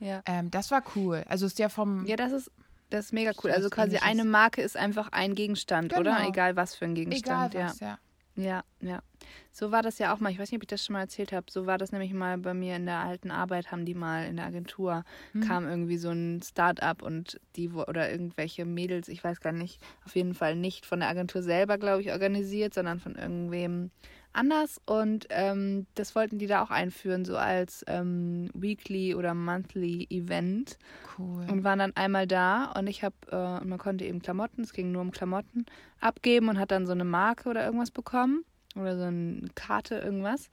ja. 0.00 0.22
Ähm, 0.26 0.50
das 0.50 0.70
war 0.70 0.82
cool. 0.94 1.24
Also 1.28 1.46
ist 1.46 1.58
ja 1.58 1.68
vom 1.68 2.06
Ja, 2.06 2.16
das 2.16 2.32
ist, 2.32 2.50
das 2.90 3.06
ist 3.06 3.12
mega 3.12 3.32
cool. 3.42 3.50
Also 3.50 3.68
quasi 3.68 3.96
Ähnliches. 3.96 4.08
eine 4.08 4.24
Marke 4.24 4.62
ist 4.62 4.76
einfach 4.76 5.08
ein 5.12 5.34
Gegenstand, 5.34 5.92
oder? 5.92 6.16
Genau. 6.16 6.28
Egal 6.28 6.56
was 6.56 6.74
für 6.74 6.84
ein 6.86 6.92
egal 6.96 7.04
Gegenstand. 7.04 7.54
ja. 7.54 7.66
was, 7.68 7.80
ja. 7.80 7.98
Ja, 8.36 8.64
ja. 8.82 9.02
So 9.50 9.72
war 9.72 9.80
das 9.82 9.98
ja 9.98 10.12
auch 10.14 10.20
mal. 10.20 10.30
Ich 10.30 10.38
weiß 10.38 10.50
nicht, 10.52 10.58
ob 10.58 10.62
ich 10.64 10.68
das 10.68 10.84
schon 10.84 10.92
mal 10.92 11.00
erzählt 11.00 11.32
habe. 11.32 11.46
So 11.50 11.64
war 11.64 11.78
das 11.78 11.90
nämlich 11.90 12.12
mal 12.12 12.36
bei 12.36 12.52
mir 12.52 12.76
in 12.76 12.84
der 12.84 12.98
alten 12.98 13.30
Arbeit, 13.30 13.72
haben 13.72 13.86
die 13.86 13.94
mal 13.94 14.26
in 14.26 14.36
der 14.36 14.44
Agentur, 14.44 15.04
kam 15.40 15.66
irgendwie 15.66 15.96
so 15.96 16.10
ein 16.10 16.42
Start-up 16.42 17.02
und 17.02 17.40
die 17.56 17.72
wo- 17.72 17.84
oder 17.84 18.10
irgendwelche 18.10 18.66
Mädels, 18.66 19.08
ich 19.08 19.24
weiß 19.24 19.40
gar 19.40 19.52
nicht, 19.52 19.80
auf 20.04 20.14
jeden 20.14 20.34
Fall 20.34 20.54
nicht 20.54 20.84
von 20.84 21.00
der 21.00 21.08
Agentur 21.08 21.42
selber, 21.42 21.78
glaube 21.78 22.02
ich, 22.02 22.12
organisiert, 22.12 22.74
sondern 22.74 23.00
von 23.00 23.14
irgendwem 23.14 23.90
anders. 24.36 24.80
Und 24.86 25.26
ähm, 25.30 25.86
das 25.94 26.14
wollten 26.14 26.38
die 26.38 26.46
da 26.46 26.62
auch 26.62 26.70
einführen, 26.70 27.24
so 27.24 27.36
als 27.36 27.84
ähm, 27.88 28.50
Weekly 28.54 29.14
oder 29.14 29.34
Monthly 29.34 30.06
Event 30.10 30.78
Cool. 31.18 31.46
und 31.50 31.64
waren 31.64 31.78
dann 31.78 31.96
einmal 31.96 32.26
da 32.26 32.72
und 32.72 32.86
ich 32.86 33.02
habe, 33.02 33.16
äh, 33.30 33.60
und 33.62 33.68
man 33.68 33.78
konnte 33.78 34.04
eben 34.04 34.20
Klamotten, 34.20 34.62
es 34.62 34.72
ging 34.72 34.92
nur 34.92 35.02
um 35.02 35.10
Klamotten, 35.10 35.66
abgeben 36.00 36.48
und 36.48 36.58
hat 36.58 36.70
dann 36.70 36.86
so 36.86 36.92
eine 36.92 37.04
Marke 37.04 37.48
oder 37.48 37.64
irgendwas 37.64 37.90
bekommen 37.90 38.44
oder 38.76 38.96
so 38.96 39.04
eine 39.04 39.48
Karte, 39.54 39.96
irgendwas, 39.96 40.50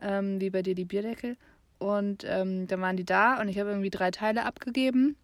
ähm, 0.00 0.40
wie 0.40 0.50
bei 0.50 0.62
dir 0.62 0.74
die 0.74 0.84
Bierdeckel. 0.84 1.36
Und 1.78 2.24
ähm, 2.26 2.66
dann 2.66 2.80
waren 2.80 2.96
die 2.96 3.04
da 3.04 3.40
und 3.40 3.48
ich 3.48 3.58
habe 3.58 3.70
irgendwie 3.70 3.90
drei 3.90 4.10
Teile 4.10 4.44
abgegeben 4.46 5.16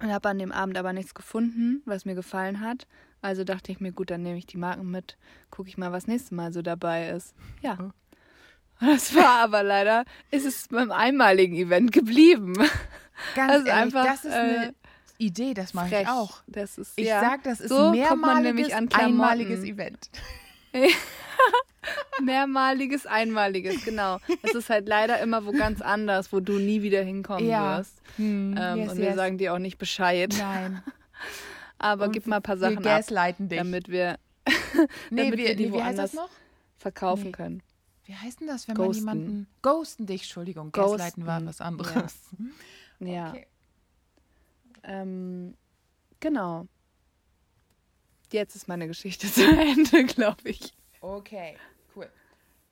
und 0.00 0.12
habe 0.12 0.28
an 0.28 0.38
dem 0.38 0.52
Abend 0.52 0.78
aber 0.78 0.92
nichts 0.92 1.14
gefunden, 1.14 1.82
was 1.84 2.04
mir 2.04 2.14
gefallen 2.14 2.60
hat. 2.60 2.86
Also 3.24 3.42
dachte 3.42 3.72
ich 3.72 3.80
mir, 3.80 3.90
gut, 3.92 4.10
dann 4.10 4.22
nehme 4.22 4.36
ich 4.36 4.44
die 4.46 4.58
Marken 4.58 4.90
mit, 4.90 5.16
gucke 5.50 5.68
ich 5.70 5.78
mal, 5.78 5.92
was 5.92 6.06
nächstes 6.06 6.30
Mal 6.30 6.52
so 6.52 6.60
dabei 6.60 7.08
ist. 7.08 7.34
Ja. 7.62 7.78
Das 8.80 9.14
war 9.14 9.38
aber 9.40 9.62
leider, 9.62 10.04
ist 10.30 10.44
es 10.44 10.68
beim 10.68 10.90
einmaligen 10.92 11.56
Event 11.56 11.90
geblieben. 11.92 12.54
Ganz 13.34 13.50
Also 13.52 13.66
ehrlich, 13.66 13.82
einfach, 13.82 14.04
das 14.04 14.24
ist 14.26 14.34
eine 14.34 14.66
äh, 14.68 14.72
Idee, 15.16 15.54
das 15.54 15.72
mache 15.72 16.02
ich 16.02 16.08
auch. 16.08 16.42
Das 16.48 16.76
ist, 16.76 16.92
Ich 16.98 17.06
ja. 17.06 17.20
sag, 17.20 17.44
das 17.44 17.60
ist 17.60 17.70
So 17.70 17.92
mehrmaliges, 17.92 18.42
nämlich 18.52 18.74
an 18.74 18.88
Klamotten. 18.90 19.20
einmaliges 19.22 19.64
Event. 19.64 20.10
Mehrmaliges, 22.22 23.06
einmaliges, 23.06 23.84
genau. 23.84 24.18
Es 24.42 24.54
ist 24.54 24.70
halt 24.70 24.88
leider 24.88 25.18
immer 25.20 25.46
wo 25.46 25.52
ganz 25.52 25.80
anders, 25.82 26.32
wo 26.32 26.40
du 26.40 26.58
nie 26.58 26.82
wieder 26.82 27.02
hinkommen 27.02 27.46
Ja. 27.48 27.78
wirst. 27.78 28.00
Hm, 28.16 28.56
Ähm, 28.58 28.78
yes, 28.80 28.92
und 28.92 28.98
wir 28.98 29.04
yes. 29.06 29.16
sagen 29.16 29.38
dir 29.38 29.54
auch 29.54 29.58
nicht 29.58 29.78
Bescheid. 29.78 30.34
Nein. 30.38 30.82
Aber 31.84 32.06
Und 32.06 32.12
gib 32.12 32.26
mal 32.26 32.36
ein 32.36 32.42
paar 32.42 32.56
Sachen 32.56 32.78
ab, 32.86 33.06
dich. 33.06 33.58
damit 33.58 33.88
wir, 33.88 34.18
nee, 35.10 35.24
damit 35.30 35.38
wir, 35.38 35.48
wir 35.48 35.56
die 35.56 35.66
nee, 35.66 35.72
wie 35.76 35.82
heißt 35.82 35.98
das 35.98 36.14
woanders- 36.14 36.14
noch? 36.14 36.30
verkaufen 36.78 37.24
Nee. 37.26 37.32
können. 37.32 37.62
Wie 38.06 38.14
heißt 38.14 38.40
denn 38.40 38.46
das, 38.48 38.68
wenn 38.68 38.74
Ghosten. 38.74 39.04
man 39.04 39.18
jemanden. 39.18 39.46
Ghosten 39.62 40.06
dich, 40.06 40.22
Entschuldigung. 40.22 40.72
Ghosten, 40.72 40.96
Gaslighten 40.98 41.26
war 41.26 41.44
was 41.46 41.60
anderes. 41.60 42.14
Ja. 43.00 43.30
Okay. 43.34 43.46
Ähm, 44.82 45.54
genau. 46.20 46.66
Jetzt 48.32 48.54
ist 48.56 48.68
meine 48.68 48.86
Geschichte 48.86 49.26
zu 49.32 49.42
Ende, 49.42 50.04
glaube 50.04 50.48
ich. 50.50 50.74
Okay, 51.00 51.56
cool. 51.96 52.08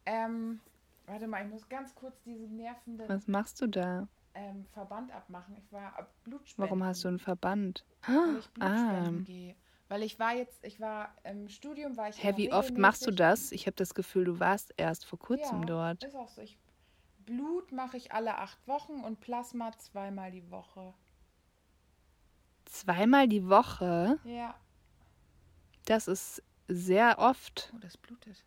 Ähm, 0.06 0.60
warte 1.06 1.26
mal, 1.26 1.44
ich 1.44 1.50
muss 1.50 1.68
ganz 1.68 1.94
kurz 1.94 2.14
diesen 2.24 2.56
nervenden 2.56 3.08
Was 3.08 3.26
machst 3.28 3.60
du 3.60 3.66
da? 3.66 4.08
Ähm, 4.34 4.66
Verband 4.72 5.12
abmachen. 5.12 5.56
Ich 5.58 5.72
war 5.72 6.08
Blutspenden. 6.24 6.70
Warum 6.70 6.84
hast 6.84 7.04
du 7.04 7.08
einen 7.08 7.18
Verband? 7.18 7.84
Weil 8.06 8.38
ich 8.38 8.48
Ah. 8.62 9.10
Gehe. 9.24 9.56
Weil 9.88 10.02
ich 10.04 10.18
war 10.18 10.34
jetzt, 10.34 10.64
ich 10.64 10.80
war 10.80 11.14
im 11.24 11.48
Studium, 11.48 11.96
war 11.98 12.08
ich 12.08 12.22
Hä, 12.22 12.32
wie 12.36 12.50
oft 12.50 12.78
machst 12.78 13.06
du 13.06 13.10
das? 13.10 13.52
Ich 13.52 13.66
habe 13.66 13.76
das 13.76 13.94
Gefühl, 13.94 14.24
du 14.24 14.40
warst 14.40 14.72
erst 14.78 15.04
vor 15.04 15.18
kurzem 15.18 15.60
ja, 15.60 15.66
dort. 15.66 16.04
Ist 16.04 16.16
auch 16.16 16.28
so. 16.30 16.40
Ich, 16.40 16.58
Blut 17.26 17.72
mache 17.72 17.98
ich 17.98 18.12
alle 18.12 18.38
acht 18.38 18.66
Wochen 18.66 19.00
und 19.04 19.20
Plasma 19.20 19.70
zweimal 19.78 20.30
die 20.30 20.50
Woche. 20.50 20.94
Zweimal 22.64 23.28
die 23.28 23.46
Woche, 23.48 24.18
Ja. 24.24 24.54
das 25.84 26.08
ist 26.08 26.42
sehr 26.68 27.18
oft. 27.18 27.70
Oh, 27.74 27.78
das 27.78 27.98
blutet. 27.98 28.42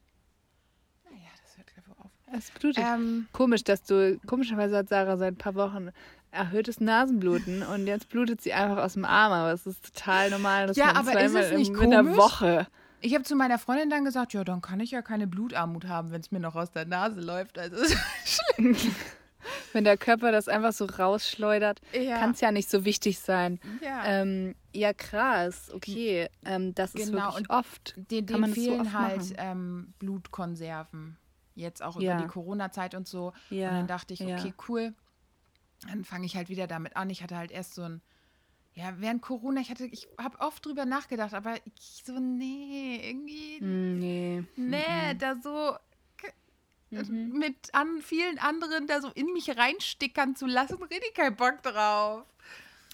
Naja, 1.04 1.30
das 1.44 1.58
auf. 1.60 1.85
Es 2.34 2.50
blutet. 2.52 2.84
Ähm, 2.86 3.28
Komisch, 3.34 3.64
dass 3.64 3.84
du, 3.84 4.20
komischerweise 4.26 4.78
hat 4.78 4.90
Sarah 4.90 5.18
seit 5.18 5.34
ein 5.34 5.38
paar 5.38 5.56
Wochen 5.56 5.90
erhöhtes 6.32 6.82
Nasenbluten 6.82 7.64
und 7.64 7.88
jetzt 7.88 8.10
blutet 8.10 8.42
sie 8.42 8.52
einfach 8.54 8.78
aus 8.84 8.94
dem 8.94 9.06
Arm, 9.06 9.32
aber 9.32 9.54
es 9.54 9.66
ist 9.66 9.94
total 9.96 10.30
normal, 10.32 10.68
dass 10.68 10.76
Ja, 10.78 10.88
man 10.88 10.98
aber 10.98 11.12
ist 11.22 11.32
zweimal 11.32 11.44
es 11.44 11.58
nicht 11.58 11.72
in, 11.72 11.82
in 11.82 11.90
der? 11.92 12.18
Woche. 12.18 12.68
ich 13.00 13.14
habe 13.14 13.24
zu 13.24 13.36
meiner 13.36 13.58
Freundin 13.58 13.90
dann 13.90 14.04
gesagt, 14.04 14.34
ja, 14.34 14.44
dann 14.44 14.62
kann 14.62 14.80
ich 14.82 14.92
ja 14.92 15.02
keine 15.02 15.28
Blutarmut 15.28 15.86
haben, 15.88 16.12
wenn 16.12 16.20
es 16.20 16.32
mir 16.32 16.40
noch 16.42 16.56
aus 16.56 16.72
der 16.72 16.86
Nase 16.86 17.22
läuft. 17.22 17.58
Also 17.58 17.78
Wenn 19.74 19.84
der 19.84 19.96
Körper 19.98 20.32
das 20.32 20.48
einfach 20.48 20.74
so 20.74 20.86
rausschleudert, 20.86 21.80
Ja. 21.94 22.18
kann 22.20 22.32
es 22.32 22.42
ja 22.42 22.52
nicht 22.52 22.70
so 22.70 22.84
wichtig 22.84 23.20
sein. 23.20 23.60
ja. 23.82 24.04
Ähm, 24.06 24.56
ja, 24.74 24.92
krass, 24.94 25.72
okay. 25.74 26.28
Ähm, 26.44 26.74
das 26.76 26.96
ist 26.96 27.12
Genau, 27.12 27.26
wirklich 27.28 27.38
und 27.38 27.50
oft. 27.52 27.94
den, 27.96 28.26
kann 28.26 28.42
man 28.42 28.54
den 28.54 28.56
das 28.56 28.64
so 28.66 28.72
fehlen 28.72 28.82
oft 28.88 28.94
halt 28.94 29.34
ähm, 29.38 29.94
Blutkonserven. 30.00 31.18
Jetzt 31.56 31.82
auch 31.82 32.00
Ja. 32.00 32.14
über 32.14 32.22
die 32.22 32.28
Corona-Zeit 32.30 32.94
und 32.96 33.08
so. 33.08 33.34
Ja, 33.50 33.70
Und 33.70 33.76
dann 33.76 33.88
dachte 33.88 34.14
ich, 34.14 34.22
okay, 34.22 34.54
cool. 34.68 34.94
Dann 35.88 36.04
fange 36.04 36.26
ich 36.26 36.36
halt 36.36 36.50
wieder 36.50 36.68
damit 36.68 36.96
an. 36.96 37.10
Ich 37.10 37.24
hatte 37.24 37.38
halt 37.38 37.52
erst 37.52 37.76
so 37.76 37.84
ein, 37.84 38.02
ja, 38.74 38.94
während 39.00 39.22
Corona, 39.22 39.62
ich 39.62 39.70
hatte, 39.70 39.86
ich 39.86 40.08
habe 40.18 40.40
oft 40.40 40.66
drüber 40.66 40.86
nachgedacht, 40.86 41.34
aber 41.34 41.56
ich 41.66 42.04
so, 42.06 42.20
nee, 42.20 43.00
irgendwie, 43.10 43.62
Mm, 43.62 44.00
Nee. 44.00 44.44
nee, 44.58 45.14
da 45.18 45.36
so 45.42 45.76
k- 46.18 46.34
Mhm. 46.92 47.38
mit 47.38 47.74
an 47.74 48.02
vielen 48.02 48.38
anderen 48.40 48.88
da 48.88 49.00
so 49.02 49.10
in 49.12 49.32
mich 49.34 49.56
reinstickern 49.58 50.36
zu 50.36 50.46
lassen, 50.46 50.82
richtig 50.84 51.14
keinen 51.14 51.36
Bock 51.36 51.62
drauf. 51.64 52.26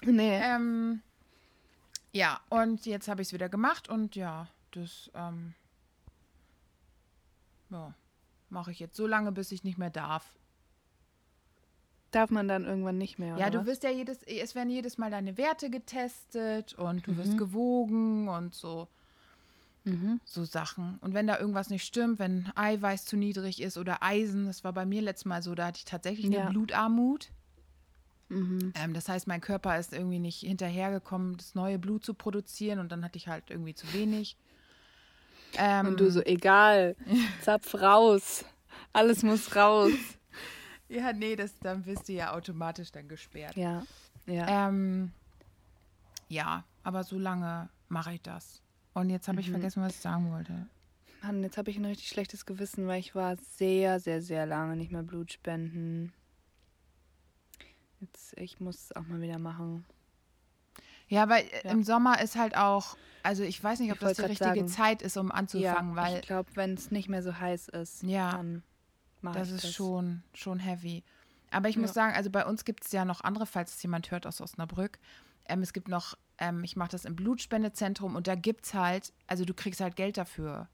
Nee. 0.04 0.40
Ähm, 0.42 1.02
ja, 2.12 2.40
und 2.48 2.84
jetzt 2.86 3.08
habe 3.08 3.22
ich 3.22 3.28
es 3.28 3.32
wieder 3.32 3.48
gemacht 3.48 3.88
und 3.88 4.14
ja, 4.16 4.48
das 4.72 5.10
ähm, 5.14 5.54
ja, 7.70 7.94
mache 8.52 8.70
ich 8.70 8.78
jetzt 8.78 8.96
so 8.96 9.06
lange, 9.06 9.32
bis 9.32 9.50
ich 9.50 9.64
nicht 9.64 9.78
mehr 9.78 9.90
darf. 9.90 10.38
Darf 12.12 12.30
man 12.30 12.46
dann 12.46 12.64
irgendwann 12.66 12.98
nicht 12.98 13.18
mehr, 13.18 13.38
ja, 13.38 13.48
du 13.48 13.60
was? 13.60 13.66
wirst 13.66 13.82
ja 13.84 13.90
jedes, 13.90 14.22
es 14.22 14.54
werden 14.54 14.68
jedes 14.68 14.98
Mal 14.98 15.10
deine 15.10 15.38
Werte 15.38 15.70
getestet 15.70 16.74
und 16.74 17.06
du 17.06 17.12
Mhm. 17.12 17.16
wirst 17.16 17.38
gewogen 17.38 18.28
und 18.28 18.54
so, 18.54 18.86
Mhm. 19.84 20.20
so 20.24 20.44
Sachen. 20.44 20.98
Und 21.00 21.14
wenn 21.14 21.26
da 21.26 21.38
irgendwas 21.38 21.70
nicht 21.70 21.84
stimmt, 21.84 22.18
wenn 22.18 22.52
Eiweiß 22.54 23.06
zu 23.06 23.16
niedrig 23.16 23.62
ist 23.62 23.78
oder 23.78 24.02
Eisen, 24.02 24.46
das 24.46 24.62
war 24.62 24.74
bei 24.74 24.84
mir 24.84 25.00
letztes 25.00 25.24
Mal 25.24 25.42
so, 25.42 25.54
da 25.54 25.66
hatte 25.66 25.78
ich 25.78 25.84
tatsächlich 25.86 26.26
eine 26.26 26.36
Ja. 26.36 26.50
Blutarmut. 26.50 27.30
Mhm. 28.28 28.72
Ähm, 28.74 28.92
das 28.92 29.08
heißt, 29.08 29.26
mein 29.26 29.40
Körper 29.40 29.78
ist 29.78 29.94
irgendwie 29.94 30.18
nicht 30.18 30.40
hinterhergekommen, 30.40 31.38
das 31.38 31.54
neue 31.54 31.78
Blut 31.78 32.04
zu 32.04 32.12
produzieren 32.12 32.78
und 32.78 32.92
dann 32.92 33.02
hatte 33.04 33.16
ich 33.16 33.26
halt 33.28 33.50
irgendwie 33.50 33.74
zu 33.74 33.90
wenig. 33.94 34.36
Ähm, 35.56 35.86
Und 35.88 36.00
du 36.00 36.10
so, 36.10 36.22
egal, 36.22 36.96
zapf 37.42 37.74
raus. 37.74 38.44
Alles 38.92 39.22
muss 39.22 39.54
raus. 39.56 39.92
Ja, 40.88 41.10
nee, 41.14 41.36
das, 41.36 41.58
dann 41.60 41.86
wirst 41.86 42.08
du 42.10 42.12
ja 42.12 42.34
automatisch 42.34 42.92
dann 42.92 43.08
gesperrt. 43.08 43.56
Ja, 43.56 43.82
ja. 44.26 44.68
Ähm, 44.68 45.10
ja, 46.28 46.64
aber 46.82 47.02
so 47.02 47.16
lange 47.18 47.70
mache 47.88 48.12
ich 48.12 48.20
das. 48.20 48.60
Und 48.92 49.08
jetzt 49.08 49.26
habe 49.26 49.40
ich 49.40 49.46
Mhm. 49.48 49.52
vergessen, 49.52 49.82
was 49.82 49.94
ich 49.94 50.00
sagen 50.02 50.30
wollte. 50.30 50.66
Mann, 51.22 51.42
jetzt 51.42 51.56
habe 51.56 51.70
ich 51.70 51.78
ein 51.78 51.86
richtig 51.86 52.08
schlechtes 52.08 52.44
Gewissen, 52.44 52.86
weil 52.88 53.00
ich 53.00 53.14
war 53.14 53.36
sehr, 53.38 54.00
sehr, 54.00 54.20
sehr 54.20 54.44
lange 54.44 54.76
nicht 54.76 54.92
mehr 54.92 55.02
Blut 55.02 55.32
spenden. 55.32 56.12
Jetzt, 58.00 58.36
ich 58.38 58.60
muss 58.60 58.76
es 58.76 58.96
auch 58.96 59.06
mal 59.06 59.22
wieder 59.22 59.38
machen. 59.38 59.86
Ja, 61.12 61.28
weil 61.28 61.44
äh, 61.44 61.60
Ja. 61.64 61.70
im 61.72 61.82
Sommer 61.82 62.22
ist 62.22 62.36
halt 62.36 62.56
auch, 62.56 62.96
also 63.22 63.42
ich 63.42 63.62
weiß 63.62 63.80
nicht, 63.80 63.90
ob 63.92 63.98
Ich 63.98 64.00
das 64.00 64.16
die 64.16 64.22
richtige 64.22 64.44
sagen. 64.54 64.68
Zeit 64.68 65.02
ist, 65.02 65.18
um 65.18 65.30
anzufangen, 65.30 65.94
ja, 65.94 66.02
weil 66.02 66.16
ich 66.16 66.22
glaube, 66.22 66.48
wenn 66.54 66.72
es 66.72 66.90
nicht 66.90 67.10
mehr 67.10 67.22
so 67.22 67.38
heiß 67.38 67.68
ist, 67.68 68.02
Ja, 68.02 68.30
dann 68.32 68.62
mache 69.20 69.38
das 69.40 69.50
ist 69.50 69.64
das. 69.64 69.74
schon, 69.74 70.22
schon 70.32 70.58
heavy. 70.58 71.04
Aber 71.50 71.68
ich 71.68 71.76
muss 71.76 71.90
Ja. 71.90 71.94
sagen, 71.94 72.14
also 72.16 72.30
bei 72.30 72.46
uns 72.46 72.64
gibt 72.64 72.86
es 72.86 72.92
ja 72.92 73.04
noch 73.04 73.20
andere, 73.20 73.44
falls 73.44 73.74
es 73.74 73.82
jemand 73.82 74.10
hört 74.10 74.26
aus 74.26 74.40
Osnabrück. 74.40 74.98
Ähm, 75.44 75.60
es 75.60 75.74
gibt 75.74 75.88
noch, 75.88 76.16
ähm, 76.38 76.64
ich 76.64 76.76
mache 76.76 76.92
das 76.92 77.04
im 77.04 77.14
Blutspendezentrum 77.14 78.16
und 78.16 78.26
da 78.26 78.34
gibt 78.34 78.64
es 78.64 78.72
halt, 78.72 79.12
also 79.26 79.44
du 79.44 79.52
kriegst 79.52 79.82
halt 79.82 79.96
Geld 79.96 80.16
dafür. 80.16 80.70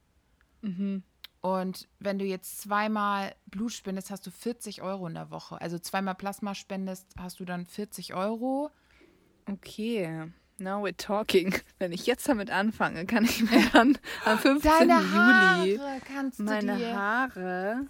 Mhm. 0.62 1.03
Und 1.41 1.89
wenn 1.99 2.20
du 2.20 2.24
jetzt 2.24 2.61
zweimal 2.61 3.34
Blut 3.47 3.72
spendest, 3.72 4.12
hast 4.12 4.24
du 4.24 4.30
40 4.30 4.82
Euro 4.82 5.09
in 5.09 5.14
der 5.14 5.30
Woche. 5.32 5.61
Also 5.61 5.80
zweimal 5.80 6.14
Plasma 6.14 6.55
spendest, 6.55 7.12
hast 7.18 7.41
du 7.41 7.45
dann 7.45 7.66
40 7.66 8.14
Euro. 8.14 8.70
Okay, 9.51 10.31
now 10.59 10.83
we're 10.85 10.97
talking. 10.97 11.55
Wenn 11.79 11.93
ich 11.93 12.07
jetzt 12.07 12.29
damit 12.29 12.51
anfange, 12.51 13.07
kann 13.07 13.25
ich 13.25 13.43
mir 13.43 13.69
dann 13.73 13.97
am 14.25 14.39
15. 14.39 14.71
Deine 14.71 15.13
Haare 15.13 15.67
Juli 15.67 15.81
meine 16.39 16.77
dir. 16.77 16.97
Haare 16.97 17.87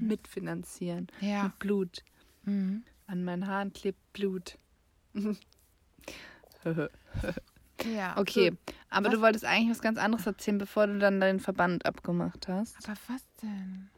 mitfinanzieren. 0.00 1.06
Ja. 1.20 1.44
Mit 1.44 1.58
Blut. 1.58 2.02
Mhm. 2.44 2.84
An 3.06 3.24
meinen 3.24 3.46
Haaren 3.46 3.72
klebt 3.72 4.12
Blut. 4.12 4.58
ja. 7.94 8.16
Okay, 8.16 8.50
So, 8.50 8.56
aber 8.90 9.06
was- 9.08 9.14
du 9.14 9.20
wolltest 9.20 9.44
eigentlich 9.44 9.70
was 9.70 9.82
ganz 9.82 9.98
anderes 9.98 10.26
erzählen, 10.26 10.58
bevor 10.58 10.86
du 10.86 10.98
dann 10.98 11.20
deinen 11.20 11.40
Verband 11.40 11.86
abgemacht 11.86 12.48
hast. 12.48 12.76
aber 12.88 12.96
was 13.08 13.22
denn? 13.42 13.90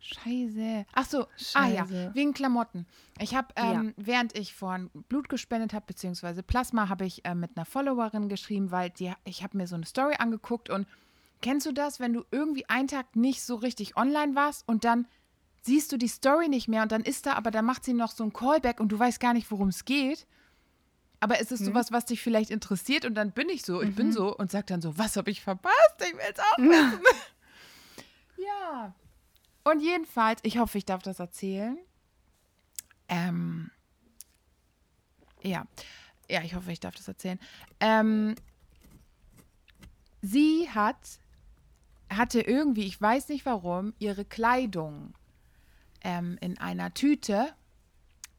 Scheiße. 0.00 0.86
Ach 0.94 1.04
so, 1.04 1.26
ah 1.54 1.68
ja, 1.68 1.86
Scheiße. 1.86 2.10
wegen 2.14 2.32
Klamotten. 2.32 2.86
Ich 3.18 3.34
habe, 3.34 3.48
ähm, 3.56 3.94
während 3.96 4.36
ich 4.36 4.54
vorhin 4.54 4.90
Blut 5.08 5.28
gespendet 5.28 5.74
habe, 5.74 5.84
beziehungsweise 5.86 6.42
Plasma, 6.42 6.88
habe 6.88 7.04
ich 7.04 7.24
äh, 7.24 7.34
mit 7.34 7.56
einer 7.56 7.66
Followerin 7.66 8.28
geschrieben, 8.28 8.70
weil 8.70 8.90
die, 8.90 9.12
ich 9.24 9.42
habe 9.42 9.56
mir 9.56 9.66
so 9.66 9.74
eine 9.74 9.84
Story 9.84 10.14
angeguckt 10.18 10.70
und 10.70 10.86
kennst 11.42 11.66
du 11.66 11.72
das, 11.72 12.00
wenn 12.00 12.14
du 12.14 12.24
irgendwie 12.30 12.68
einen 12.68 12.88
Tag 12.88 13.14
nicht 13.14 13.42
so 13.42 13.56
richtig 13.56 13.96
online 13.96 14.34
warst 14.34 14.66
und 14.66 14.84
dann 14.84 15.06
siehst 15.62 15.92
du 15.92 15.98
die 15.98 16.08
Story 16.08 16.48
nicht 16.48 16.68
mehr 16.68 16.82
und 16.82 16.92
dann 16.92 17.02
ist 17.02 17.26
da, 17.26 17.34
aber 17.34 17.50
dann 17.50 17.66
macht 17.66 17.84
sie 17.84 17.92
noch 17.92 18.10
so 18.10 18.24
ein 18.24 18.32
Callback 18.32 18.80
und 18.80 18.90
du 18.90 18.98
weißt 18.98 19.20
gar 19.20 19.34
nicht, 19.34 19.50
worum 19.50 19.68
es 19.68 19.84
geht. 19.84 20.26
Aber 21.22 21.38
es 21.38 21.52
ist 21.52 21.62
sowas, 21.62 21.92
was 21.92 22.06
dich 22.06 22.22
vielleicht 22.22 22.50
interessiert 22.50 23.04
und 23.04 23.14
dann 23.14 23.32
bin 23.32 23.50
ich 23.50 23.62
so, 23.62 23.82
ich 23.82 23.94
bin 23.94 24.10
so 24.10 24.34
und 24.34 24.50
sag 24.50 24.66
dann 24.68 24.80
so, 24.80 24.96
was 24.96 25.18
habe 25.18 25.30
ich 25.30 25.42
verpasst? 25.42 25.96
Ich 25.98 26.14
will 26.14 26.20
es 26.32 26.38
auch 26.38 26.58
wissen. 26.58 27.02
ja. 28.38 28.94
Und 29.64 29.80
jedenfalls, 29.80 30.40
ich 30.42 30.58
hoffe, 30.58 30.78
ich 30.78 30.84
darf 30.84 31.02
das 31.02 31.20
erzählen. 31.20 31.78
Ähm, 33.08 33.70
ja. 35.42 35.66
Ja, 36.28 36.42
ich 36.42 36.54
hoffe, 36.54 36.70
ich 36.72 36.80
darf 36.80 36.94
das 36.94 37.08
erzählen. 37.08 37.40
Ähm, 37.80 38.36
sie 40.22 40.68
hat, 40.70 41.18
hatte 42.08 42.40
irgendwie, 42.40 42.86
ich 42.86 43.00
weiß 43.00 43.28
nicht 43.28 43.44
warum, 43.46 43.94
ihre 43.98 44.24
Kleidung 44.24 45.14
ähm, 46.02 46.38
in 46.40 46.58
einer 46.58 46.94
Tüte, 46.94 47.52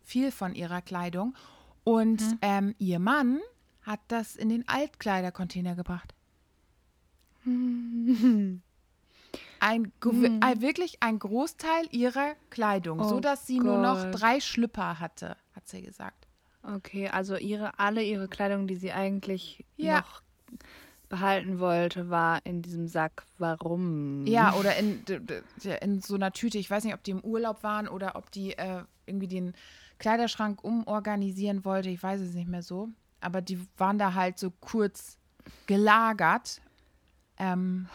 viel 0.03 0.31
von 0.31 0.55
ihrer 0.55 0.81
Kleidung. 0.81 1.35
Und 1.83 2.21
ähm, 2.41 2.75
ihr 2.79 2.99
Mann 2.99 3.39
hat 3.81 3.99
das 4.07 4.35
in 4.35 4.49
den 4.49 4.67
Altkleidercontainer 4.67 5.75
gebracht. 5.75 6.13
Ein, 9.63 9.91
ein, 10.41 10.61
wirklich 10.61 10.97
ein 11.03 11.19
Großteil 11.19 11.85
ihrer 11.91 12.33
Kleidung, 12.49 12.99
Oh 12.99 13.03
so 13.03 13.19
dass 13.19 13.45
sie 13.45 13.59
nur 13.59 13.77
noch 13.77 14.01
Gott. 14.11 14.19
drei 14.21 14.39
Schlüpper 14.39 14.99
hatte, 14.99 15.37
hat 15.55 15.67
sie 15.67 15.83
gesagt. 15.83 16.27
Okay, 16.63 17.09
also 17.09 17.35
ihre 17.37 17.77
alle 17.79 18.03
ihre 18.03 18.27
Kleidung, 18.27 18.65
die 18.65 18.75
sie 18.75 18.91
eigentlich 18.91 19.63
Ja. 19.77 19.99
noch 19.99 20.23
behalten 21.09 21.59
wollte, 21.59 22.09
war 22.09 22.43
in 22.43 22.63
diesem 22.63 22.87
Sack. 22.87 23.23
Warum? 23.37 24.25
Ja, 24.25 24.53
oder 24.55 24.75
in, 24.77 25.03
in 25.81 26.01
so 26.01 26.15
einer 26.15 26.31
Tüte. 26.31 26.57
Ich 26.57 26.71
weiß 26.71 26.83
nicht, 26.83 26.95
ob 26.95 27.03
die 27.03 27.11
im 27.11 27.21
Urlaub 27.21 27.61
waren 27.63 27.87
oder 27.87 28.15
ob 28.15 28.31
die 28.31 28.57
äh, 28.57 28.83
irgendwie 29.05 29.27
den 29.27 29.53
Kleiderschrank 29.99 30.63
umorganisieren 30.63 31.65
wollte. 31.65 31.89
Ich 31.89 32.01
weiß 32.01 32.21
es 32.21 32.33
nicht 32.33 32.47
mehr 32.47 32.63
so. 32.63 32.89
Aber 33.19 33.41
die 33.41 33.59
waren 33.77 33.99
da 33.99 34.15
halt 34.15 34.39
so 34.39 34.49
kurz 34.49 35.17
gelagert. 35.67 36.61
Ähm, 37.37 37.87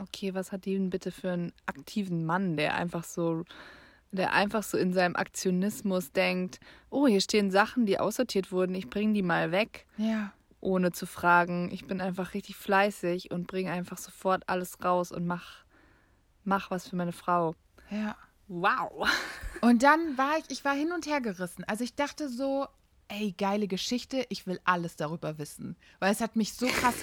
Okay, 0.00 0.34
was 0.34 0.50
hat 0.52 0.64
die 0.64 0.74
denn 0.74 0.90
bitte 0.90 1.10
für 1.10 1.30
einen 1.32 1.52
aktiven 1.66 2.24
Mann, 2.24 2.56
der 2.56 2.74
einfach 2.74 3.04
so, 3.04 3.44
der 4.12 4.32
einfach 4.32 4.62
so 4.62 4.78
in 4.78 4.92
seinem 4.92 5.14
Aktionismus 5.16 6.12
denkt, 6.12 6.58
oh, 6.90 7.06
hier 7.06 7.20
stehen 7.20 7.50
Sachen, 7.50 7.86
die 7.86 7.98
aussortiert 8.00 8.50
wurden, 8.50 8.74
ich 8.74 8.88
bringe 8.88 9.12
die 9.12 9.22
mal 9.22 9.52
weg, 9.52 9.86
Ja. 9.98 10.32
ohne 10.60 10.92
zu 10.92 11.06
fragen. 11.06 11.70
Ich 11.72 11.86
bin 11.86 12.00
einfach 12.00 12.34
richtig 12.34 12.56
fleißig 12.56 13.30
und 13.30 13.46
bringe 13.46 13.70
einfach 13.72 13.98
sofort 13.98 14.42
alles 14.48 14.82
raus 14.82 15.12
und 15.12 15.26
mach, 15.26 15.64
mach 16.44 16.70
was 16.70 16.88
für 16.88 16.96
meine 16.96 17.12
Frau. 17.12 17.54
Ja. 17.90 18.16
Wow. 18.48 19.06
Und 19.62 19.82
dann 19.82 20.16
war 20.18 20.38
ich, 20.38 20.44
ich 20.48 20.64
war 20.64 20.74
hin 20.74 20.90
und 20.90 21.06
her 21.06 21.20
gerissen. 21.20 21.64
Also 21.68 21.84
ich 21.84 21.94
dachte 21.94 22.28
so, 22.30 22.66
ey, 23.10 23.34
geile 23.36 23.66
Geschichte, 23.66 24.24
ich 24.28 24.46
will 24.46 24.60
alles 24.64 24.96
darüber 24.96 25.36
wissen. 25.38 25.76
Weil 25.98 26.12
es 26.12 26.20
hat 26.20 26.36
mich 26.36 26.54
so 26.54 26.66
krass, 26.68 26.94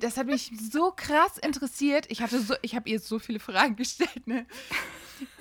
das 0.00 0.16
hat 0.16 0.26
mich 0.26 0.50
so 0.72 0.92
krass 0.92 1.38
interessiert. 1.38 2.06
Ich 2.10 2.22
hatte 2.22 2.40
so, 2.40 2.54
ich 2.62 2.74
habe 2.74 2.88
ihr 2.88 2.98
so 2.98 3.18
viele 3.18 3.38
Fragen 3.38 3.76
gestellt, 3.76 4.26
ne? 4.26 4.46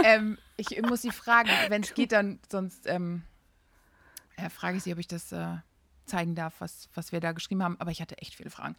ähm, 0.03 0.37
ich 0.57 0.79
muss 0.81 1.01
sie 1.01 1.11
fragen, 1.11 1.49
wenn 1.69 1.81
es 1.81 1.93
geht, 1.93 2.11
dann 2.11 2.39
sonst 2.51 2.85
ähm, 2.85 3.23
äh, 4.35 4.49
frage 4.49 4.77
ich 4.77 4.83
sie, 4.83 4.93
ob 4.93 4.99
ich 4.99 5.07
das 5.07 5.31
äh, 5.31 5.57
zeigen 6.05 6.35
darf, 6.35 6.55
was, 6.59 6.89
was 6.93 7.11
wir 7.11 7.21
da 7.21 7.31
geschrieben 7.31 7.63
haben. 7.63 7.79
Aber 7.79 7.91
ich 7.91 8.01
hatte 8.01 8.17
echt 8.17 8.35
viele 8.35 8.49
Fragen. 8.49 8.75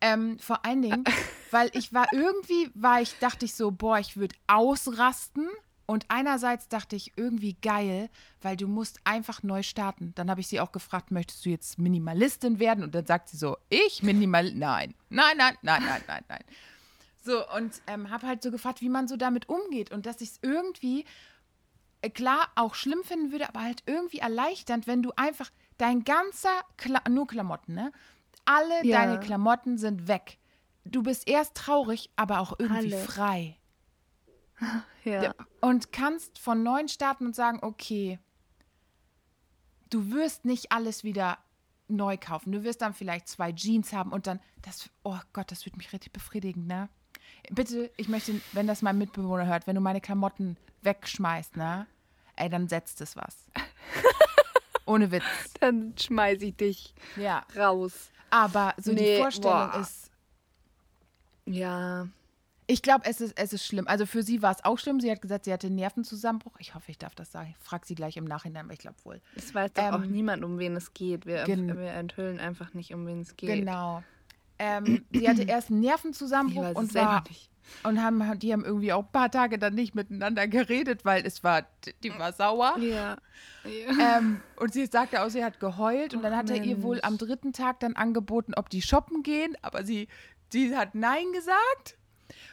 Ähm, 0.00 0.38
vor 0.38 0.64
allen 0.64 0.82
Dingen, 0.82 1.04
weil 1.50 1.70
ich 1.72 1.92
war 1.92 2.06
irgendwie, 2.12 2.70
war 2.74 3.00
ich, 3.00 3.18
dachte 3.18 3.46
ich 3.46 3.54
so, 3.54 3.70
boah, 3.70 3.98
ich 3.98 4.16
würde 4.16 4.36
ausrasten. 4.46 5.48
Und 5.86 6.06
einerseits 6.08 6.68
dachte 6.68 6.96
ich, 6.96 7.12
irgendwie 7.16 7.54
geil, 7.60 8.08
weil 8.40 8.56
du 8.56 8.66
musst 8.66 9.00
einfach 9.04 9.42
neu 9.42 9.62
starten. 9.62 10.12
Dann 10.14 10.30
habe 10.30 10.40
ich 10.40 10.48
sie 10.48 10.60
auch 10.60 10.72
gefragt, 10.72 11.10
möchtest 11.10 11.44
du 11.44 11.50
jetzt 11.50 11.78
Minimalistin 11.78 12.58
werden? 12.58 12.82
Und 12.82 12.94
dann 12.94 13.04
sagt 13.06 13.28
sie 13.28 13.36
so, 13.36 13.58
ich 13.68 14.02
Minimal, 14.02 14.52
nein, 14.54 14.94
nein, 15.10 15.36
nein, 15.36 15.56
nein, 15.62 15.82
nein, 15.86 16.02
nein, 16.06 16.24
nein. 16.28 16.44
So, 17.22 17.46
und 17.54 17.80
ähm, 17.86 18.10
habe 18.10 18.26
halt 18.26 18.42
so 18.42 18.50
gefragt, 18.50 18.80
wie 18.82 18.88
man 18.88 19.08
so 19.08 19.16
damit 19.16 19.48
umgeht 19.48 19.90
und 19.92 20.04
dass 20.06 20.20
ich 20.20 20.30
es 20.30 20.38
irgendwie, 20.42 21.04
äh, 22.02 22.10
klar, 22.10 22.50
auch 22.54 22.74
schlimm 22.74 23.02
finden 23.02 23.32
würde, 23.32 23.48
aber 23.48 23.62
halt 23.62 23.82
irgendwie 23.86 24.18
erleichternd, 24.18 24.86
wenn 24.86 25.02
du 25.02 25.12
einfach 25.16 25.50
dein 25.78 26.04
ganzer, 26.04 26.50
Kla 26.76 27.02
nur 27.08 27.26
Klamotten, 27.26 27.74
ne? 27.74 27.92
Alle 28.44 28.84
Ja. 28.84 29.00
deine 29.06 29.20
Klamotten 29.20 29.78
sind 29.78 30.06
weg. 30.06 30.38
Du 30.84 31.02
bist 31.02 31.26
erst 31.26 31.54
traurig, 31.54 32.10
aber 32.16 32.40
auch 32.40 32.54
irgendwie 32.58 32.94
Alle. 32.94 33.04
frei. 33.04 33.56
Ja. 35.04 35.34
Und 35.60 35.92
kannst 35.92 36.38
von 36.38 36.62
neuem 36.62 36.88
starten 36.88 37.26
und 37.26 37.36
sagen, 37.36 37.58
okay, 37.60 38.18
du 39.90 40.10
wirst 40.12 40.46
nicht 40.46 40.72
alles 40.72 41.04
wieder 41.04 41.36
neu 41.88 42.16
kaufen. 42.16 42.52
Du 42.52 42.64
wirst 42.64 42.80
dann 42.80 42.94
vielleicht 42.94 43.28
zwei 43.28 43.52
Jeans 43.52 43.92
haben 43.92 44.12
und 44.12 44.26
dann, 44.26 44.40
das, 44.62 44.88
oh 45.02 45.18
Gott, 45.34 45.50
das 45.50 45.66
wird 45.66 45.76
mich 45.76 45.92
richtig 45.92 46.12
befriedigen, 46.12 46.66
ne? 46.66 46.88
Bitte, 47.50 47.90
ich 47.98 48.08
möchte, 48.08 48.40
wenn 48.52 48.66
das 48.66 48.80
mein 48.80 48.96
Mitbewohner 48.96 49.46
hört, 49.46 49.66
wenn 49.66 49.74
du 49.74 49.82
meine 49.82 50.00
Klamotten 50.00 50.56
wegschmeißt, 50.82 51.56
ne? 51.58 51.86
Ey, 52.36 52.48
dann 52.48 52.68
setzt 52.68 53.02
es 53.02 53.14
was. 53.14 53.36
Ohne 54.86 55.10
Witz. 55.10 55.22
Dann 55.60 55.94
schmeiße 55.98 56.46
ich 56.46 56.56
dich 56.56 56.94
Ja. 57.16 57.44
raus. 57.56 58.10
Aber 58.30 58.74
so 58.78 58.94
die 58.94 59.02
Nee, 59.02 59.18
Vorstellung 59.18 59.70
boah. 59.70 59.80
ist, 59.80 60.10
Ja. 61.44 62.08
Ich 62.66 62.82
glaube, 62.82 63.04
es 63.04 63.20
ist, 63.20 63.38
es 63.38 63.52
ist 63.52 63.66
schlimm. 63.66 63.86
Also 63.86 64.06
für 64.06 64.22
sie 64.22 64.40
war 64.42 64.52
es 64.52 64.64
auch 64.64 64.78
schlimm. 64.78 65.00
Sie 65.00 65.10
hat 65.10 65.20
gesagt, 65.20 65.44
sie 65.44 65.52
hatte 65.52 65.66
einen 65.66 65.76
Nervenzusammenbruch. 65.76 66.54
Ich 66.58 66.74
hoffe, 66.74 66.90
ich 66.90 66.98
darf 66.98 67.14
das 67.14 67.30
sagen. 67.30 67.54
Ich 67.58 67.64
frage 67.64 67.86
sie 67.86 67.94
gleich 67.94 68.16
im 68.16 68.24
Nachhinein, 68.24 68.64
aber 68.64 68.72
ich 68.72 68.78
glaube 68.78 68.96
wohl. 69.04 69.20
Es 69.36 69.54
weiß 69.54 69.72
doch 69.72 69.82
auch 69.84 70.02
Ähm, 70.02 70.10
niemand, 70.10 70.44
um 70.44 70.58
wen 70.58 70.76
es 70.76 70.94
geht. 70.94 71.26
Wir, 71.26 71.46
wir 71.46 71.92
enthüllen 71.92 72.40
einfach 72.40 72.72
nicht, 72.74 72.94
um 72.94 73.06
wen 73.06 73.20
es 73.20 73.36
geht. 73.36 73.60
Genau. 73.60 74.02
Ähm, 74.58 75.04
sie 75.12 75.28
hatte 75.28 75.42
erst 75.42 75.70
einen 75.70 75.80
Nervenzusammenbruch 75.80 76.74
und 76.74 76.94
war 76.94 77.24
und 77.82 78.02
haben 78.02 78.38
die 78.38 78.52
haben 78.52 78.64
irgendwie 78.64 78.92
auch 78.92 79.04
ein 79.04 79.12
paar 79.12 79.30
Tage 79.30 79.58
dann 79.58 79.74
nicht 79.74 79.94
miteinander 79.94 80.46
geredet, 80.46 81.04
weil 81.04 81.26
es 81.26 81.42
war 81.42 81.66
die 82.02 82.10
war 82.18 82.32
sauer. 82.32 82.76
Ja. 82.78 83.16
ja. 83.64 84.18
Ähm, 84.18 84.40
und 84.56 84.72
sie 84.72 84.86
sagte 84.86 85.22
auch, 85.22 85.30
sie 85.30 85.44
hat 85.44 85.60
geheult 85.60 86.14
und 86.14 86.22
dann 86.22 86.36
hat 86.36 86.50
er 86.50 86.62
ihr 86.62 86.82
wohl 86.82 86.96
Mensch. 86.96 87.06
am 87.06 87.18
dritten 87.18 87.52
Tag 87.52 87.80
dann 87.80 87.96
angeboten, 87.96 88.52
ob 88.54 88.68
die 88.68 88.82
shoppen 88.82 89.22
gehen, 89.22 89.56
aber 89.62 89.84
sie 89.84 90.08
sie 90.52 90.76
hat 90.76 90.94
nein 90.94 91.24
gesagt. 91.32 91.96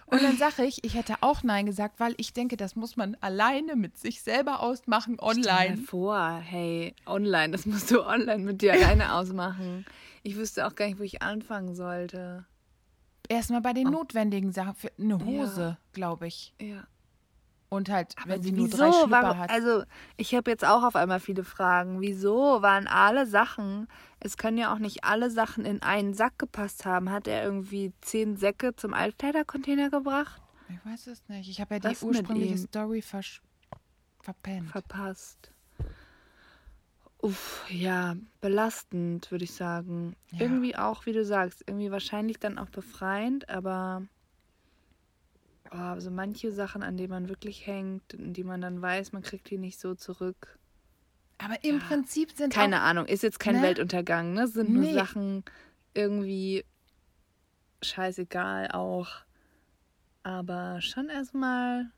Und 0.06 0.22
dann 0.24 0.38
sage 0.38 0.64
ich, 0.66 0.84
ich 0.84 0.96
hätte 0.96 1.16
auch 1.22 1.44
nein 1.44 1.66
gesagt, 1.66 2.00
weil 2.00 2.14
ich 2.18 2.34
denke, 2.34 2.58
das 2.58 2.76
muss 2.76 2.98
man 2.98 3.16
alleine 3.22 3.76
mit 3.76 3.98
sich 3.98 4.22
selber 4.22 4.60
ausmachen 4.62 5.18
Stell 5.22 5.42
dir 5.42 5.50
online. 5.50 5.78
vor, 5.78 6.38
hey, 6.44 6.94
online, 7.06 7.52
das 7.52 7.66
musst 7.66 7.90
du 7.92 8.06
online 8.06 8.40
mit 8.44 8.62
dir 8.62 8.74
alleine 8.74 9.14
ausmachen. 9.14 9.86
Ich 10.24 10.36
wüsste 10.36 10.68
auch 10.68 10.76
gar 10.76 10.86
nicht, 10.88 11.00
wo 11.00 11.04
ich 11.04 11.22
anfangen 11.22 11.74
sollte. 11.76 12.46
Erstmal 13.30 13.62
bei 13.62 13.72
den 13.74 13.88
Oh. 13.88 13.92
notwendigen 13.92 14.52
Sachen 14.52 14.76
für 14.76 14.92
eine 15.00 15.24
Hose, 15.26 15.78
glaube 15.94 16.28
ich. 16.28 16.54
Ja. 16.60 16.84
Und 17.74 17.90
halt, 17.90 18.16
Aber 18.22 18.32
wenn 18.34 18.44
sie 18.44 18.52
nur 18.52 18.68
drei 18.68 18.92
Schlüpper 18.92 19.24
Warum- 19.24 19.38
hat. 19.40 19.50
Also, 19.50 19.84
ich 20.18 20.36
habe 20.36 20.52
jetzt 20.52 20.66
auch 20.66 20.84
auf 20.84 20.98
einmal 20.98 21.22
viele 21.22 21.46
Fragen. 21.46 22.02
Wieso 22.02 22.62
waren 22.62 22.86
alle 22.86 23.26
Sachen, 23.26 23.88
es 24.20 24.36
können 24.36 24.58
ja 24.58 24.74
auch 24.74 24.78
nicht 24.78 25.06
alle 25.06 25.32
Sachen 25.32 25.64
in 25.64 25.82
einen 25.82 26.14
Sack 26.14 26.38
gepasst 26.38 26.84
haben. 26.86 27.10
Hat 27.12 27.30
er 27.30 27.46
irgendwie 27.46 27.94
zehn 28.02 28.36
Säcke 28.36 28.76
zum 28.76 28.94
Altkleidercontainer 28.94 29.90
gebracht? 29.90 30.42
Ich 30.68 30.86
weiß 30.86 31.08
es 31.08 31.24
nicht. 31.30 31.50
Ich 31.50 31.62
habe 31.62 31.76
ja 31.76 31.80
die 31.80 31.88
Was 31.88 32.02
mit 32.04 32.18
ursprüngliche? 32.18 32.58
Story 32.58 33.02
versch 33.02 33.42
verpennt. 34.20 34.70
Verpasst. 34.70 35.54
Uff, 37.22 37.64
ja, 37.70 38.16
belastend, 38.42 39.32
würde 39.32 39.46
ich 39.46 39.54
sagen. 39.54 40.18
Ja. 40.32 40.42
Irgendwie 40.42 40.76
auch, 40.76 41.06
wie 41.06 41.14
du 41.14 41.24
sagst, 41.24 41.64
irgendwie 41.68 41.90
wahrscheinlich 41.92 42.38
dann 42.40 42.58
auch 42.58 42.70
befreiend, 42.70 43.48
aber 43.50 44.02
oh, 45.72 45.78
also 45.78 46.12
manche 46.12 46.52
Sachen, 46.52 46.84
an 46.84 46.98
denen 46.98 47.10
man 47.10 47.30
wirklich 47.30 47.66
hängt, 47.66 48.04
die 48.18 48.44
man 48.44 48.62
dann 48.62 48.82
weiß, 48.82 49.12
man 49.14 49.22
kriegt 49.22 49.50
die 49.50 49.58
nicht 49.58 49.80
so 49.80 49.96
zurück. 49.96 50.58
Aber 51.38 51.64
im 51.64 51.80
Ja. 51.80 51.86
Prinzip 51.88 52.32
sind 52.34 52.54
Keine 52.54 52.78
auch, 52.82 52.86
Ahnung, 52.86 53.06
ist 53.08 53.24
jetzt 53.24 53.40
kein 53.40 53.56
Ne? 53.56 53.62
Weltuntergang, 53.64 54.34
ne? 54.34 54.48
Sind 54.48 54.70
nur 54.70 54.84
Nee. 54.84 54.94
Sachen 54.94 55.44
irgendwie 55.96 56.64
scheißegal 57.82 58.70
auch. 58.72 59.08
Aber 60.24 60.82
schon 60.82 61.10
erstmal 61.10 61.90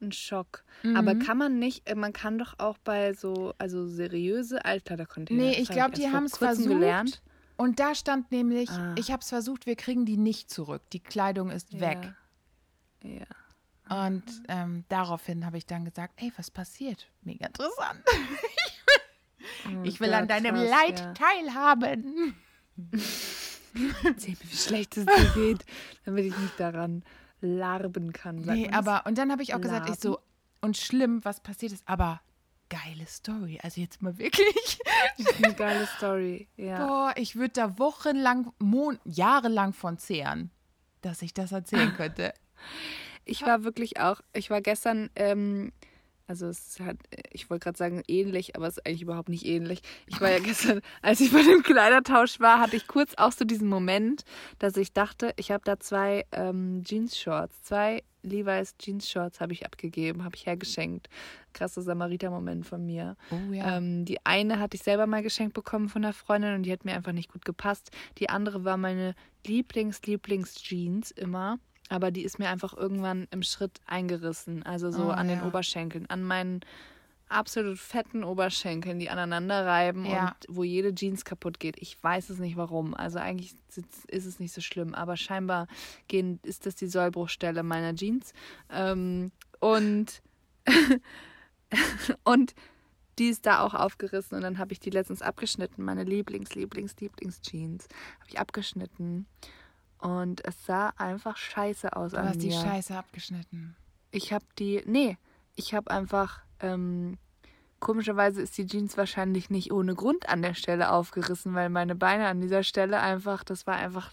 ein 0.00 0.12
Schock. 0.12 0.62
Mhm. 0.82 0.96
Aber 0.96 1.14
kann 1.16 1.38
man 1.38 1.58
nicht, 1.58 1.88
äh, 1.88 1.94
man 1.94 2.12
kann 2.12 2.38
doch 2.38 2.54
auch 2.58 2.78
bei 2.78 3.12
so, 3.14 3.54
also 3.58 3.88
seriöse 3.88 4.64
Altkleidercontainer. 4.64 5.42
Nee, 5.42 5.52
ich 5.60 5.68
hab 5.70 5.74
glaub, 5.76 5.92
die 5.94 6.08
haben's 6.08 6.32
kurzem 6.32 6.46
versucht. 6.56 6.68
gelernt. 6.68 7.22
Und 7.56 7.80
da 7.80 7.94
stand 7.94 8.30
nämlich, 8.30 8.68
Ah. 8.70 8.94
ich 8.98 9.10
habe 9.10 9.22
es 9.22 9.30
versucht, 9.30 9.64
wir 9.66 9.76
kriegen 9.76 10.04
die 10.04 10.18
nicht 10.18 10.50
zurück. 10.50 10.82
Die 10.92 11.00
Kleidung 11.00 11.50
ist 11.50 11.80
weg. 11.80 12.12
Ja. 13.06 13.26
Und 14.04 14.24
ähm, 14.48 14.84
daraufhin 14.88 15.46
habe 15.46 15.58
ich 15.58 15.66
dann 15.66 15.84
gesagt, 15.84 16.14
ey, 16.16 16.32
was 16.36 16.50
passiert? 16.50 17.06
Mega 17.22 17.46
interessant. 17.46 18.02
Oh 19.66 19.82
Ich 19.84 20.00
will 20.00 20.12
an 20.12 20.26
deinem 20.26 20.56
Leid 20.56 20.98
ja. 20.98 21.12
teilhaben. 21.12 22.34
Erzähl 24.04 24.32
mir, 24.32 24.50
wie 24.50 24.56
schlecht 24.56 24.96
es 24.96 25.06
dir 25.06 25.30
geht, 25.34 25.64
damit 26.04 26.24
ich 26.24 26.36
nicht 26.36 26.58
daran 26.58 27.04
larben 27.40 28.12
kann. 28.12 28.42
sagt 28.42 28.56
Nee, 28.56 28.70
aber, 28.70 29.06
und 29.06 29.18
dann 29.18 29.30
habe 29.30 29.42
ich 29.42 29.54
auch 29.54 29.60
gesagt, 29.60 29.88
ich 29.88 30.00
so, 30.00 30.18
und 30.60 30.76
schlimm, 30.76 31.24
was 31.24 31.40
passiert 31.40 31.72
ist, 31.72 31.88
aber 31.88 32.20
geile 32.68 33.06
Story. 33.06 33.60
Also 33.62 33.80
jetzt 33.80 34.02
mal 34.02 34.18
wirklich. 34.18 34.78
Eine 35.42 35.54
geile 35.54 35.86
Story. 35.86 36.48
Ja. 36.56 36.86
Boah, 36.86 37.14
ich 37.16 37.36
würde 37.36 37.52
da 37.52 37.78
wochenlang, 37.78 38.52
Mon 38.58 38.98
jahrelang 39.04 39.72
von 39.72 39.98
zehren, 39.98 40.50
dass 41.02 41.22
ich 41.22 41.34
das 41.34 41.52
erzählen 41.52 41.94
könnte. 41.94 42.34
Ich 43.24 43.42
war 43.42 43.64
wirklich 43.64 43.98
auch, 44.00 44.20
ich 44.32 44.50
war 44.50 44.60
gestern, 44.60 45.10
ähm, 45.16 45.72
also 46.28 46.46
es 46.46 46.78
hat, 46.80 46.96
ich 47.30 47.50
wollte 47.50 47.64
gerade 47.64 47.78
sagen 47.78 48.02
ähnlich, 48.08 48.56
aber 48.56 48.66
es 48.66 48.78
ist 48.78 48.86
eigentlich 48.86 49.02
überhaupt 49.02 49.28
nicht 49.28 49.46
ähnlich. 49.46 49.80
Ich 50.06 50.20
war 50.20 50.30
ja 50.30 50.38
gestern, 50.42 50.80
als 51.02 51.20
ich 51.20 51.32
bei 51.32 51.42
dem 51.42 51.62
Kleidertausch 51.62 52.40
war, 52.40 52.60
hatte 52.60 52.76
ich 52.76 52.86
kurz 52.86 53.14
auch 53.16 53.32
so 53.32 53.44
diesen 53.44 53.68
Moment, 53.68 54.24
dass 54.58 54.76
ich 54.76 54.92
dachte, 54.92 55.32
ich 55.36 55.50
habe 55.50 55.62
da 55.64 55.78
zwei 55.78 56.24
ähm, 56.32 56.82
Jeans-Shorts, 56.84 57.62
zwei 57.62 58.02
Levi's 58.26 58.76
Jeans-Shorts 58.78 59.40
habe 59.40 59.52
ich 59.52 59.64
abgegeben, 59.64 60.24
habe 60.24 60.36
ich 60.36 60.46
hergeschenkt. 60.46 61.08
Krasser 61.52 61.82
Samariter-Moment 61.82 62.66
von 62.66 62.84
mir. 62.84 63.16
Oh 63.30 63.52
ja. 63.52 63.76
Ähm, 63.78 64.04
die 64.04 64.24
eine 64.26 64.58
hatte 64.58 64.76
ich 64.76 64.82
selber 64.82 65.06
mal 65.06 65.22
geschenkt 65.22 65.54
bekommen 65.54 65.88
von 65.88 66.04
einer 66.04 66.12
Freundin 66.12 66.54
und 66.54 66.64
die 66.64 66.72
hat 66.72 66.84
mir 66.84 66.94
einfach 66.94 67.12
nicht 67.12 67.32
gut 67.32 67.44
gepasst. 67.44 67.90
Die 68.18 68.28
andere 68.28 68.64
war 68.64 68.76
meine 68.76 69.14
Lieblings-Lieblings-Jeans 69.46 71.12
immer. 71.12 71.58
Aber 71.88 72.10
die 72.10 72.22
ist 72.24 72.38
mir 72.38 72.48
einfach 72.48 72.76
irgendwann 72.76 73.28
im 73.30 73.42
Schritt 73.42 73.80
eingerissen. 73.86 74.62
Also 74.64 74.90
so 74.90 75.06
Oh, 75.06 75.10
an 75.10 75.28
den 75.28 75.38
ja. 75.40 75.46
Oberschenkeln, 75.46 76.06
an 76.10 76.22
meinen 76.24 76.60
absolut 77.28 77.78
fetten 77.78 78.22
Oberschenkeln, 78.22 78.98
die 79.00 79.10
aneinander 79.10 79.66
reiben 79.66 80.04
Ja. 80.04 80.28
und 80.28 80.56
wo 80.56 80.62
jede 80.64 80.94
Jeans 80.94 81.24
kaputt 81.24 81.58
geht. 81.58 81.76
Ich 81.80 82.00
weiß 82.02 82.30
es 82.30 82.38
nicht 82.38 82.56
warum. 82.56 82.94
Also 82.94 83.18
eigentlich 83.18 83.54
ist 84.08 84.26
es 84.26 84.38
nicht 84.38 84.52
so 84.52 84.60
schlimm, 84.60 84.94
aber 84.94 85.16
scheinbar 85.16 85.66
gehen, 86.08 86.38
ist 86.44 86.66
das 86.66 86.76
die 86.76 86.86
Sollbruchstelle 86.86 87.62
meiner 87.64 87.94
Jeans. 87.94 88.32
Ähm, 88.70 89.32
und 89.60 90.22
und 92.24 92.54
die 93.18 93.28
ist 93.28 93.46
da 93.46 93.60
auch 93.60 93.74
aufgerissen 93.74 94.36
und 94.36 94.42
dann 94.42 94.58
habe 94.58 94.72
ich 94.72 94.80
die 94.80 94.90
letztens 94.90 95.22
abgeschnitten. 95.22 95.82
Meine 95.84 96.04
Lieblings, 96.04 96.54
Lieblings, 96.54 96.94
Lieblings-Jeans 97.00 97.88
habe 98.20 98.28
ich 98.28 98.38
abgeschnitten. 98.38 99.26
Und 100.00 100.44
es 100.44 100.66
sah 100.66 100.92
einfach 100.96 101.36
scheiße 101.36 101.96
aus 101.96 102.12
Du 102.12 102.18
an 102.18 102.28
hast 102.28 102.42
die 102.42 102.48
mir. 102.48 102.60
Scheiße 102.60 102.96
abgeschnitten. 102.96 103.76
Ich 104.10 104.32
habe 104.32 104.44
die, 104.58 104.82
nee, 104.86 105.16
ich 105.56 105.74
habe 105.74 105.90
einfach, 105.90 106.40
ähm, 106.60 107.18
komischerweise 107.80 108.42
ist 108.42 108.56
die 108.58 108.66
Jeans 108.66 108.96
wahrscheinlich 108.96 109.50
nicht 109.50 109.72
ohne 109.72 109.94
Grund 109.94 110.28
an 110.28 110.42
der 110.42 110.54
Stelle 110.54 110.92
aufgerissen, 110.92 111.54
weil 111.54 111.68
meine 111.70 111.94
Beine 111.94 112.26
an 112.26 112.40
dieser 112.40 112.62
Stelle 112.62 113.00
einfach, 113.00 113.44
das 113.44 113.66
war 113.66 113.76
einfach 113.76 114.12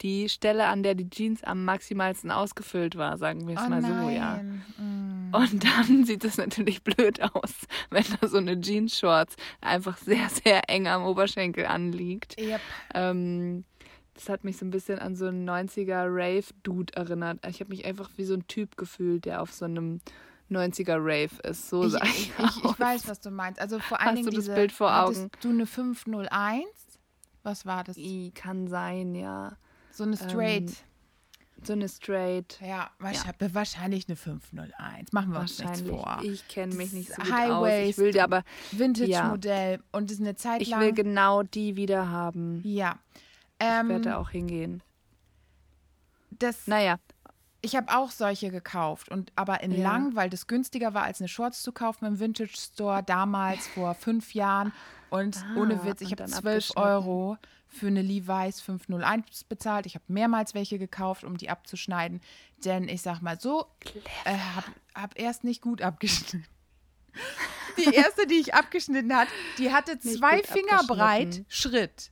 die 0.00 0.28
Stelle, 0.28 0.66
an 0.66 0.82
der 0.82 0.94
die 0.94 1.10
Jeans 1.10 1.42
am 1.42 1.64
maximalsten 1.64 2.30
ausgefüllt 2.30 2.96
war, 2.96 3.18
sagen 3.18 3.46
wir 3.48 3.56
es 3.56 3.62
oh 3.64 3.68
mal 3.68 3.80
nein. 3.80 4.02
so, 4.02 4.10
ja. 4.10 4.36
Mm. 4.84 5.34
Und 5.34 5.64
dann 5.64 6.04
sieht 6.06 6.24
es 6.24 6.38
natürlich 6.38 6.82
blöd 6.82 7.20
aus, 7.20 7.54
wenn 7.90 8.04
da 8.20 8.28
so 8.28 8.38
eine 8.38 8.60
Jeans-Shorts 8.60 9.36
einfach 9.60 9.96
sehr, 9.98 10.28
sehr 10.28 10.68
eng 10.70 10.86
am 10.86 11.04
Oberschenkel 11.04 11.66
anliegt. 11.66 12.40
Yep. 12.40 12.60
Ähm, 12.94 13.64
das 14.18 14.28
hat 14.28 14.42
mich 14.42 14.56
so 14.56 14.66
ein 14.66 14.70
bisschen 14.70 14.98
an 14.98 15.14
so 15.14 15.26
einen 15.26 15.48
90er 15.48 16.06
Rave-Dude 16.08 16.94
erinnert. 16.96 17.46
Ich 17.46 17.60
habe 17.60 17.70
mich 17.70 17.84
einfach 17.84 18.10
wie 18.16 18.24
so 18.24 18.34
ein 18.34 18.46
Typ 18.48 18.76
gefühlt, 18.76 19.24
der 19.26 19.40
auf 19.42 19.52
so 19.52 19.64
einem 19.64 20.00
90er 20.50 20.96
Rave 20.98 21.30
ist. 21.44 21.68
So 21.68 21.84
Ich, 21.84 21.94
ich, 21.94 22.02
ich, 22.02 22.28
ich, 22.30 22.38
aus. 22.64 22.72
ich 22.72 22.80
weiß, 22.80 23.08
was 23.08 23.20
du 23.20 23.30
meinst. 23.30 23.60
Also 23.60 23.78
vor 23.78 24.00
allen 24.00 24.08
Hast 24.10 24.16
Dingen 24.16 24.30
du 24.30 24.36
das 24.36 24.44
diese, 24.46 24.54
Bild 24.56 24.72
vor 24.72 24.92
Augen? 25.04 25.30
du 25.40 25.50
eine 25.50 25.66
501? 25.66 26.64
Was 27.44 27.64
war 27.64 27.84
das? 27.84 27.96
I, 27.96 28.32
Kann 28.34 28.66
sein, 28.66 29.14
ja. 29.14 29.56
So 29.92 30.02
eine 30.04 30.16
Straight. 30.16 30.62
Ähm, 30.70 30.74
So 31.64 31.72
eine 31.72 31.88
Straight. 31.88 32.58
ja, 32.60 32.90
wahrscheinlich, 32.98 33.54
wahrscheinlich 33.54 34.08
eine 34.08 34.16
501. 34.16 35.12
Machen 35.12 35.32
wir 35.32 35.40
uns 35.40 35.58
nichts 35.58 35.84
Wahrscheinlich. 35.84 35.90
vor. 36.02 36.18
Ich 36.22 36.48
kenne 36.48 36.74
mich 36.74 36.92
nicht 36.92 37.08
so 37.14 37.22
gut 37.22 37.32
High 37.32 37.50
aus. 37.50 37.68
Ich 37.90 37.98
will 37.98 38.12
dir 38.12 38.24
aber, 38.24 38.42
Vintage-Modell. 38.72 39.80
Und 39.92 40.10
das 40.10 40.16
ist 40.18 40.20
eine 40.22 40.34
Zeit 40.36 40.62
ich 40.62 40.70
lang. 40.70 40.80
will 40.80 40.92
genau 40.92 41.42
die 41.42 41.76
wieder 41.76 42.08
haben. 42.10 42.60
ja. 42.64 42.98
Ich 43.60 43.66
Ähm, 43.66 43.88
werde 43.88 44.00
da 44.10 44.16
auch 44.18 44.30
hingehen. 44.30 44.82
das, 46.30 46.66
Naja, 46.66 46.98
ich 47.60 47.74
habe 47.74 47.92
auch 47.96 48.10
solche 48.10 48.50
gekauft. 48.50 49.08
Und 49.08 49.32
aber 49.36 49.62
in 49.62 49.72
Ja. 49.72 49.82
lang, 49.82 50.14
weil 50.14 50.30
das 50.30 50.46
günstiger 50.46 50.94
war, 50.94 51.02
als 51.04 51.20
eine 51.20 51.28
Shorts 51.28 51.62
zu 51.62 51.72
kaufen 51.72 52.04
im 52.04 52.20
Vintage 52.20 52.56
Store 52.56 53.02
damals 53.02 53.66
vor 53.68 53.94
fünf 53.94 54.34
Jahren. 54.34 54.72
Und 55.10 55.36
Ah, 55.38 55.56
ohne 55.56 55.84
Witz, 55.84 56.02
ich 56.02 56.08
habe 56.08 56.16
dann 56.16 56.28
12 56.28 56.38
abgeschnitten. 56.70 56.80
Euro 56.82 57.36
für 57.66 57.86
eine 57.88 58.02
Levi's 58.02 58.60
501 58.60 59.44
bezahlt. 59.44 59.86
Ich 59.86 59.94
habe 59.94 60.04
mehrmals 60.08 60.54
welche 60.54 60.78
gekauft, 60.78 61.24
um 61.24 61.36
die 61.36 61.50
abzuschneiden. 61.50 62.20
Denn 62.64 62.88
ich 62.88 63.02
sag 63.02 63.20
mal 63.22 63.40
so, 63.40 63.66
äh, 64.24 64.36
habe 64.36 64.66
hab 64.94 65.18
erst 65.18 65.44
nicht 65.44 65.62
gut 65.62 65.82
abgeschnitten. 65.82 66.44
Die 67.78 67.94
erste, 67.94 68.26
die 68.26 68.34
ich 68.36 68.54
abgeschnitten 68.54 69.14
hat, 69.16 69.28
die 69.58 69.72
hatte 69.72 69.98
zwei 69.98 70.42
Finger 70.42 70.82
breit. 70.86 71.44
Schritt. 71.48 72.10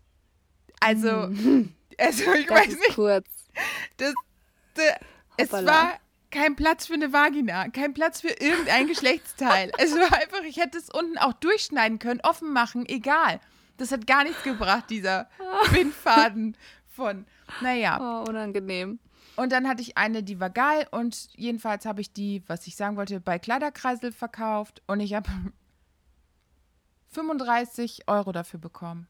Also, 0.81 1.09
also 1.99 2.33
ich 2.35 2.47
das 2.47 2.59
weiß 2.59 2.69
nicht, 2.69 2.95
kurz. 2.95 3.27
das, 3.97 4.15
das, 4.75 4.93
es 5.37 5.53
war 5.53 5.99
kein 6.31 6.57
Platz 6.57 6.87
für 6.87 6.95
eine 6.95 7.13
Vagina, 7.13 7.69
kein 7.69 7.95
Platz 7.95 8.21
für 8.21 8.29
irgendein 8.29 8.87
Geschlechtsteil. 8.89 9.73
Es 9.79 9.95
war 9.95 10.13
einfach, 10.19 10.43
ich 10.43 10.59
hätte 10.59 10.79
es 10.79 10.91
unten 10.91 11.19
auch 11.19 11.33
durchschneiden 11.35 11.99
können, 11.99 12.21
offen 12.23 12.53
machen, 12.53 12.87
egal. 12.87 13.41
Das 13.79 13.93
hat 13.93 14.07
gar 14.07 14.25
nichts 14.25 14.43
gebracht, 14.43 14.85
dieser 14.91 15.29
Bindfaden 15.73 16.57
von, 16.89 17.27
naja. 17.61 17.99
Oh, 18.01 18.29
unangenehm. 18.29 18.99
Und 19.37 19.53
dann 19.53 19.69
hatte 19.69 19.83
ich 19.83 19.99
eine, 19.99 20.23
die 20.23 20.41
war 20.41 20.49
geil 20.49 20.87
und 20.91 21.29
jedenfalls 21.35 21.85
habe 21.85 22.01
ich 22.01 22.13
die, 22.13 22.43
was 22.47 22.67
ich 22.67 22.75
sagen 22.75 22.97
wollte, 22.97 23.21
bei 23.21 23.39
Kleiderkreisel 23.39 24.13
verkauft 24.13 24.83
und 24.87 25.01
ich 25.01 25.13
habe 25.13 25.31
35 27.11 28.09
Euro 28.09 28.33
dafür 28.33 28.61
bekommen. 28.61 29.09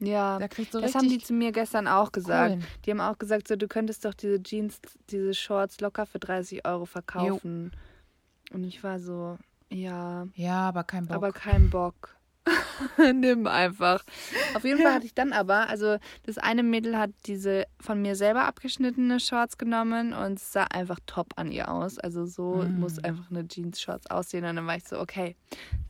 Ja, 0.00 0.38
du 0.38 0.80
das 0.80 0.94
haben 0.94 1.08
die 1.08 1.18
zu 1.18 1.32
mir 1.32 1.50
gestern 1.52 1.88
auch 1.88 2.12
gesagt. 2.12 2.50
Kohlen. 2.54 2.64
Die 2.84 2.90
haben 2.92 3.00
auch 3.00 3.18
gesagt, 3.18 3.48
so 3.48 3.56
du 3.56 3.66
könntest 3.66 4.04
doch 4.04 4.14
diese 4.14 4.40
Jeans, 4.42 4.80
diese 5.10 5.34
Shorts 5.34 5.80
locker 5.80 6.06
für 6.06 6.18
30 6.20 6.66
Euro 6.66 6.84
verkaufen. 6.84 7.72
Und 8.52 8.64
ich 8.64 8.82
war 8.84 9.00
so, 9.00 9.38
ja, 9.70 10.26
Ja, 10.34 10.68
aber 10.68 10.84
kein 10.84 11.06
Bock. 11.06 11.16
aber 11.16 11.32
kein 11.32 11.68
Bock. 11.68 12.14
Nimm 13.14 13.46
einfach. 13.46 14.02
Auf 14.54 14.64
jeden 14.64 14.80
Fall 14.80 14.94
hatte 14.94 15.04
ich 15.06 15.14
dann 15.14 15.32
aber, 15.34 15.68
also 15.68 15.98
das 16.24 16.38
eine 16.38 16.62
Mädel 16.62 16.96
hat 16.96 17.10
diese 17.26 17.64
von 17.80 18.00
mir 18.00 18.14
selber 18.16 18.44
abgeschnittene 18.46 19.20
Shorts 19.20 19.58
genommen 19.58 20.14
und 20.14 20.38
es 20.38 20.52
sah 20.52 20.64
einfach 20.64 20.98
top 21.06 21.34
an 21.36 21.50
ihr 21.52 21.70
aus. 21.70 21.98
Also 21.98 22.24
so 22.24 22.64
Mm. 22.66 22.80
muss 22.80 22.98
einfach 23.00 23.30
eine 23.30 23.46
Jeans-Shorts 23.46 24.06
aussehen. 24.10 24.44
Und 24.46 24.56
dann 24.56 24.66
war 24.66 24.76
ich 24.76 24.84
so, 24.88 24.98
okay, 24.98 25.36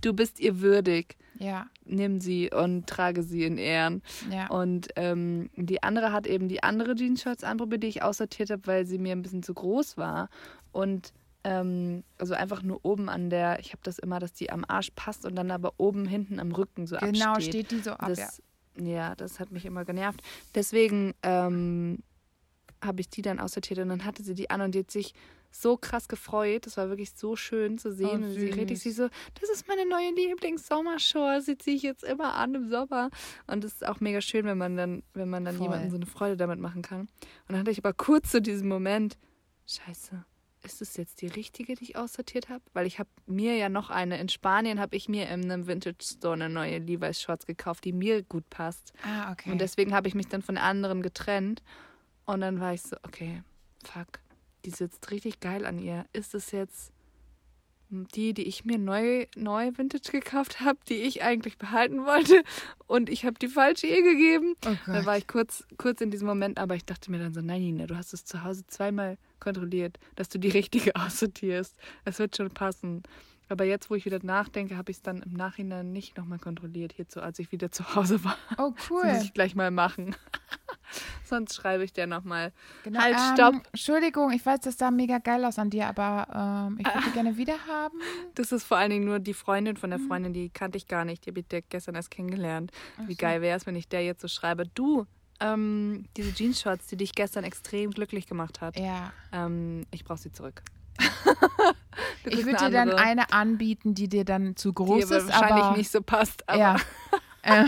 du 0.00 0.12
bist 0.14 0.40
ihr 0.40 0.60
würdig. 0.60 1.16
Ja, 1.38 1.66
Nimm 1.84 2.20
sie 2.20 2.50
und 2.50 2.86
trage 2.86 3.22
sie 3.22 3.44
in 3.44 3.58
Ehren. 3.58 4.02
ja. 4.30 4.48
Und 4.48 4.88
ähm, 4.96 5.50
die 5.56 5.82
andere 5.82 6.12
hat 6.12 6.26
eben 6.26 6.48
die 6.48 6.62
andere 6.62 6.94
Jeans-Shorts 6.94 7.44
anprobiert, 7.44 7.82
die 7.82 7.88
ich 7.88 8.02
aussortiert 8.02 8.50
habe, 8.50 8.66
weil 8.66 8.86
sie 8.86 8.98
mir 8.98 9.12
ein 9.12 9.22
bisschen 9.22 9.42
zu 9.42 9.54
groß 9.54 9.96
war. 9.96 10.28
Und 10.72 11.12
ähm, 11.44 12.02
also 12.18 12.34
einfach 12.34 12.62
nur 12.62 12.84
oben 12.84 13.08
an 13.08 13.30
der, 13.30 13.60
ich 13.60 13.72
habe 13.72 13.80
das 13.84 13.98
immer, 13.98 14.18
dass 14.18 14.32
die 14.32 14.50
am 14.50 14.64
Arsch 14.66 14.90
passt 14.94 15.24
und 15.24 15.36
dann 15.36 15.50
aber 15.50 15.74
oben 15.78 16.06
hinten 16.06 16.40
am 16.40 16.52
Rücken 16.52 16.86
so 16.86 16.96
genau, 16.96 17.32
absteht. 17.32 17.68
steht 17.68 17.70
die 17.70 17.80
so 17.80 17.92
ab, 17.92 18.08
ja. 18.08 18.08
das, 18.08 18.42
ja. 18.80 19.14
das 19.14 19.40
hat 19.40 19.52
mich 19.52 19.64
immer 19.64 19.84
genervt. 19.84 20.20
Deswegen 20.54 21.14
ähm, 21.22 22.00
habe 22.82 23.00
ich 23.00 23.08
die 23.08 23.22
dann 23.22 23.38
aussortiert 23.38 23.78
und 23.78 23.88
dann 23.88 24.04
hatte 24.04 24.22
sie 24.22 24.34
die 24.34 24.50
an 24.50 24.60
und 24.60 24.74
die 24.74 24.80
hat 24.80 24.90
sich 24.90 25.14
so 25.50 25.76
krass 25.76 26.08
gefreut. 26.08 26.66
Das 26.66 26.76
war 26.76 26.88
wirklich 26.88 27.12
so 27.12 27.36
schön 27.36 27.78
zu 27.78 27.92
sehen. 27.92 28.22
Oh, 28.22 28.26
und 28.26 28.34
sie 28.34 28.50
redet 28.50 28.78
sich 28.78 28.94
so, 28.94 29.08
das 29.40 29.50
ist 29.50 29.68
meine 29.68 29.88
neue 29.88 30.10
Lieblings-Sommershow. 30.14 31.40
Sie 31.40 31.56
ziehe 31.58 31.76
ich 31.76 31.82
jetzt 31.82 32.04
immer 32.04 32.34
an 32.34 32.54
im 32.54 32.68
Sommer. 32.68 33.10
Und 33.46 33.64
es 33.64 33.74
ist 33.74 33.86
auch 33.86 34.00
mega 34.00 34.20
schön, 34.20 34.44
wenn 34.44 34.58
man 34.58 34.76
dann, 34.76 35.02
wenn 35.14 35.28
man 35.28 35.44
dann 35.44 35.56
Voll. 35.56 35.66
jemandem 35.66 35.90
so 35.90 35.96
eine 35.96 36.06
Freude 36.06 36.36
damit 36.36 36.60
machen 36.60 36.82
kann. 36.82 37.00
Und 37.00 37.08
dann 37.48 37.58
hatte 37.58 37.70
ich 37.70 37.78
aber 37.78 37.92
kurz 37.92 38.32
so 38.32 38.40
diesen 38.40 38.68
Moment, 38.68 39.18
scheiße, 39.66 40.24
ist 40.64 40.82
es 40.82 40.96
jetzt 40.96 41.22
die 41.22 41.28
richtige, 41.28 41.74
die 41.74 41.84
ich 41.84 41.96
aussortiert 41.96 42.48
habe? 42.48 42.62
Weil 42.72 42.86
ich 42.86 42.98
habe 42.98 43.08
mir 43.26 43.56
ja 43.56 43.68
noch 43.68 43.90
eine, 43.90 44.18
in 44.18 44.28
Spanien 44.28 44.80
habe 44.80 44.96
ich 44.96 45.08
mir 45.08 45.28
in 45.28 45.44
einem 45.44 45.66
Vintage 45.66 46.02
Store 46.02 46.34
eine 46.34 46.48
neue 46.48 46.78
Levi's 46.78 47.22
Shorts 47.22 47.46
gekauft, 47.46 47.84
die 47.84 47.92
mir 47.92 48.22
gut 48.22 48.48
passt. 48.50 48.92
Ah, 49.02 49.32
okay. 49.32 49.52
Und 49.52 49.60
deswegen 49.60 49.94
habe 49.94 50.08
ich 50.08 50.14
mich 50.14 50.28
dann 50.28 50.42
von 50.42 50.56
der 50.56 50.64
anderen 50.64 51.02
getrennt. 51.02 51.62
Und 52.26 52.40
dann 52.40 52.60
war 52.60 52.74
ich 52.74 52.82
so, 52.82 52.96
okay, 53.04 53.42
fuck, 53.84 54.20
die 54.64 54.70
sitzt 54.70 55.10
richtig 55.10 55.40
geil 55.40 55.64
an 55.66 55.78
ihr. 55.78 56.04
Ist 56.12 56.34
es 56.34 56.50
jetzt 56.50 56.92
die, 57.90 58.34
die 58.34 58.42
ich 58.42 58.64
mir 58.66 58.76
neu, 58.78 59.26
neu 59.34 59.70
Vintage 59.74 60.10
gekauft 60.12 60.60
habe, 60.60 60.78
die 60.88 60.96
ich 61.02 61.22
eigentlich 61.22 61.56
behalten 61.56 62.04
wollte? 62.04 62.42
Und 62.86 63.08
ich 63.08 63.24
habe 63.24 63.38
die 63.38 63.48
falsche 63.48 63.86
ihr 63.86 64.02
gegeben. 64.02 64.54
oh 64.66 64.76
Da 64.86 65.06
war 65.06 65.16
ich 65.16 65.26
kurz, 65.26 65.64
kurz 65.78 66.00
in 66.00 66.10
diesem 66.10 66.26
Moment, 66.26 66.58
aber 66.58 66.74
ich 66.74 66.84
dachte 66.84 67.10
mir 67.10 67.18
dann 67.18 67.32
so, 67.32 67.40
nein, 67.40 67.62
Nina, 67.62 67.86
du 67.86 67.96
hast 67.96 68.12
es 68.12 68.24
zu 68.24 68.44
Hause 68.44 68.66
zweimal 68.66 69.16
kontrolliert, 69.40 69.98
dass 70.16 70.28
du 70.28 70.38
die 70.38 70.50
richtige 70.50 70.94
aussortierst. 70.96 71.76
Es 72.04 72.18
wird 72.18 72.36
schon 72.36 72.50
passen. 72.50 73.02
Aber 73.50 73.64
jetzt, 73.64 73.88
wo 73.88 73.94
ich 73.94 74.04
wieder 74.04 74.18
nachdenke, 74.22 74.76
habe 74.76 74.90
ich 74.90 74.98
es 74.98 75.02
dann 75.02 75.22
im 75.22 75.32
Nachhinein 75.32 75.90
nicht 75.90 76.18
nochmal 76.18 76.38
kontrolliert, 76.38 76.92
hierzu, 76.92 77.22
als 77.22 77.38
ich 77.38 77.50
wieder 77.50 77.72
zu 77.72 77.94
Hause 77.94 78.22
war. 78.22 78.36
Oh, 78.58 78.72
Das 78.76 78.90
cool. 78.90 79.04
muss 79.04 79.24
ich 79.24 79.32
gleich 79.32 79.54
mal 79.54 79.70
machen. 79.70 80.14
Sonst 81.24 81.54
schreibe 81.54 81.84
ich 81.84 81.92
dir 81.92 82.06
nochmal. 82.06 82.52
Genau. 82.84 83.00
Halt, 83.00 83.16
ähm, 83.16 83.34
stopp. 83.34 83.54
Entschuldigung, 83.72 84.32
ich 84.32 84.44
weiß, 84.44 84.60
das 84.60 84.78
sah 84.78 84.90
mega 84.90 85.18
geil 85.18 85.44
aus 85.44 85.58
an 85.58 85.70
dir, 85.70 85.86
aber 85.86 86.68
ähm, 86.68 86.78
ich 86.80 86.86
würde 86.86 87.06
die 87.06 87.10
gerne 87.14 87.36
wieder 87.36 87.66
haben. 87.66 87.98
Das 88.34 88.52
ist 88.52 88.64
vor 88.64 88.76
allen 88.76 88.90
Dingen 88.90 89.04
nur 89.04 89.18
die 89.18 89.34
Freundin 89.34 89.76
von 89.76 89.90
der 89.90 89.98
Freundin, 89.98 90.32
die 90.32 90.50
kannte 90.50 90.78
ich 90.78 90.88
gar 90.88 91.04
nicht. 91.04 91.26
Die 91.26 91.30
habe 91.30 91.40
ich 91.40 91.48
dir 91.48 91.62
gestern 91.62 91.94
erst 91.94 92.10
kennengelernt. 92.10 92.72
Wie 93.06 93.14
so. 93.14 93.18
geil 93.18 93.42
wäre 93.42 93.56
es, 93.56 93.66
wenn 93.66 93.76
ich 93.76 93.88
der 93.88 94.04
jetzt 94.04 94.20
so 94.20 94.28
schreibe. 94.28 94.66
Du, 94.66 95.06
ähm, 95.40 96.06
diese 96.16 96.32
Jeans-Shorts, 96.32 96.86
die 96.88 96.96
dich 96.96 97.14
gestern 97.14 97.44
extrem 97.44 97.90
glücklich 97.90 98.26
gemacht 98.26 98.60
hat. 98.60 98.78
Ja. 98.78 99.12
Ähm, 99.32 99.86
ich 99.90 100.04
brauche 100.04 100.18
sie 100.18 100.32
zurück. 100.32 100.62
Ich 102.24 102.44
würde 102.44 102.58
dir 102.58 102.70
dann 102.70 102.90
eine 102.90 103.32
anbieten, 103.32 103.94
die 103.94 104.08
dir 104.08 104.24
dann 104.24 104.56
zu 104.56 104.70
die 104.70 104.74
groß 104.74 105.06
aber 105.06 105.16
ist, 105.16 105.28
wahrscheinlich 105.28 105.64
aber 105.64 105.76
nicht 105.76 105.90
so 105.90 106.02
passt. 106.02 106.48
Aber, 106.48 106.58
ja. 106.58 106.76
äh, 107.42 107.64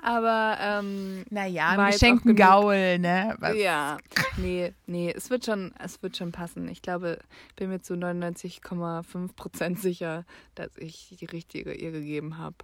aber 0.00 0.56
ähm, 0.60 1.24
naja, 1.30 1.90
schenken 1.92 2.34
genug. 2.34 2.38
Gaul, 2.38 2.98
ne? 2.98 3.34
Was? 3.38 3.56
ja, 3.56 3.98
nee, 4.36 4.72
nee, 4.86 5.12
es 5.14 5.30
wird 5.30 5.44
schon, 5.44 5.72
es 5.78 6.02
wird 6.02 6.16
schon 6.16 6.32
passen. 6.32 6.68
Ich 6.68 6.82
glaube, 6.82 7.18
bin 7.56 7.68
mir 7.70 7.80
zu 7.82 7.94
99,5 7.94 9.34
Prozent 9.34 9.80
sicher, 9.80 10.24
dass 10.54 10.70
ich 10.76 11.14
die 11.18 11.24
richtige 11.26 11.72
ihr 11.74 11.90
gegeben 11.92 12.38
habe. 12.38 12.56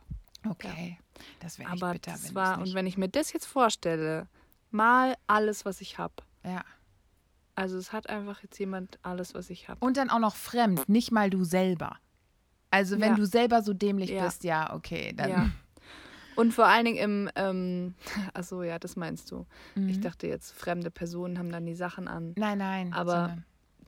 Okay. 0.48 0.98
Das 1.40 1.58
wäre 1.58 1.70
Aber 1.70 1.92
bitter, 1.92 2.12
das 2.12 2.28
wenn 2.28 2.34
war, 2.34 2.58
und 2.58 2.74
wenn 2.74 2.86
ich 2.86 2.98
mir 2.98 3.08
das 3.08 3.32
jetzt 3.32 3.46
vorstelle, 3.46 4.28
mal 4.70 5.14
alles, 5.26 5.64
was 5.64 5.80
ich 5.80 5.98
habe. 5.98 6.14
Ja. 6.44 6.62
Also 7.54 7.78
es 7.78 7.92
hat 7.92 8.08
einfach 8.10 8.42
jetzt 8.42 8.58
jemand 8.58 8.98
alles, 9.02 9.32
was 9.34 9.48
ich 9.48 9.68
habe. 9.68 9.84
Und 9.84 9.96
dann 9.96 10.10
auch 10.10 10.18
noch 10.18 10.34
fremd, 10.36 10.88
nicht 10.88 11.12
mal 11.12 11.30
du 11.30 11.44
selber. 11.44 11.96
Also 12.70 12.98
wenn 13.00 13.10
Ja. 13.12 13.14
du 13.16 13.24
selber 13.26 13.62
so 13.62 13.72
dämlich 13.72 14.10
Ja. 14.10 14.24
bist, 14.24 14.42
ja, 14.44 14.74
okay, 14.74 15.12
dann. 15.16 15.54
Und 16.36 16.52
vor 16.52 16.66
allen 16.66 16.84
Dingen 16.84 16.98
im, 16.98 17.30
ähm, 17.36 17.94
achso, 18.34 18.62
ja, 18.62 18.78
das 18.78 18.96
meinst 18.96 19.30
du. 19.30 19.46
Ich 19.76 19.98
Mhm. 19.98 20.00
dachte 20.02 20.26
jetzt, 20.26 20.52
fremde 20.52 20.90
Personen 20.90 21.38
haben 21.38 21.50
dann 21.52 21.66
die 21.66 21.74
Sachen 21.74 22.08
an. 22.08 22.32
Nein, 22.36 22.58
nein. 22.58 22.92
Aber- 22.92 23.36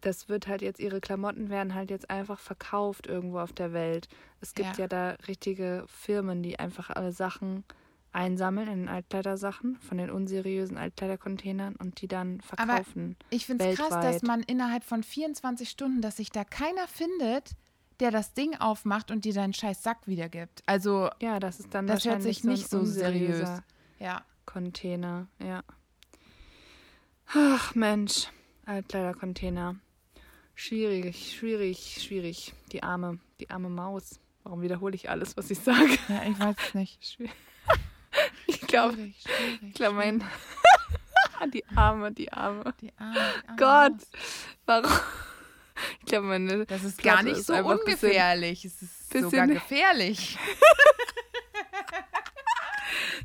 Das 0.02 0.28
wird 0.28 0.46
halt 0.46 0.62
jetzt, 0.62 0.78
ihre 0.78 1.00
Klamotten 1.00 1.48
werden 1.48 1.74
halt 1.74 1.90
jetzt 1.90 2.10
einfach 2.10 2.38
verkauft 2.38 3.06
irgendwo 3.08 3.40
auf 3.40 3.52
der 3.52 3.72
Welt. 3.72 4.08
Es 4.40 4.54
gibt 4.54 4.76
Ja. 4.76 4.84
ja, 4.84 4.88
da 4.88 5.10
richtige 5.26 5.84
Firmen, 5.88 6.42
die 6.42 6.58
einfach 6.60 6.90
alle 6.90 7.10
Sachen 7.12 7.64
einsammeln 8.12 8.68
in 8.68 8.78
den 8.80 8.88
Altkleidersachen 8.88 9.76
von 9.80 9.98
den 9.98 10.10
unseriösen 10.10 10.76
Altkleidercontainern 10.76 11.74
und 11.76 12.00
die 12.00 12.08
dann 12.08 12.40
verkaufen. 12.40 13.16
Ich 13.30 13.46
finde 13.46 13.68
es 13.68 13.76
krass, 13.78 13.88
dass 13.90 14.22
man 14.22 14.42
innerhalb 14.42 14.84
von 14.84 15.02
24 15.02 15.68
Stunden, 15.68 16.00
dass 16.02 16.18
sich 16.18 16.30
da 16.30 16.44
keiner 16.44 16.86
findet, 16.88 17.50
der 18.00 18.10
das 18.10 18.34
Ding 18.34 18.54
aufmacht 18.56 19.10
und 19.10 19.24
dir 19.24 19.34
deinen 19.34 19.54
scheiß 19.54 19.82
Sack 19.82 20.06
wiedergibt. 20.06 20.62
Also, 20.66 21.10
ja, 21.20 21.40
das 21.40 21.60
ist 21.60 21.74
dann 21.74 21.86
das 21.86 22.04
hört 22.04 22.22
sich 22.22 22.44
nicht 22.44 22.68
so, 22.68 22.84
seriös. 22.84 23.48
ja. 23.98 24.22
Container, 24.44 25.26
ja. 25.44 25.64
Ach 27.34 27.74
Mensch, 27.74 28.28
Altkleidercontainer. 28.64 29.76
Schwierig, 30.54 31.36
schwierig, 31.36 32.02
schwierig. 32.02 32.54
Die 32.72 32.82
arme, 32.82 33.18
die 33.40 33.50
arme 33.50 33.68
Maus. 33.68 34.20
Warum 34.44 34.62
wiederhole 34.62 34.94
ich 34.94 35.10
alles, 35.10 35.36
was 35.36 35.50
ich 35.50 35.58
sage? 35.58 35.98
Ja, 36.08 36.22
ich 36.24 36.38
weiß 36.38 36.56
es 36.68 36.74
nicht. 36.74 37.18
Ich 38.46 38.60
glaube, 38.62 38.96
ich 38.98 39.74
glaube, 39.74 39.96
mein. 39.96 40.24
die 41.52 41.66
arme, 41.76 42.12
die 42.12 42.32
arme. 42.32 42.72
Die 42.80 42.92
Arme, 42.96 43.20
die 43.42 43.48
Arme 43.48 43.56
Gott, 43.58 44.06
warum? 44.64 44.90
Ich 46.00 46.06
glaube, 46.06 46.26
meine. 46.26 46.66
Das 46.66 46.84
ist 46.84 46.98
Platte 46.98 47.16
gar 47.16 47.22
nicht 47.24 47.38
ist 47.38 47.46
so 47.46 47.52
ein 47.54 47.64
bisschen- 47.64 47.78
ungefährlich. 48.10 48.64
es 48.64 48.82
ist 48.82 49.08
bisschen- 49.10 49.30
sogar 49.30 49.46
gefährlich. 49.46 50.38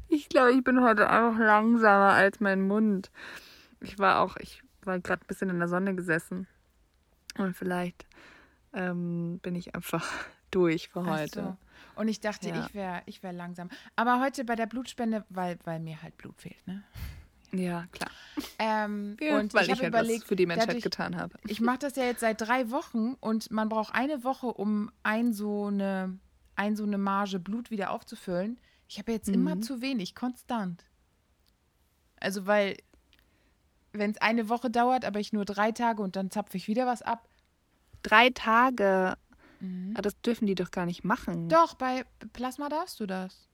Ich 0.08 0.28
glaube, 0.30 0.52
ich 0.54 0.64
bin 0.64 0.82
heute 0.84 1.10
einfach 1.10 1.40
langsamer 1.40 2.14
als 2.14 2.40
mein 2.40 2.68
Mund. 2.68 3.12
Ich 3.80 3.98
war 4.00 4.20
auch, 4.20 4.36
ich 4.38 4.62
war 4.84 5.00
gerade 5.00 5.24
ein 5.24 5.28
bisschen 5.28 5.50
in 5.50 5.60
der 5.60 5.68
Sonne 5.68 5.96
gesessen. 5.96 6.48
Und 7.38 7.56
vielleicht 7.56 8.06
ähm, 8.74 9.40
bin 9.42 9.56
ich 9.56 9.74
einfach 9.76 10.06
durch 10.52 10.90
für 10.90 11.06
heute. 11.06 11.42
so. 11.44 11.58
Und 11.96 12.08
ich 12.08 12.20
dachte, 12.20 12.50
Ja. 12.50 12.66
ich 12.66 12.74
wäre 12.74 13.02
ich 13.06 13.24
wär 13.24 13.34
langsam. 13.34 13.70
Aber 13.96 14.20
heute 14.22 14.44
bei 14.44 14.56
der 14.56 14.66
Blutspende, 14.66 15.24
weil, 15.30 15.58
weil 15.64 15.80
mir 15.80 16.02
halt 16.02 16.18
Blut 16.18 16.40
fehlt, 16.42 16.66
ne? 16.68 16.84
Ja, 17.54 17.86
klar. 17.92 18.10
Ähm, 18.60 19.18
Ja, 19.20 19.38
und 19.40 19.54
weil 19.54 19.64
ich 19.66 19.72
ich, 19.72 19.82
halt 19.82 19.94
was 19.94 20.02
überlegt, 20.02 20.26
für 20.28 20.36
die 20.36 20.46
Menschheit 20.46 20.70
dadurch, 20.70 20.84
getan 20.84 21.18
habe. 21.18 21.36
ich 21.48 21.60
mache 21.62 21.80
das 21.80 21.96
ja 21.96 22.04
jetzt 22.04 22.22
seit 22.22 22.40
drei 22.42 22.72
Wochen 22.72 23.16
und 23.20 23.52
man 23.52 23.68
braucht 23.70 23.94
eine 23.94 24.24
Woche, 24.24 24.48
um 24.48 24.90
ein 25.04 25.34
so 25.34 25.66
eine, 25.68 26.18
ein 26.56 26.76
so 26.76 26.84
eine 26.84 26.98
Marge 26.98 27.40
Blut 27.40 27.72
wieder 27.72 27.92
aufzufüllen. 27.92 28.58
Ich 28.88 29.00
habe 29.00 29.12
jetzt 29.12 29.30
immer 29.30 29.56
Mhm. 29.56 29.62
zu 29.64 29.82
wenig, 29.82 30.16
konstant. 30.16 30.86
Also, 32.20 32.46
weil, 32.46 32.78
wenn 33.94 34.12
es 34.12 34.18
eine 34.22 34.48
Woche 34.50 34.70
dauert, 34.70 35.06
aber 35.06 35.20
ich 35.20 35.34
nur 35.34 35.46
drei 35.46 35.72
Tage 35.72 36.02
und 36.02 36.16
dann 36.16 36.30
zapfe 36.32 36.56
ich 36.58 36.68
wieder 36.68 36.86
was 36.86 37.02
ab. 37.02 37.28
Drei 38.04 38.30
Tage. 38.30 39.18
Ah, 39.94 40.02
das 40.02 40.20
dürfen 40.22 40.48
die 40.48 40.56
doch 40.56 40.72
gar 40.72 40.86
nicht 40.86 41.04
machen. 41.04 41.46
Mhm. 41.46 41.50
Doch, 41.50 41.76
bei 41.76 42.06
Plasma 42.34 42.68
darfst 42.70 43.00
du 43.00 43.06
das. 43.06 43.48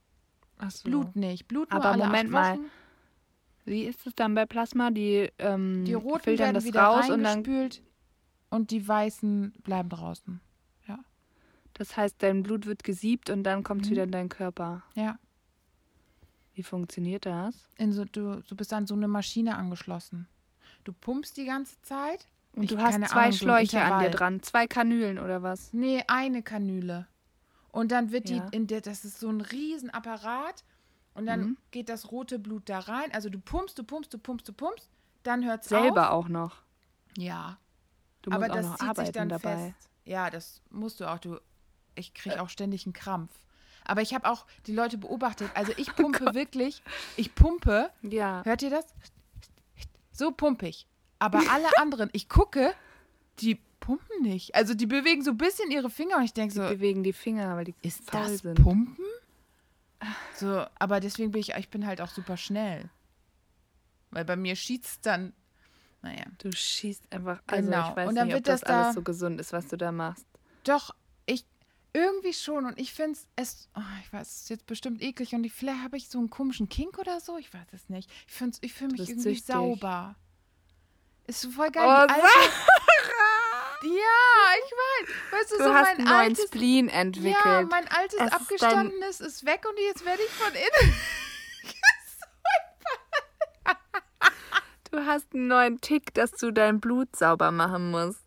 Ach 0.58 0.72
so. 0.72 0.84
Blut 0.84 1.16
nicht. 1.16 1.48
Blut 1.48 1.70
nur 1.72 1.80
Aber 1.84 1.92
alle 1.92 2.06
Moment 2.06 2.32
mal. 2.32 2.54
Wochen. 2.58 2.66
Wie 3.68 3.84
ist 3.84 4.08
es 4.08 4.16
dann 4.16 4.34
bei 4.34 4.46
Plasma? 4.46 4.92
Die, 4.92 5.30
ähm, 5.40 5.84
Die 5.86 5.94
roten 5.94 6.22
filtern 6.24 6.46
werden 6.46 6.54
das 6.56 6.64
wieder 6.66 6.84
raus 6.84 7.10
und 7.10 7.22
dann. 7.24 7.44
und 8.50 8.72
die 8.72 8.88
weißen 8.88 9.54
bleiben 9.64 9.90
draußen. 9.90 10.40
Das 11.74 11.96
heißt, 11.96 12.16
dein 12.24 12.42
Blut 12.42 12.66
wird 12.66 12.84
gesiebt 12.84 13.30
und 13.30 13.44
dann 13.44 13.62
kommt 13.64 13.84
es 13.84 13.90
Mhm. 13.90 13.92
wieder 13.92 14.04
in 14.06 14.12
deinen 14.12 14.30
Körper. 14.30 14.82
Ja. 14.96 15.20
Wie 16.56 16.64
funktioniert 16.64 17.28
das? 17.28 17.70
In 17.78 17.92
so, 17.94 18.04
du, 18.04 18.42
du 18.42 18.56
bist 18.56 18.74
an 18.74 18.88
so 18.88 18.96
eine 18.96 19.08
Maschine 19.08 19.56
angeschlossen. 19.56 20.28
Du 20.86 20.92
pumpst 20.94 21.38
die 21.38 21.46
ganze 21.46 21.80
Zeit. 21.84 22.26
Und 22.54 22.64
Ich- 22.64 22.70
du 22.72 22.80
hast 22.82 22.96
zwei 23.08 23.20
Ahnung, 23.20 23.32
Schläuche 23.34 23.80
an 23.80 24.02
dir 24.04 24.10
dran, 24.10 24.42
zwei 24.42 24.66
Kanülen 24.66 25.20
oder 25.20 25.44
was? 25.44 25.72
Nee, 25.72 26.04
eine 26.08 26.42
Kanüle. 26.42 27.06
Und 27.72 27.92
dann 27.92 28.12
wird 28.12 28.28
Ja. 28.32 28.40
die, 28.50 28.56
in 28.58 28.66
der, 28.66 28.82
das 28.82 29.06
ist 29.06 29.20
so 29.20 29.30
ein 29.30 29.42
Riesenapparat. 29.42 30.64
Und 31.18 31.26
dann 31.26 31.40
Mhm. 31.42 31.58
geht 31.72 31.90
das 31.90 32.12
rote 32.12 32.38
Blut 32.40 32.70
da 32.70 32.80
rein. 32.80 33.12
Also 33.14 33.30
du 33.30 33.40
pumpst, 33.40 33.78
du 33.80 33.84
pumpst, 33.84 34.14
du 34.14 34.18
pumpst, 34.20 34.48
du 34.48 34.54
pumpst. 34.54 34.90
Dann 35.24 35.44
hört 35.46 35.64
es 35.64 35.70
Selber 35.70 36.12
auf. 36.12 36.26
auch 36.26 36.30
noch. 36.30 36.62
Ja. 37.18 37.58
Du 38.22 38.32
aber 38.32 38.48
musst 38.48 38.52
auch 38.52 38.56
das 38.56 38.66
noch 38.66 38.72
zieht 38.74 38.80
sich 38.82 38.90
arbeiten 38.90 39.14
dann 39.14 39.30
dabei. 39.30 39.56
fest. 39.74 39.90
Ja, 40.06 40.30
das 40.30 40.62
musst 40.70 41.00
du 41.00 41.06
auch. 41.12 41.20
Du, 41.20 41.40
ich 41.96 42.14
kriege 42.14 42.42
auch 42.42 42.50
ständig 42.50 42.86
einen 42.86 42.94
Krampf. 42.94 43.32
Aber 43.84 44.02
ich 44.02 44.14
habe 44.14 44.30
auch 44.30 44.46
die 44.68 44.74
Leute 44.74 44.98
beobachtet. 44.98 45.50
Also 45.56 45.74
ich 45.78 45.88
pumpe 45.96 46.34
wirklich, 46.36 46.84
ich 47.16 47.34
pumpe. 47.36 47.90
Ja. 48.04 48.44
Hört 48.46 48.62
ihr 48.62 48.70
das? 48.70 48.86
So 50.12 50.32
pumpe 50.32 50.68
ich. 50.68 50.88
Aber 51.20 51.40
alle 51.52 51.68
anderen, 51.78 52.10
ich 52.14 52.30
gucke, 52.30 52.74
die 53.40 53.56
pumpen 53.80 54.22
nicht. 54.22 54.56
Also 54.56 54.74
die 54.74 54.86
bewegen 54.86 55.24
so 55.24 55.32
ein 55.32 55.38
bisschen 55.38 55.72
ihre 55.72 55.90
Finger 55.90 56.18
und 56.18 56.24
ich 56.24 56.34
denke 56.34 56.54
Die 56.54 56.60
so, 56.60 56.68
bewegen 56.68 57.04
die 57.04 57.14
Finger, 57.14 57.56
weil 57.56 57.66
die 57.66 57.76
ist 57.82 58.10
faul 58.10 58.22
das 58.22 58.40
sind. 58.40 58.62
Pumpen? 58.62 58.98
So, 60.36 60.66
aber 60.80 61.00
deswegen 61.00 61.32
bin 61.32 61.42
ich, 61.42 61.50
ich 61.56 61.70
bin 61.70 61.86
halt 61.86 62.02
auch 62.02 62.10
super 62.10 62.38
schnell. 62.38 62.90
Weil 64.12 64.26
bei 64.26 64.36
mir 64.36 64.56
schießt 64.56 65.06
dann, 65.06 65.34
naja. 66.02 66.24
Du 66.38 66.52
schießt 66.52 67.12
einfach. 67.12 67.42
Also 67.48 67.70
Genau. 67.70 67.90
ich 67.90 67.96
weiß 67.96 68.10
Und 68.10 68.16
dann 68.16 68.28
nicht, 68.28 68.34
ob 68.36 68.38
wird 68.38 68.48
das, 68.48 68.62
das 68.62 68.68
da- 68.70 68.82
alles 68.84 68.96
so 68.96 69.02
gesund 69.02 69.40
ist, 69.40 69.52
was 69.54 69.68
du 69.68 69.78
da 69.78 69.92
machst. 69.92 70.26
Doch, 70.64 70.96
ich 71.26 71.46
irgendwie 71.94 72.34
schon 72.34 72.66
und 72.66 72.80
ich 72.80 72.94
finde 72.94 73.18
es, 73.36 73.70
oh, 73.76 73.82
ich 74.04 74.14
weiß, 74.14 74.28
es 74.28 74.42
ist 74.44 74.50
jetzt 74.50 74.66
bestimmt 74.68 75.02
eklig 75.02 75.34
und 75.34 75.44
ich, 75.44 75.54
vielleicht 75.54 75.84
habe 75.84 75.98
ich 75.98 76.10
so 76.10 76.20
einen 76.20 76.30
komischen 76.30 76.70
Kink 76.70 76.98
oder 77.00 77.20
so, 77.20 77.38
ich 77.38 77.54
weiß 77.54 77.68
es 77.74 77.90
nicht. 77.90 78.10
Ich, 78.28 78.34
find's- 78.34 78.60
ich 78.62 78.74
fühle 78.74 78.92
mich 78.92 79.02
irgendwie 79.10 79.22
süchtig. 79.36 79.46
sauber. 79.46 80.16
Ist 81.26 81.46
voll 81.48 81.72
geil. 81.72 81.86
Oh, 81.86 82.77
ja, 83.84 84.54
ich 84.66 84.72
weiß. 84.72 85.10
Weißt 85.32 85.52
du, 85.52 85.58
Du 85.58 85.64
so 85.64 85.74
hast 85.74 85.84
mein 85.84 85.98
einen 85.98 86.06
neuen 86.06 86.18
altes, 86.30 86.46
Spleen 86.46 86.88
ja, 86.90 86.94
entwickelt. 86.96 87.70
mein 87.70 87.88
altes 87.90 88.20
Es 88.20 88.26
ist 88.28 88.34
abgestandenes 88.34 89.20
ist 89.22 89.46
weg 89.46 89.66
und 89.70 89.78
jetzt 89.80 90.06
werde 90.06 90.22
ich 90.24 90.32
von 90.32 90.54
innen. 90.54 90.94
Du 94.90 95.06
hast 95.06 95.34
einen 95.34 95.48
neuen 95.48 95.82
Tick, 95.82 96.14
dass 96.14 96.32
du 96.32 96.52
dein 96.52 96.80
Blut 96.80 97.14
sauber 97.16 97.52
machen 97.52 97.92
musst. 97.92 98.24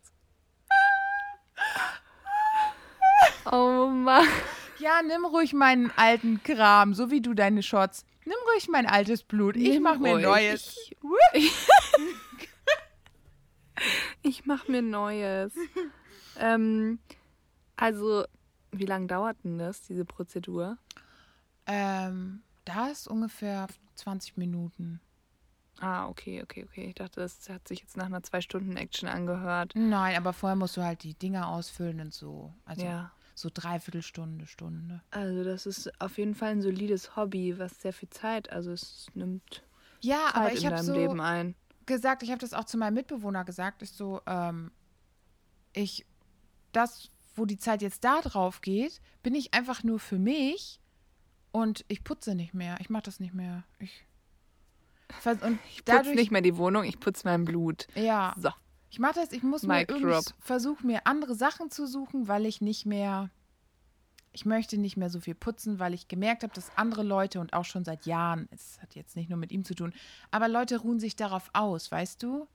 Oh 3.51 3.86
Mann. 3.86 4.28
Ja, 4.78 5.01
nimm 5.03 5.24
ruhig 5.24 5.55
meinen 5.55 5.90
alten 5.96 6.42
Kram, 6.42 6.92
so 6.94 7.11
wie 7.11 7.22
du 7.22 7.32
deine 7.34 7.62
Shots. 7.62 8.05
Nimm 8.26 8.36
ruhig 8.53 8.68
mein 8.68 8.86
altes 8.86 9.22
Blut. 9.24 9.57
Ich 9.57 9.70
Nimm 9.70 9.82
mach 9.82 9.98
mir 9.98 10.12
ruhig. 10.12 10.22
neues. 10.24 10.76
Ich, 11.32 11.53
ich 14.22 14.46
mach 14.46 14.68
mir 14.68 14.82
Neues. 14.82 15.54
ähm, 16.38 16.98
also, 17.76 18.24
wie 18.72 18.86
lange 18.86 19.06
dauert 19.06 19.36
denn 19.44 19.58
das, 19.58 19.82
diese 19.82 20.04
Prozedur? 20.04 20.78
Ähm, 21.66 22.42
das 22.64 23.06
ungefähr 23.06 23.66
20 23.94 24.36
Minuten. 24.36 25.00
Ah, 25.80 26.08
okay, 26.08 26.42
okay, 26.42 26.64
okay. 26.64 26.88
Ich 26.88 26.94
dachte, 26.94 27.20
das 27.20 27.48
hat 27.48 27.66
sich 27.66 27.80
jetzt 27.80 27.96
nach 27.96 28.06
einer 28.06 28.22
Zwei-Stunden-Action 28.22 29.08
angehört. 29.08 29.72
Nein, 29.74 30.16
aber 30.16 30.32
vorher 30.32 30.56
musst 30.56 30.76
du 30.76 30.82
halt 30.82 31.02
die 31.04 31.14
Dinger 31.14 31.48
ausfüllen 31.48 32.00
und 32.00 32.12
so. 32.12 32.52
Also 32.66 32.82
Ja. 32.82 33.12
so 33.34 33.48
dreiviertel 33.52 34.02
Stunde, 34.02 34.46
Stunde. 34.46 35.00
Also, 35.10 35.42
das 35.42 35.64
ist 35.64 35.90
auf 36.00 36.18
jeden 36.18 36.34
Fall 36.34 36.50
ein 36.50 36.60
solides 36.62 37.16
Hobby, 37.16 37.58
was 37.58 37.80
sehr 37.80 37.94
viel 37.94 38.10
Zeit, 38.10 38.50
also 38.52 38.72
es 38.72 39.06
nimmt 39.14 39.62
Ja, 40.02 40.26
Zeit 40.26 40.34
aber 40.34 40.52
ich 40.52 40.64
in 40.64 40.70
deinem 40.70 40.84
so 40.84 40.94
Leben 40.94 41.20
ein. 41.20 41.54
Gesagt, 41.87 42.22
ich 42.22 42.31
habe 42.31 42.41
das 42.41 42.53
auch 42.55 42.64
zu 42.64 42.76
meinem 42.78 42.95
Mitbewohner 42.95 43.45
gesagt, 43.45 43.83
ist 43.83 43.97
so, 43.97 44.20
ähm, 44.26 44.70
ich, 45.72 46.07
das, 46.72 47.11
wo 47.35 47.45
die 47.47 47.59
Zeit 47.59 47.83
jetzt 47.83 48.05
da 48.05 48.20
drauf 48.20 48.61
geht, 48.61 49.01
bin 49.22 49.35
ich 49.35 49.55
einfach 49.55 49.83
nur 49.83 49.99
für 49.99 50.18
mich 50.18 50.81
und 51.53 51.85
ich 51.89 52.05
putze 52.05 52.35
nicht 52.35 52.55
mehr. 52.55 52.76
Ich 52.81 52.91
mache 52.91 53.05
das 53.05 53.20
nicht 53.20 53.35
mehr. 53.35 53.64
Ich, 53.78 54.05
und 55.24 55.59
Ich 55.70 55.85
putze 55.85 56.14
nicht 56.14 56.31
mehr 56.31 56.43
die 56.43 56.57
Wohnung, 56.57 56.85
ich 56.85 57.01
putze 57.01 57.22
mein 57.26 57.45
Blut. 57.45 57.87
ja, 57.95 58.35
So. 58.39 58.51
Ich 58.93 58.99
mache 58.99 59.14
das, 59.14 59.31
ich 59.31 59.45
muss 59.45 59.62
mir 59.62 59.74
Mic 59.78 59.89
irgendwie 59.89 60.11
drop. 60.11 60.24
versuchen, 60.41 60.89
mir 60.89 61.07
andere 61.07 61.37
Sachen 61.37 61.70
zu 61.70 61.87
suchen, 61.87 62.26
weil 62.26 62.45
ich 62.45 62.61
nicht 62.61 62.87
mehr, 62.87 63.31
ich 64.33 64.45
möchte 64.47 64.78
nicht 64.78 64.97
mehr 64.97 65.11
so 65.11 65.20
viel 65.20 65.35
putzen, 65.35 65.78
weil 65.78 65.93
ich 65.95 66.07
gemerkt 66.09 66.43
habe, 66.43 66.55
dass 66.55 66.70
andere 66.76 67.03
Leute 67.03 67.41
und 67.41 67.53
auch 67.53 67.64
schon 67.64 67.85
seit 67.85 68.07
Jahren, 68.07 68.49
es 68.53 68.78
hat 68.81 68.95
jetzt 68.95 69.16
nicht 69.16 69.28
nur 69.28 69.39
mit 69.39 69.51
ihm 69.53 69.64
zu 69.64 69.74
tun, 69.74 69.93
aber 70.31 70.49
Leute 70.49 70.78
ruhen 70.78 71.01
sich 71.01 71.16
darauf 71.16 71.51
aus, 71.53 71.91
weißt 71.91 72.22
du? 72.22 72.47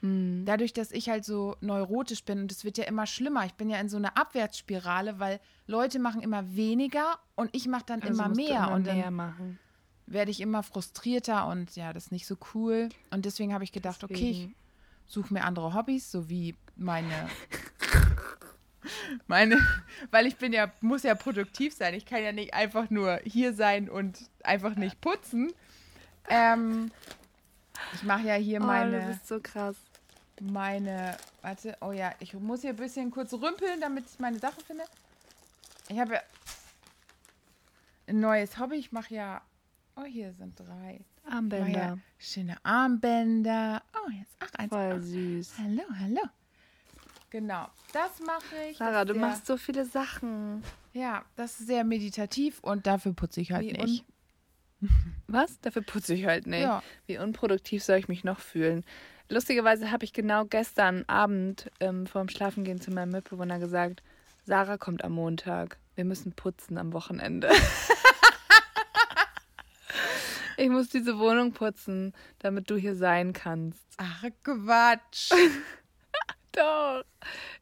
Hm. 0.00 0.44
Dadurch, 0.46 0.72
dass 0.72 0.92
ich 0.92 1.08
halt 1.08 1.24
so 1.24 1.56
neurotisch 1.60 2.24
bin 2.24 2.42
und 2.42 2.52
es 2.52 2.62
wird 2.64 2.78
ja 2.78 2.84
immer 2.84 3.04
schlimmer. 3.06 3.44
Ich 3.46 3.54
bin 3.54 3.68
ja 3.68 3.80
in 3.80 3.88
so 3.88 3.96
einer 3.96 4.16
Abwärtsspirale, 4.16 5.18
weil 5.18 5.40
Leute 5.66 5.98
machen 5.98 6.20
immer 6.22 6.54
weniger 6.54 7.18
und 7.34 7.50
ich 7.52 7.66
mache 7.66 7.84
dann 7.86 8.00
Also 8.02 8.14
immer 8.14 8.28
mehr 8.32 8.48
immer 8.66 8.70
und 8.72 8.82
mehr 8.84 9.04
dann 9.06 9.14
machen. 9.14 9.58
werde 10.06 10.30
ich 10.30 10.40
immer 10.40 10.62
frustrierter 10.62 11.48
und 11.48 11.74
ja, 11.74 11.92
das 11.92 12.04
ist 12.06 12.12
nicht 12.12 12.26
so 12.28 12.36
cool. 12.54 12.90
Und 13.10 13.24
deswegen 13.24 13.52
habe 13.52 13.64
ich 13.64 13.72
gedacht, 13.72 14.04
okay, 14.04 14.14
ich 14.14 14.36
Deswegen- 14.38 14.54
suche 15.08 15.34
mir 15.34 15.42
andere 15.42 15.74
Hobbys, 15.74 16.12
so 16.12 16.28
wie 16.30 16.54
meine. 16.76 17.28
meine, 19.26 19.58
weil 20.10 20.26
ich 20.26 20.36
bin 20.36 20.52
ja, 20.52 20.70
muss 20.80 21.02
ja 21.02 21.14
produktiv 21.14 21.74
sein. 21.74 21.94
Ich 21.94 22.06
kann 22.06 22.22
ja 22.22 22.32
nicht 22.32 22.54
einfach 22.54 22.90
nur 22.90 23.20
hier 23.24 23.52
sein 23.52 23.88
und 23.88 24.18
einfach 24.42 24.74
nicht 24.76 25.00
putzen. 25.00 25.52
Ähm, 26.28 26.90
ich 27.94 28.02
mache 28.02 28.22
ja 28.26 28.34
hier 28.34 28.60
Oh, 28.60 28.64
meine, 28.66 29.00
das 29.00 29.16
ist 29.16 29.28
so 29.28 29.40
krass. 29.40 29.76
meine, 30.40 31.16
warte, 31.42 31.76
oh 31.80 31.92
ja, 31.92 32.12
ich 32.20 32.34
muss 32.34 32.60
hier 32.62 32.70
ein 32.70 32.76
bisschen 32.76 33.10
kurz 33.10 33.32
rümpeln, 33.32 33.80
damit 33.80 34.04
ich 34.12 34.18
meine 34.18 34.38
Sachen 34.38 34.62
finde. 34.64 34.84
Ich 35.88 35.98
habe 35.98 36.14
ja 36.14 36.20
ein 38.06 38.20
neues 38.20 38.58
Hobby. 38.58 38.76
Ich 38.76 38.92
mache 38.92 39.14
ja 39.14 39.42
Oh, 40.00 40.04
hier 40.04 40.32
sind 40.32 40.58
drei. 40.60 41.00
Armbänder. 41.28 41.66
Oh, 41.66 41.96
ja. 41.96 41.98
Schöne 42.18 42.56
Armbänder. 42.64 43.82
Oh, 43.94 44.10
jetzt 44.10 44.36
ach, 44.38 44.54
eins. 44.54 44.68
Voll 44.72 44.92
auch. 44.92 45.00
süß. 45.02 45.54
Hallo, 45.58 45.82
hallo. 45.98 46.20
Genau, 47.30 47.66
das 47.92 48.20
mache 48.20 48.70
ich. 48.70 48.78
Sarah, 48.78 49.04
du 49.04 49.12
ist 49.12 49.20
machst 49.20 49.46
so 49.46 49.56
viele 49.56 49.84
Sachen. 49.84 50.62
sehr, 50.92 51.02
Ja, 51.02 51.24
das 51.36 51.60
ist 51.60 51.66
sehr 51.66 51.84
meditativ 51.84 52.58
und 52.60 52.86
dafür 52.86 53.12
putze 53.12 53.40
ich 53.40 53.52
halt 53.52 53.66
Wie 53.66 53.72
nicht. 53.72 54.04
Was? 55.26 55.60
Dafür 55.60 55.82
putze 55.82 56.14
ich 56.14 56.24
halt 56.24 56.46
nicht. 56.46 56.62
Ja. 56.62 56.82
Wie 57.06 57.18
unproduktiv 57.18 57.84
soll 57.84 57.98
ich 57.98 58.08
mich 58.08 58.24
noch 58.24 58.40
fühlen? 58.40 58.84
Lustigerweise 59.28 59.90
habe 59.90 60.04
ich 60.04 60.14
genau 60.14 60.46
gestern 60.46 61.04
Abend 61.06 61.70
ähm, 61.80 62.06
vorm 62.06 62.30
Schlafengehen 62.30 62.80
zu 62.80 62.90
meinem 62.90 63.10
Mitbewohner 63.10 63.58
gesagt, 63.58 64.02
Sarah 64.46 64.78
kommt 64.78 65.04
am 65.04 65.12
Montag. 65.12 65.76
Wir 65.96 66.06
müssen 66.06 66.32
putzen 66.32 66.78
am 66.78 66.94
Wochenende. 66.94 67.50
ich 70.56 70.70
muss 70.70 70.88
diese 70.88 71.18
Wohnung 71.18 71.52
putzen, 71.52 72.14
damit 72.38 72.70
du 72.70 72.76
hier 72.76 72.94
sein 72.94 73.34
kannst. 73.34 73.84
Ach, 73.98 74.24
Quatsch. 74.42 75.30
Doch. 76.58 77.04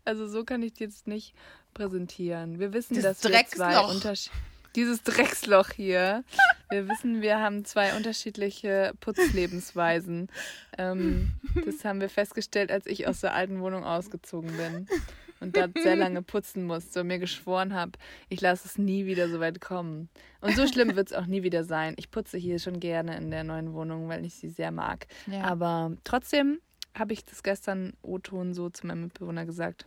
Also 0.05 0.27
so 0.27 0.45
kann 0.45 0.63
ich 0.63 0.73
dir 0.73 0.85
jetzt 0.85 1.07
nicht 1.07 1.35
präsentieren. 1.75 2.59
Wir 2.59 2.73
wissen, 2.73 2.95
Das 2.95 3.03
dass 3.05 3.25
wir 3.25 3.31
zwei 3.31 3.37
Drecksloch. 3.39 3.95
Unterschied 3.95 4.33
dieses 4.77 5.03
Drecksloch 5.03 5.71
hier. 5.71 6.23
Wir 6.71 6.89
wissen, 6.89 7.23
wir 7.23 7.41
haben 7.41 7.65
zwei 7.65 7.97
unterschiedliche 7.97 8.93
Putzlebensweisen. 9.01 10.29
Ähm, 10.79 11.33
das 11.65 11.85
haben 11.85 12.01
wir 12.01 12.11
festgestellt, 12.11 12.71
als 12.71 12.87
ich 12.87 13.09
aus 13.09 13.23
der 13.23 13.35
alten 13.35 13.61
Wohnung 13.61 13.85
ausgezogen 13.85 14.55
bin 14.57 14.87
und 15.41 15.57
dort 15.57 15.73
sehr 15.83 15.97
lange 15.97 16.23
putzen 16.23 16.65
musste 16.65 17.01
und 17.01 17.07
mir 17.07 17.19
geschworen 17.19 17.75
habe, 17.75 17.93
ich 18.29 18.41
lasse 18.41 18.69
es 18.69 18.79
nie 18.79 19.07
wieder 19.07 19.29
so 19.29 19.41
weit 19.41 19.61
kommen. 19.61 20.09
Und 20.41 20.55
so 20.55 20.67
schlimm 20.67 20.95
wird 20.95 21.09
es 21.09 21.17
auch 21.17 21.27
nie 21.27 21.43
wieder 21.43 21.65
sein. 21.65 21.95
Ich 21.97 22.11
putze 22.11 22.37
hier 22.37 22.59
schon 22.59 22.79
gerne 22.79 23.17
in 23.17 23.31
der 23.31 23.45
neuen 23.45 23.73
Wohnung, 23.73 24.09
weil 24.09 24.25
ich 24.25 24.35
sie 24.35 24.51
sehr 24.51 24.71
mag. 24.71 25.07
Ja. 25.27 25.43
Aber 25.43 25.93
trotzdem 26.05 26.59
habe 26.99 27.13
ich 27.13 27.25
das 27.25 27.43
gestern 27.43 27.93
O-Ton 28.03 28.55
so 28.55 28.69
zu 28.71 28.87
meinem 28.87 29.03
Mitbewohner 29.03 29.45
gesagt. 29.47 29.87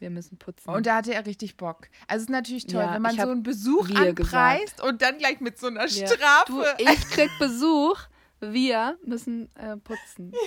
Wir 0.00 0.10
müssen 0.10 0.38
putzen. 0.38 0.70
Und 0.70 0.86
da 0.86 0.96
hatte 0.96 1.14
er 1.14 1.24
richtig 1.24 1.56
Bock. 1.56 1.88
Also 2.08 2.16
es 2.16 2.22
ist 2.24 2.30
natürlich 2.30 2.66
toll, 2.66 2.82
Ja, 2.82 2.94
wenn 2.94 3.02
man 3.02 3.14
so 3.16 3.22
einen 3.28 3.42
Besuch 3.44 3.88
anpreist 3.94 4.82
und 4.82 5.00
dann 5.02 5.18
gleich 5.18 5.40
mit 5.40 5.58
so 5.58 5.68
einer 5.68 5.86
Ja. 5.86 6.06
Strafe. 6.08 6.46
Du, 6.48 6.62
ich 6.78 7.00
krieg 7.10 7.30
Besuch. 7.38 7.98
Wir 8.40 8.98
müssen 9.04 9.48
äh, 9.56 9.76
putzen. 9.76 10.32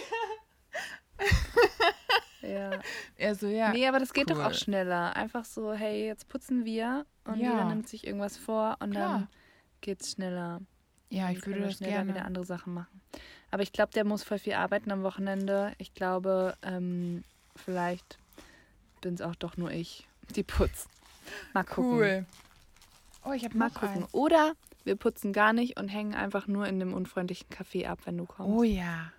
Ja. 2.42 2.80
er 3.16 3.36
so, 3.36 3.48
ja. 3.48 3.72
Nee, 3.72 3.88
aber 3.88 4.00
das 4.00 4.14
geht 4.14 4.30
doch 4.30 4.38
Cool. 4.38 4.44
auch 4.46 4.54
schneller. 4.54 5.16
Einfach 5.16 5.44
so, 5.44 5.74
hey, 5.74 6.06
jetzt 6.06 6.28
putzen 6.30 6.64
wir 6.66 7.06
und 7.26 7.40
Ja. 7.40 7.52
jeder 7.52 7.66
nimmt 7.66 7.90
sich 7.90 8.06
irgendwas 8.06 8.38
vor 8.38 8.78
und 8.80 8.92
Klar. 8.92 9.14
dann 9.20 9.28
geht's 9.82 10.12
schneller. 10.12 10.62
Ja, 11.10 11.30
ich 11.32 11.46
würde 11.46 11.62
das 11.62 11.78
schneller 11.78 11.94
gerne. 11.94 12.14
wieder 12.14 12.26
andere 12.26 12.46
Sachen 12.46 12.74
machen. 12.74 12.97
Aber 13.52 13.64
ich 13.64 13.72
glaube, 13.72 13.94
der 13.94 14.04
muss 14.04 14.24
voll 14.24 14.40
viel 14.40 14.54
arbeiten 14.54 14.92
am 14.92 15.04
Wochenende. 15.04 15.74
Ich 15.78 15.94
glaube, 15.94 16.56
ähm, 16.62 17.24
vielleicht 17.56 18.20
bin 19.02 19.14
es 19.14 19.22
auch 19.22 19.36
doch 19.36 19.58
nur 19.58 19.72
ich, 19.72 20.08
die 20.36 20.44
putzt. 20.44 20.90
Mal 21.54 21.64
gucken. 21.64 21.92
Cool. 21.92 22.26
Oh, 23.24 23.32
ich 23.32 23.44
habe 23.44 23.58
Mal 23.58 23.70
gucken. 23.70 24.04
eins. 24.04 24.14
Oder 24.14 24.54
wir 24.84 24.96
putzen 24.96 25.34
gar 25.34 25.54
nicht 25.54 25.78
und 25.80 25.90
hängen 25.90 26.14
einfach 26.14 26.48
nur 26.48 26.68
in 26.68 26.80
dem 26.80 26.94
unfreundlichen 26.94 27.50
Café 27.50 27.88
ab, 27.88 28.00
wenn 28.06 28.18
du 28.18 28.26
kommst. 28.26 28.52
Oh 28.52 28.64
ja. 28.64 29.12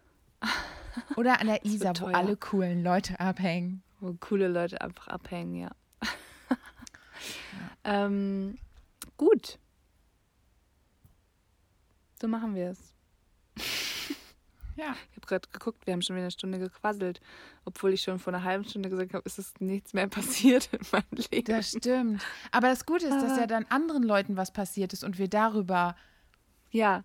Oder 1.17 1.41
an 1.41 1.47
der 1.47 1.65
Isar, 1.65 1.99
wo 2.01 2.07
alle 2.07 2.37
coolen 2.37 2.83
Leute 2.83 3.21
abhängen. 3.21 3.83
Wo 4.01 4.15
coole 4.21 4.49
Leute 4.49 4.81
einfach 4.81 5.09
abhängen, 5.09 5.57
ja. 5.57 5.71
ähm, 7.85 8.59
gut. 9.17 9.59
So 12.21 12.29
machen 12.29 12.55
wir 12.55 12.71
es. 12.71 12.88
Ja. 14.79 14.95
Ich 15.11 15.17
habe 15.17 15.27
gerade 15.27 15.49
geguckt, 15.51 15.87
wir 15.87 15.93
haben 15.93 16.03
schon 16.03 16.15
wieder 16.15 16.25
eine 16.25 16.31
Stunde 16.31 16.59
gequasselt, 16.59 17.21
obwohl 17.65 17.93
ich 17.93 18.03
schon 18.03 18.19
vor 18.21 18.33
einer 18.33 18.45
halben 18.45 18.65
Stunde 18.65 18.89
gesagt 18.89 19.13
habe, 19.13 19.25
es 19.27 19.39
ist 19.39 19.61
nichts 19.61 19.93
mehr 19.93 20.07
passiert 20.09 20.71
in 20.73 20.81
meinem 20.93 21.27
Leben. 21.31 21.53
Das 21.53 21.71
stimmt. 21.71 22.23
Aber 22.53 22.69
das 22.69 22.87
Gute 22.87 23.07
ist, 23.07 23.21
dass 23.21 23.39
ja 23.39 23.47
dann 23.47 23.67
anderen 23.71 24.05
Leuten 24.05 24.37
was 24.37 24.53
passiert 24.53 24.93
ist 24.93 25.03
und 25.03 25.19
wir 25.19 25.29
darüber. 25.29 25.97
Ja, 26.71 27.03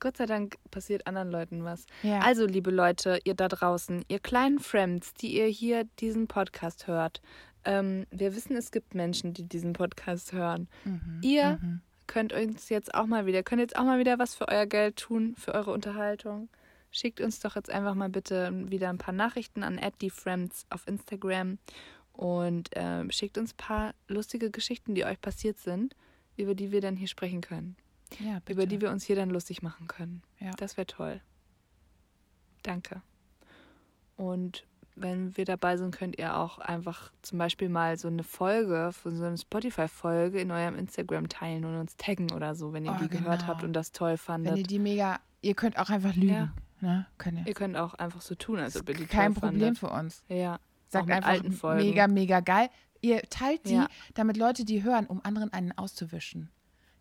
Gott 0.00 0.18
sei 0.18 0.26
Dank 0.26 0.56
passiert 0.70 1.06
anderen 1.06 1.30
Leuten 1.30 1.64
was. 1.64 1.86
Ja. 2.02 2.18
Also, 2.20 2.44
liebe 2.44 2.70
Leute, 2.70 3.20
ihr 3.24 3.34
da 3.34 3.48
draußen, 3.48 4.04
ihr 4.08 4.18
kleinen 4.18 4.58
Friends, 4.58 5.14
die 5.14 5.38
ihr 5.38 5.46
hier 5.46 5.84
diesen 6.00 6.26
Podcast 6.26 6.86
hört, 6.86 7.22
ähm, 7.64 8.06
wir 8.10 8.34
wissen, 8.36 8.54
es 8.54 8.70
gibt 8.70 8.94
Menschen, 8.94 9.32
die 9.32 9.44
diesen 9.44 9.72
Podcast 9.72 10.34
hören. 10.34 10.68
Mhm. 10.84 11.20
Ihr 11.22 11.58
könnt 12.06 12.34
uns 12.34 12.68
jetzt 12.68 12.94
auch 12.94 13.06
mal 13.06 13.24
wieder, 13.24 13.42
könnt 13.42 13.60
jetzt 13.60 13.76
auch 13.76 13.84
mal 13.84 13.98
wieder 13.98 14.18
was 14.18 14.34
für 14.34 14.48
euer 14.48 14.66
Geld 14.66 14.96
tun, 14.96 15.34
für 15.38 15.54
eure 15.54 15.72
Unterhaltung. 15.72 16.50
Schickt 16.96 17.20
uns 17.20 17.40
doch 17.40 17.56
jetzt 17.56 17.70
einfach 17.70 17.94
mal 17.96 18.08
bitte 18.08 18.52
wieder 18.70 18.88
ein 18.88 18.98
paar 18.98 19.12
Nachrichten 19.14 19.64
an 19.64 19.80
@friends 20.10 20.64
auf 20.70 20.86
Instagram 20.86 21.58
und 22.12 22.70
ähm, 22.74 23.10
schickt 23.10 23.36
uns 23.36 23.52
ein 23.52 23.56
paar 23.56 23.94
lustige 24.06 24.52
Geschichten, 24.52 24.94
die 24.94 25.04
euch 25.04 25.20
passiert 25.20 25.58
sind, 25.58 25.96
über 26.36 26.54
die 26.54 26.70
wir 26.70 26.80
dann 26.80 26.94
hier 26.94 27.08
sprechen 27.08 27.40
können, 27.40 27.74
ja, 28.20 28.34
bitte. 28.38 28.52
über 28.52 28.66
die 28.66 28.80
wir 28.80 28.92
uns 28.92 29.02
hier 29.04 29.16
dann 29.16 29.30
lustig 29.30 29.60
machen 29.60 29.88
können. 29.88 30.22
Ja. 30.38 30.52
Das 30.56 30.76
wäre 30.76 30.86
toll. 30.86 31.20
Danke. 32.62 33.02
Und 34.16 34.64
wenn 34.94 35.36
wir 35.36 35.44
dabei 35.44 35.76
sind, 35.76 35.96
könnt 35.96 36.16
ihr 36.16 36.36
auch 36.36 36.58
einfach 36.58 37.10
zum 37.22 37.38
Beispiel 37.38 37.68
mal 37.68 37.98
so 37.98 38.06
eine 38.06 38.22
Folge, 38.22 38.92
von 38.92 39.16
so 39.16 39.24
eine 39.24 39.36
Spotify-Folge 39.36 40.38
in 40.40 40.52
eurem 40.52 40.76
Instagram 40.76 41.28
teilen 41.28 41.64
und 41.64 41.74
uns 41.76 41.96
taggen 41.96 42.30
oder 42.30 42.54
so, 42.54 42.72
wenn 42.72 42.84
ihr 42.84 42.92
Oh, 42.92 43.02
die 43.02 43.08
gehört 43.08 43.40
genau. 43.40 43.52
habt 43.52 43.64
und 43.64 43.72
das 43.72 43.90
toll 43.90 44.12
Wenn 44.12 44.18
fandet. 44.18 44.56
ihr 44.58 44.62
die 44.62 44.78
mega. 44.78 45.18
Ihr 45.42 45.54
könnt 45.54 45.76
auch 45.78 45.90
einfach 45.90 46.14
lügen. 46.14 46.28
Ja. 46.28 46.54
Ne? 46.80 47.06
Könnt 47.18 47.38
ihr. 47.40 47.46
ihr 47.46 47.54
könnt 47.54 47.76
auch 47.76 47.94
einfach 47.94 48.20
so 48.20 48.34
tun, 48.34 48.58
als 48.58 48.76
ob 48.76 48.88
ihr 48.88 48.94
die 48.94 49.06
Kein 49.06 49.32
Problem 49.34 49.74
fandet. 49.74 49.78
für 49.78 49.88
uns. 49.90 50.22
Ja. 50.28 50.58
Sagt 50.88 51.10
einfach 51.10 51.42
mega, 51.76 52.06
mega 52.08 52.40
geil. 52.40 52.68
Ihr 53.00 53.22
teilt 53.22 53.66
die, 53.68 53.74
Ja. 53.74 53.88
damit 54.14 54.36
Leute 54.36 54.64
die 54.64 54.82
hören, 54.82 55.06
um 55.06 55.20
anderen 55.24 55.52
einen 55.52 55.72
auszuwischen. 55.72 56.50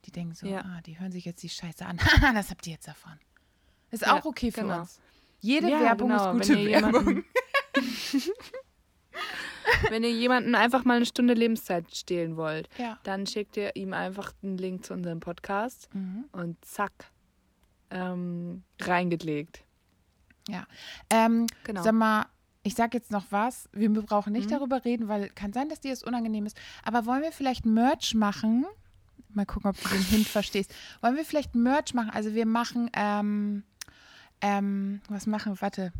Die 0.05 0.11
denken 0.11 0.33
so, 0.33 0.47
Ja. 0.47 0.61
ah, 0.61 0.81
die 0.85 0.99
hören 0.99 1.11
sich 1.11 1.25
jetzt 1.25 1.43
die 1.43 1.49
Scheiße 1.49 1.85
an. 1.85 1.97
Das 2.33 2.49
habt 2.49 2.65
ihr 2.67 2.73
jetzt 2.73 2.87
davon. 2.87 3.13
Ist 3.91 4.01
Ja, 4.03 4.13
auch 4.19 4.25
okay 4.25 4.51
für 4.51 4.61
genau. 4.61 4.79
uns. 4.81 4.99
Jede 5.39 5.67
Werbung 5.67 6.09
genau, 6.09 6.37
ist 6.37 6.47
gute 6.49 6.65
Werbung. 6.65 6.93
jemanden- 6.93 7.25
Wenn 9.89 10.03
ihr 10.03 10.11
jemanden 10.11 10.55
einfach 10.55 10.83
mal 10.85 10.95
eine 10.97 11.05
Stunde 11.05 11.33
Lebenszeit 11.33 11.95
stehlen 11.95 12.35
wollt, 12.37 12.67
Ja. 12.77 12.97
dann 13.03 13.25
schickt 13.27 13.55
ihr 13.57 13.75
ihm 13.75 13.93
einfach 13.93 14.33
einen 14.43 14.57
Link 14.57 14.85
zu 14.85 14.93
unserem 14.93 15.19
Podcast 15.19 15.89
Mhm. 15.93 16.25
und 16.31 16.63
zack, 16.65 16.91
ähm, 17.93 18.63
reingelegt. 18.81 19.63
Ja. 20.49 20.65
Ähm, 21.09 21.47
Genau. 21.63 21.81
Sag 21.83 21.93
mal, 21.93 22.25
ich 22.63 22.75
sag 22.75 22.93
jetzt 22.93 23.11
noch 23.11 23.25
was. 23.29 23.69
Wir 23.71 23.89
brauchen 23.89 24.33
nicht 24.33 24.47
Mhm. 24.49 24.53
darüber 24.55 24.83
reden, 24.85 25.07
weil 25.07 25.29
kann 25.29 25.53
sein, 25.53 25.69
dass 25.69 25.79
dir 25.81 25.91
das 25.91 26.03
unangenehm 26.03 26.45
ist. 26.45 26.57
Aber 26.83 27.05
wollen 27.05 27.21
wir 27.21 27.31
vielleicht 27.31 27.65
Merch 27.65 28.13
machen? 28.15 28.65
Mal 29.29 29.45
gucken, 29.45 29.69
ob 29.69 29.81
du 29.81 29.89
den 29.89 30.01
Hint 30.01 30.27
verstehst. 30.27 30.73
Wollen 31.01 31.15
wir 31.15 31.25
vielleicht 31.25 31.55
Merch 31.55 31.93
machen? 31.93 32.09
Also 32.11 32.33
wir 32.33 32.45
machen, 32.45 32.89
ähm, 32.93 33.63
ähm, 34.41 35.01
was 35.09 35.25
machen 35.27 35.53
wir? 35.53 35.61
Warte. 35.61 35.93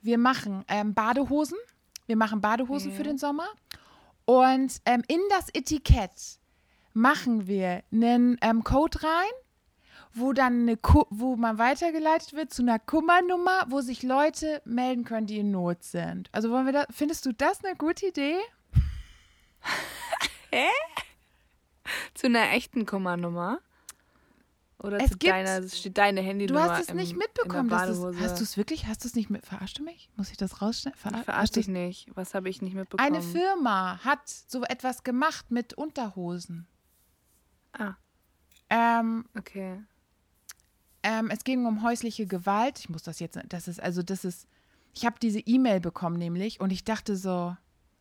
Wir 0.00 0.18
machen 0.18 0.64
ähm, 0.68 0.92
Badehosen. 0.94 1.58
Wir 2.06 2.16
machen 2.16 2.40
Badehosen 2.40 2.90
Ja. 2.90 2.96
für 2.96 3.02
den 3.04 3.16
Sommer. 3.18 3.46
Und 4.26 4.80
ähm, 4.86 5.02
in 5.08 5.20
das 5.30 5.48
Etikett 5.54 6.38
machen 6.94 7.46
wir 7.46 7.82
einen 7.92 8.36
ähm, 8.40 8.64
Code 8.64 9.02
rein, 9.02 9.30
wo 10.14 10.32
dann 10.32 10.62
eine 10.62 10.76
Ku 10.76 11.04
wo 11.10 11.36
man 11.36 11.58
weitergeleitet 11.58 12.32
wird 12.34 12.52
zu 12.52 12.62
einer 12.62 12.78
Kummernummer, 12.78 13.66
wo 13.68 13.80
sich 13.80 14.02
Leute 14.02 14.62
melden 14.64 15.04
können, 15.04 15.26
die 15.26 15.38
in 15.38 15.50
Not 15.50 15.82
sind. 15.82 16.28
Also 16.32 16.50
wollen 16.50 16.66
wir 16.66 16.72
da, 16.72 16.86
findest 16.90 17.26
du 17.26 17.32
das 17.34 17.64
eine 17.64 17.76
gute 17.76 18.06
Idee? 18.06 18.38
Zu 22.14 22.26
einer 22.28 22.50
echten 22.52 22.86
Kummernummer? 22.86 23.58
Oder 24.78 24.98
Es 25.00 25.10
zu 25.12 25.18
gibt- 25.18 25.32
deiner, 25.32 25.58
es 25.64 25.78
steht 25.78 25.96
deine 25.96 26.20
Du 26.20 26.26
Handynummer 26.26 26.70
hast 26.70 26.82
es 26.82 26.88
im, 26.90 26.96
nicht 26.96 27.16
mitbekommen. 27.16 27.68
Dass 27.70 27.88
es, 27.88 28.00
Badehose. 28.00 28.20
hast 28.20 28.38
du 28.38 28.42
es 28.44 28.56
wirklich? 28.56 28.86
Hast 28.86 29.02
du 29.04 29.08
es 29.08 29.14
nicht 29.14 29.30
mit? 29.30 29.46
Verarscht 29.46 29.78
du 29.78 29.82
mich? 29.82 30.10
Muss 30.16 30.30
ich 30.30 30.36
das 30.36 30.60
rausschneiden? 30.60 30.96
Ich 30.96 31.02
Verar- 31.02 31.24
verarsche 31.24 31.42
hast 31.42 31.56
dich 31.56 31.68
nicht. 31.68 32.08
Was 32.14 32.34
habe 32.34 32.48
ich 32.50 32.60
nicht 32.60 32.74
mitbekommen? 32.74 33.06
Eine 33.06 33.22
Firma 33.22 33.98
hat 34.04 34.28
so 34.28 34.62
etwas 34.64 35.02
gemacht 35.02 35.50
mit 35.50 35.72
Unterhosen. 35.74 36.66
Ah, 37.72 37.94
Ähm, 38.70 39.24
okay. 39.38 39.82
Ähm, 41.06 41.30
es 41.30 41.44
ging 41.44 41.66
um 41.66 41.82
häusliche 41.82 42.26
Gewalt. 42.26 42.78
Ich 42.78 42.88
muss 42.88 43.02
das 43.02 43.20
jetzt, 43.20 43.38
das 43.48 43.68
ist, 43.68 43.78
also 43.80 44.02
das 44.02 44.24
ist, 44.24 44.48
ich 44.94 45.04
habe 45.04 45.16
diese 45.20 45.38
E-Mail 45.38 45.78
bekommen 45.80 46.16
nämlich 46.16 46.60
und 46.60 46.72
ich 46.72 46.82
dachte 46.82 47.14
so, 47.14 47.54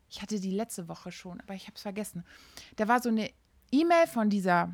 ich 0.09 0.21
hatte 0.21 0.39
die 0.39 0.51
letzte 0.51 0.87
Woche 0.87 1.11
schon, 1.11 1.41
aber 1.41 1.53
ich 1.53 1.63
habe 1.67 1.75
es 1.75 1.81
vergessen. 1.81 2.23
Da 2.77 2.87
war 2.87 3.01
so 3.01 3.09
eine 3.09 3.29
E-Mail 3.71 4.07
von 4.07 4.29
dieser 4.29 4.73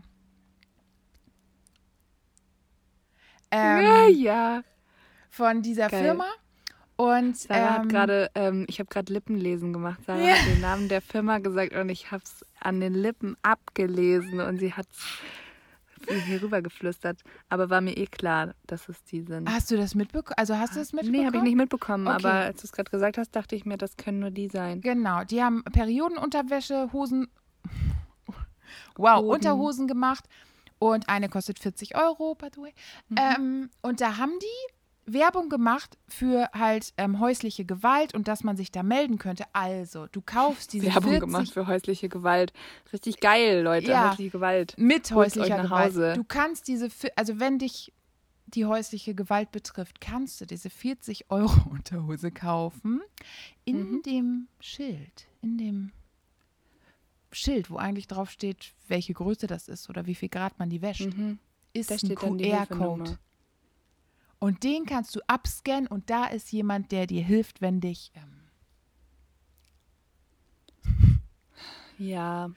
ähm, 3.52 3.84
ja, 3.84 4.08
ja. 4.08 4.64
von 5.32 5.64
dieser 5.64 5.90
Geil. 5.90 6.04
Firma 6.04 6.28
und 6.98 7.36
Sarah 7.38 7.76
hat 7.76 7.82
ähm, 7.84 7.90
gerade, 7.90 8.30
ähm, 8.36 8.66
ich 8.70 8.80
habe 8.80 8.90
gerade 8.90 9.12
Lippenlesen 9.12 9.74
gemacht. 9.74 10.02
Sarah 10.06 10.20
Ja. 10.22 10.36
hat 10.36 10.46
den 10.48 10.62
Namen 10.62 10.88
der 10.90 11.02
Firma 11.02 11.40
gesagt 11.40 11.74
und 11.74 11.90
ich 11.90 12.12
habe 12.12 12.24
es 12.24 12.46
an 12.60 12.80
den 12.80 12.94
Lippen 12.94 13.38
abgelesen 13.42 14.40
und 14.40 14.60
sie 14.60 14.74
hat 14.74 14.86
es 14.92 15.00
hier 16.16 16.42
rüber 16.42 16.62
geflüstert. 16.62 17.22
Aber 17.50 17.70
war 17.70 17.82
mir 17.82 17.96
eh 17.98 18.08
klar, 18.08 18.54
dass 18.68 18.90
es 18.90 19.04
die 19.04 19.22
sind. 19.22 19.50
Hast 19.50 19.72
du 19.72 19.78
das 19.78 19.96
mitbekommen? 19.96 20.36
Also 20.38 20.58
hast 20.58 20.76
du 20.76 20.80
das 20.80 20.94
mitbekommen? 20.94 21.20
nee, 21.20 21.26
habe 21.26 21.38
ich 21.38 21.44
nicht 21.44 21.56
mitbekommen. 21.56 22.08
Okay. 22.08 22.16
Aber 22.16 22.34
als 22.34 22.62
du 22.62 22.66
es 22.66 22.72
gerade 22.72 22.90
gesagt 22.90 23.18
hast, 23.18 23.32
dachte 23.36 23.56
ich 23.56 23.66
mir, 23.66 23.78
das 23.78 23.98
können 23.98 24.20
nur 24.20 24.32
die 24.32 24.48
sein. 24.48 24.82
Genau, 24.82 25.24
die 25.24 25.44
haben 25.44 25.64
Periodenunterwäsche, 25.64 26.92
Hosen, 26.94 27.28
wow, 28.96 29.18
Hoden. 29.20 29.30
Unterhosen 29.30 29.88
gemacht 29.88 30.26
und 30.80 31.10
eine 31.10 31.30
kostet 31.30 31.60
40 31.60 31.96
Euro, 31.96 32.36
by 32.36 32.48
the 32.54 32.62
way. 32.62 32.74
Mhm. 33.10 33.18
Ähm, 33.18 33.70
und 33.82 34.02
da 34.02 34.18
haben 34.18 34.34
die 34.42 34.74
Werbung 35.14 35.50
gemacht 35.50 35.98
für 36.08 36.50
halt 36.54 36.94
ähm, 36.98 37.20
häusliche 37.20 37.66
Gewalt 37.66 38.14
und 38.14 38.28
dass 38.28 38.44
man 38.44 38.58
sich 38.58 38.72
da 38.72 38.84
melden 38.84 39.18
könnte. 39.18 39.46
Also, 39.54 40.08
du 40.08 40.22
kaufst 40.22 40.74
diese 40.74 40.88
Werbung 40.88 41.12
40 41.12 41.20
gemacht 41.22 41.52
für 41.52 41.68
häusliche 41.68 42.10
Gewalt. 42.10 42.54
Richtig 42.94 43.20
geil, 43.20 43.62
Leute. 43.62 43.92
Ja. 43.92 44.10
Häusliche 44.12 44.30
Gewalt. 44.32 44.76
mit 44.78 45.12
häuslicher 45.12 45.62
Gewalt. 45.62 45.94
Hause. 45.94 46.14
Du 46.16 46.24
kannst 46.24 46.68
diese, 46.68 46.90
also 47.16 47.40
wenn 47.40 47.60
dich 47.60 47.94
die 48.48 48.66
häusliche 48.66 49.14
Gewalt 49.14 49.52
betrifft, 49.52 50.02
kannst 50.02 50.42
du 50.42 50.46
diese 50.46 50.70
40 50.72 51.30
Euro 51.30 51.52
Unterhose 51.70 52.32
kaufen 52.32 53.02
in 53.66 53.78
Mhm. 53.92 54.02
dem 54.04 54.48
Schild, 54.60 55.28
in 55.42 55.58
dem 55.60 55.92
Schild, 57.32 57.70
wo 57.70 57.76
eigentlich 57.78 58.08
drauf 58.08 58.32
steht, 58.32 58.74
welche 58.88 59.14
Größe 59.14 59.46
das 59.46 59.68
ist 59.68 59.88
oder 59.90 60.08
wie 60.08 60.16
viel 60.16 60.30
Grad 60.30 60.58
man 60.58 60.70
die 60.70 60.82
wäscht, 60.82 61.16
Mhm. 61.16 61.38
ist 61.74 61.92
Da 61.92 61.96
ein 61.96 62.16
QR-Code. 62.18 63.20
Und 64.40 64.64
den 64.64 64.86
kannst 64.86 65.16
du 65.16 65.20
abscannen 65.28 65.88
und 65.88 66.10
da 66.10 66.26
ist 66.28 66.52
jemand, 66.52 66.92
der 66.94 67.08
dir 67.08 67.22
hilft, 67.24 67.62
wenn 67.62 67.82
dich. 67.82 68.12
Ähm, 68.16 68.50
Ja. 71.98 72.50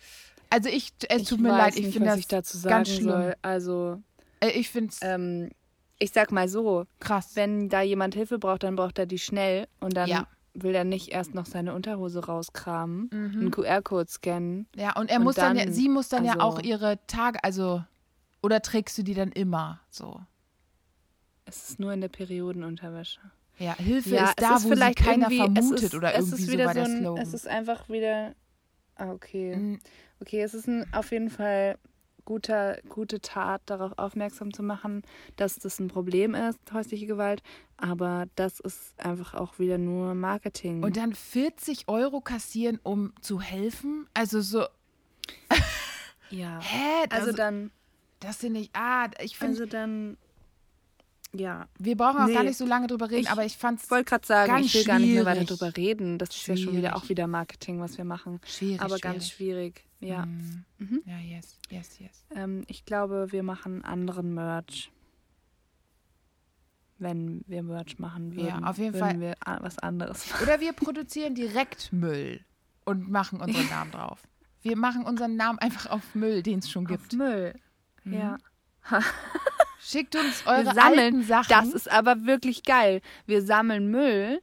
also 0.50 0.68
ich, 0.68 0.92
es 1.08 1.22
ich 1.22 1.28
tut 1.28 1.40
mir 1.40 1.48
weiß 1.50 1.58
leid, 1.58 1.76
ich 1.76 1.92
finde 1.92 2.10
das 2.10 2.18
ich 2.20 2.28
dazu 2.28 2.56
sagen 2.56 2.70
ganz 2.70 2.88
schlimm. 2.90 3.08
soll. 3.10 3.34
Also, 3.42 4.00
Äh, 4.40 4.50
ich 4.50 4.70
finde 4.70 4.90
es 4.92 5.00
ähm, 5.02 5.50
ich 5.98 6.12
sag 6.12 6.32
mal 6.32 6.48
so, 6.48 6.86
krass. 7.00 7.32
wenn 7.34 7.68
da 7.68 7.80
jemand 7.82 8.14
Hilfe 8.14 8.38
braucht, 8.38 8.62
dann 8.64 8.74
braucht 8.76 8.98
er 8.98 9.06
die 9.06 9.18
schnell 9.18 9.66
und 9.80 9.96
dann 9.96 10.08
Ja. 10.08 10.26
will 10.54 10.74
er 10.74 10.84
nicht 10.84 11.08
erst 11.08 11.32
noch 11.34 11.46
seine 11.46 11.74
Unterhose 11.74 12.24
rauskramen, 12.26 13.08
einen 13.12 13.44
Mhm. 13.46 13.50
QR-Code 13.52 14.10
scannen. 14.10 14.66
Ja, 14.76 14.96
und 14.96 15.10
er 15.10 15.18
Und 15.18 15.24
muss 15.24 15.36
dann, 15.36 15.56
ja, 15.56 15.64
dann, 15.64 15.72
sie 15.74 15.88
muss 15.88 16.08
dann 16.08 16.24
ja 16.24 16.32
also- 16.34 16.42
auch 16.44 16.60
ihre 16.60 16.98
Tage, 17.06 17.42
also 17.42 17.84
oder 18.42 18.62
trägst 18.62 18.98
du 18.98 19.02
die 19.04 19.14
dann 19.14 19.30
immer 19.32 19.80
so? 19.90 20.20
Es 21.56 21.70
ist 21.70 21.80
nur 21.80 21.92
in 21.92 22.00
der 22.00 22.08
Periodenunterwäsche. 22.08 23.20
Ja, 23.58 23.76
Hilfe 23.76 24.14
ja, 24.14 24.28
ist 24.30 24.40
da, 24.40 24.56
ist 24.56 24.64
wo 24.64 24.68
vielleicht 24.70 24.98
keiner 24.98 25.30
vermutet 25.30 25.78
es 25.78 25.82
ist, 25.82 25.94
oder 25.94 26.14
irgendwie 26.14 26.42
ist 26.42 26.50
so 26.50 26.58
war 26.58 26.74
der 26.74 26.86
so 26.86 26.92
ein, 26.92 26.98
Slogan. 26.98 27.22
Es 27.22 27.34
ist 27.34 27.46
einfach 27.46 27.88
wieder. 27.88 28.34
Ah, 28.96 29.10
okay. 29.12 29.56
Mm, 29.56 29.80
Okay, 30.20 30.40
es 30.40 30.54
ist 30.54 30.68
ein, 30.68 30.86
auf 30.94 31.10
jeden 31.10 31.30
Fall 31.30 31.76
guter, 32.24 32.78
gute 32.88 33.20
Tat, 33.20 33.60
darauf 33.66 33.98
aufmerksam 33.98 34.54
zu 34.54 34.62
machen, 34.62 35.02
dass 35.34 35.56
das 35.56 35.80
ein 35.80 35.88
Problem 35.88 36.36
ist, 36.36 36.60
häusliche 36.72 37.06
Gewalt. 37.06 37.42
Aber 37.76 38.26
das 38.36 38.60
ist 38.60 38.94
einfach 38.98 39.34
auch 39.34 39.58
wieder 39.58 39.78
nur 39.78 40.14
Marketing. 40.14 40.84
Und 40.84 40.96
dann 40.96 41.12
40 41.12 41.88
Euro 41.88 42.20
kassieren, 42.20 42.78
um 42.84 43.12
zu 43.20 43.40
helfen? 43.40 44.06
Also 44.14 44.40
so, 44.40 44.64
ja. 46.30 46.60
hä? 46.62 47.06
Das, 47.08 47.20
Also 47.20 47.32
dann, 47.32 47.72
das 48.20 48.36
finde 48.36 48.60
ich, 48.60 48.70
ah, 48.74 49.08
ich 49.20 49.36
finde, 49.36 49.62
also 49.62 49.66
dann, 49.66 50.16
ja. 51.34 51.66
wir 51.78 51.96
brauchen 51.96 52.18
auch 52.20 52.26
gar 52.32 52.42
nee. 52.42 52.48
nicht 52.50 52.56
so 52.58 52.66
lange 52.66 52.86
drüber 52.86 53.10
reden, 53.10 53.22
Ich 53.22 53.30
aber 53.30 53.44
ich 53.44 53.56
fand's 53.56 53.84
Ich 53.84 53.90
wollte 53.90 54.04
gerade 54.10 54.26
sagen, 54.26 54.52
Ganz 54.52 54.66
ich 54.66 54.74
will 54.74 54.84
gar 54.84 54.98
nicht 54.98 55.14
mehr 55.14 55.24
weiter 55.24 55.40
schwierig. 55.46 55.58
drüber 55.58 55.76
reden. 55.76 56.18
Das 56.18 56.30
ist 56.30 56.46
ja 56.46 56.56
schon 56.56 56.72
wieder 56.76 56.90
Schwierig. 56.90 57.04
auch 57.04 57.08
wieder 57.08 57.26
Marketing, 57.26 57.80
was 57.80 57.96
wir 57.98 58.04
machen. 58.04 58.40
schwierig. 58.44 58.80
Aber 58.80 58.88
schwierig. 58.90 59.02
ganz 59.02 59.28
schwierig. 59.30 59.84
Ja. 60.00 60.26
Mm. 60.26 60.64
Mhm. 60.78 61.02
Ja, 61.06 61.18
yes, 61.18 61.58
yes, 61.70 61.98
yes. 62.00 62.24
Ähm, 62.34 62.64
ich 62.66 62.84
glaube, 62.84 63.28
wir 63.30 63.42
machen 63.42 63.84
anderen 63.84 64.34
Merch. 64.34 64.90
Wenn 66.98 67.42
wir 67.48 67.62
Merch 67.62 67.98
machen 67.98 68.34
würden. 68.36 68.46
Ja, 68.46 68.58
auf 68.62 68.78
jeden 68.78 68.96
Fall. 68.96 69.18
wir 69.20 69.34
a- 69.44 69.62
was 69.62 69.78
anderes 69.78 70.30
machen. 70.30 70.42
Oder 70.44 70.60
wir 70.60 70.72
produzieren 70.72 71.34
direkt 71.34 71.92
Müll 71.92 72.40
und 72.84 73.10
machen 73.10 73.40
unseren 73.40 73.68
Namen 73.68 73.90
drauf. 73.92 74.20
Wir 74.62 74.76
machen 74.76 75.04
unseren 75.04 75.34
Namen 75.36 75.58
einfach 75.58 75.86
auf 75.90 76.14
Müll, 76.14 76.42
den 76.42 76.60
es 76.60 76.70
schon 76.70 76.84
gibt. 76.84 77.06
Auf 77.12 77.12
Müll. 77.18 77.54
Mhm. 78.04 78.12
Ja. 78.14 78.36
Schickt 79.84 80.14
uns 80.16 80.46
eure 80.46 80.74
sammeln. 80.74 80.98
alten 80.98 81.22
Sachen. 81.24 81.46
Das 81.48 81.68
ist 81.68 81.90
aber 81.90 82.24
wirklich 82.24 82.62
geil. 82.62 83.00
Wir 83.26 83.42
sammeln 83.42 83.90
Müll. 83.90 84.40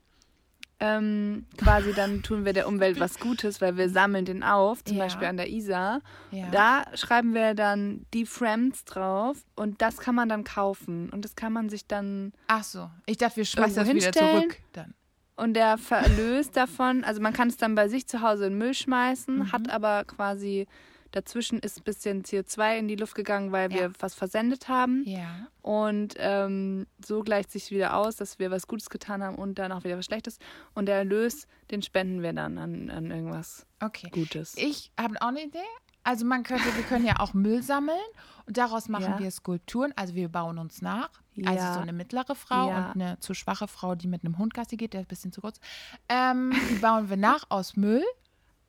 Ähm, 0.82 1.46
quasi 1.58 1.92
dann 1.94 2.24
tun 2.24 2.46
wir 2.46 2.54
der 2.54 2.66
Umwelt 2.66 3.02
was 3.02 3.20
Gutes, 3.20 3.60
weil 3.60 3.76
wir 3.76 3.90
sammeln 3.90 4.24
den 4.24 4.44
auf, 4.44 4.82
zum 4.86 4.96
Ja. 4.96 5.04
Beispiel 5.04 5.28
an 5.28 5.36
der 5.36 5.50
Isar. 5.50 6.02
ja. 6.32 6.48
Da 6.52 6.86
schreiben 6.96 7.34
wir 7.34 7.54
dann 7.54 8.06
die 8.14 8.26
Friends 8.26 8.86
drauf 8.86 9.38
und 9.58 9.82
das 9.82 9.98
kann 9.98 10.16
man 10.16 10.30
dann 10.30 10.46
kaufen 10.46 11.10
und 11.10 11.26
das 11.26 11.36
kann 11.36 11.52
man 11.52 11.68
sich 11.68 11.86
dann 11.86 12.32
Ach 12.48 12.64
so, 12.64 12.90
ich 13.06 13.18
dachte, 13.18 13.36
wir 13.38 13.46
schmeißen 13.46 13.76
das 13.76 13.94
wieder 13.94 14.14
zurück. 14.14 14.58
Dann. 14.72 14.94
und 15.36 15.54
der 15.56 15.78
Verlös 15.78 16.50
davon, 16.54 17.04
also 17.04 17.20
man 17.20 17.34
kann 17.34 17.50
es 17.50 17.58
dann 17.58 17.76
bei 17.76 17.90
sich 17.90 18.08
zu 18.08 18.22
Hause 18.22 18.46
in 18.46 18.54
den 18.54 18.60
Müll 18.60 18.74
schmeißen, 18.74 19.38
Mhm. 19.38 19.52
hat 19.52 19.70
aber 19.70 20.06
quasi 20.06 20.66
dazwischen 21.12 21.60
ist 21.60 21.78
ein 21.80 21.84
bisschen 21.84 22.24
CO2 22.24 22.78
in 22.78 22.88
die 22.88 22.96
Luft 22.96 23.16
gegangen, 23.16 23.52
weil 23.52 23.70
wir 23.72 23.82
Ja. 23.84 23.92
was 24.00 24.14
versendet 24.14 24.68
haben 24.68 25.04
Ja. 25.06 25.48
und 25.62 26.16
ähm, 26.18 26.88
so 27.06 27.22
gleicht 27.22 27.52
sich 27.52 27.72
wieder 27.72 27.96
aus, 27.96 28.16
dass 28.18 28.40
wir 28.40 28.52
was 28.52 28.68
Gutes 28.68 28.90
getan 28.90 29.24
haben 29.24 29.36
und 29.36 29.60
dann 29.60 29.72
auch 29.72 29.84
wieder 29.84 29.98
was 29.98 30.06
Schlechtes 30.06 30.38
und 30.76 30.86
der 30.88 30.98
Erlös, 30.98 31.48
den 31.72 31.82
spenden 31.82 32.22
wir 32.22 32.34
dann 32.34 32.58
an, 32.58 32.90
an 32.90 33.12
irgendwas 33.12 33.66
Okay. 33.82 34.10
Gutes. 34.12 34.56
Ich 34.58 34.92
habe 35.00 35.22
auch 35.22 35.28
eine 35.30 35.44
Idee. 35.44 35.58
Also 36.04 36.26
man 36.26 36.44
könnte, 36.44 36.64
wir 36.76 36.84
können 36.84 37.06
ja 37.06 37.20
auch 37.20 37.34
Müll 37.34 37.62
sammeln 37.62 38.00
und 38.46 38.58
daraus 38.58 38.88
machen 38.88 39.04
Ja. 39.14 39.20
wir 39.20 39.30
Skulpturen. 39.32 39.94
Also 39.96 40.16
wir 40.16 40.30
bauen 40.30 40.58
uns 40.58 40.82
nach. 40.82 41.10
Also 41.46 41.66
Ja. 41.66 41.74
so 41.74 41.80
eine 41.82 41.94
mittlere 41.94 42.36
Frau 42.36 42.70
Ja. 42.70 42.78
und 42.78 43.02
eine 43.02 43.20
zu 43.20 43.34
schwache 43.34 43.68
Frau, 43.68 43.96
die 43.96 44.08
mit 44.08 44.24
einem 44.24 44.38
Hund 44.38 44.54
Gassi 44.54 44.76
geht, 44.78 44.94
der 44.94 45.02
ist 45.02 45.06
ein 45.06 45.10
bisschen 45.10 45.32
zu 45.32 45.42
kurz. 45.42 45.60
Ähm, 46.08 46.54
die 46.70 46.76
bauen 46.76 47.10
wir 47.10 47.18
nach 47.18 47.46
aus 47.50 47.76
Müll 47.76 48.04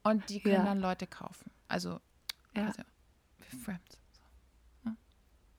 und 0.02 0.28
die 0.28 0.40
können 0.40 0.64
dann 0.66 0.80
Leute 0.80 1.06
kaufen. 1.06 1.50
Also, 1.68 1.98
Ja. 2.56 2.66
also 2.66 2.82
für 3.48 3.56
Friends. 3.56 3.98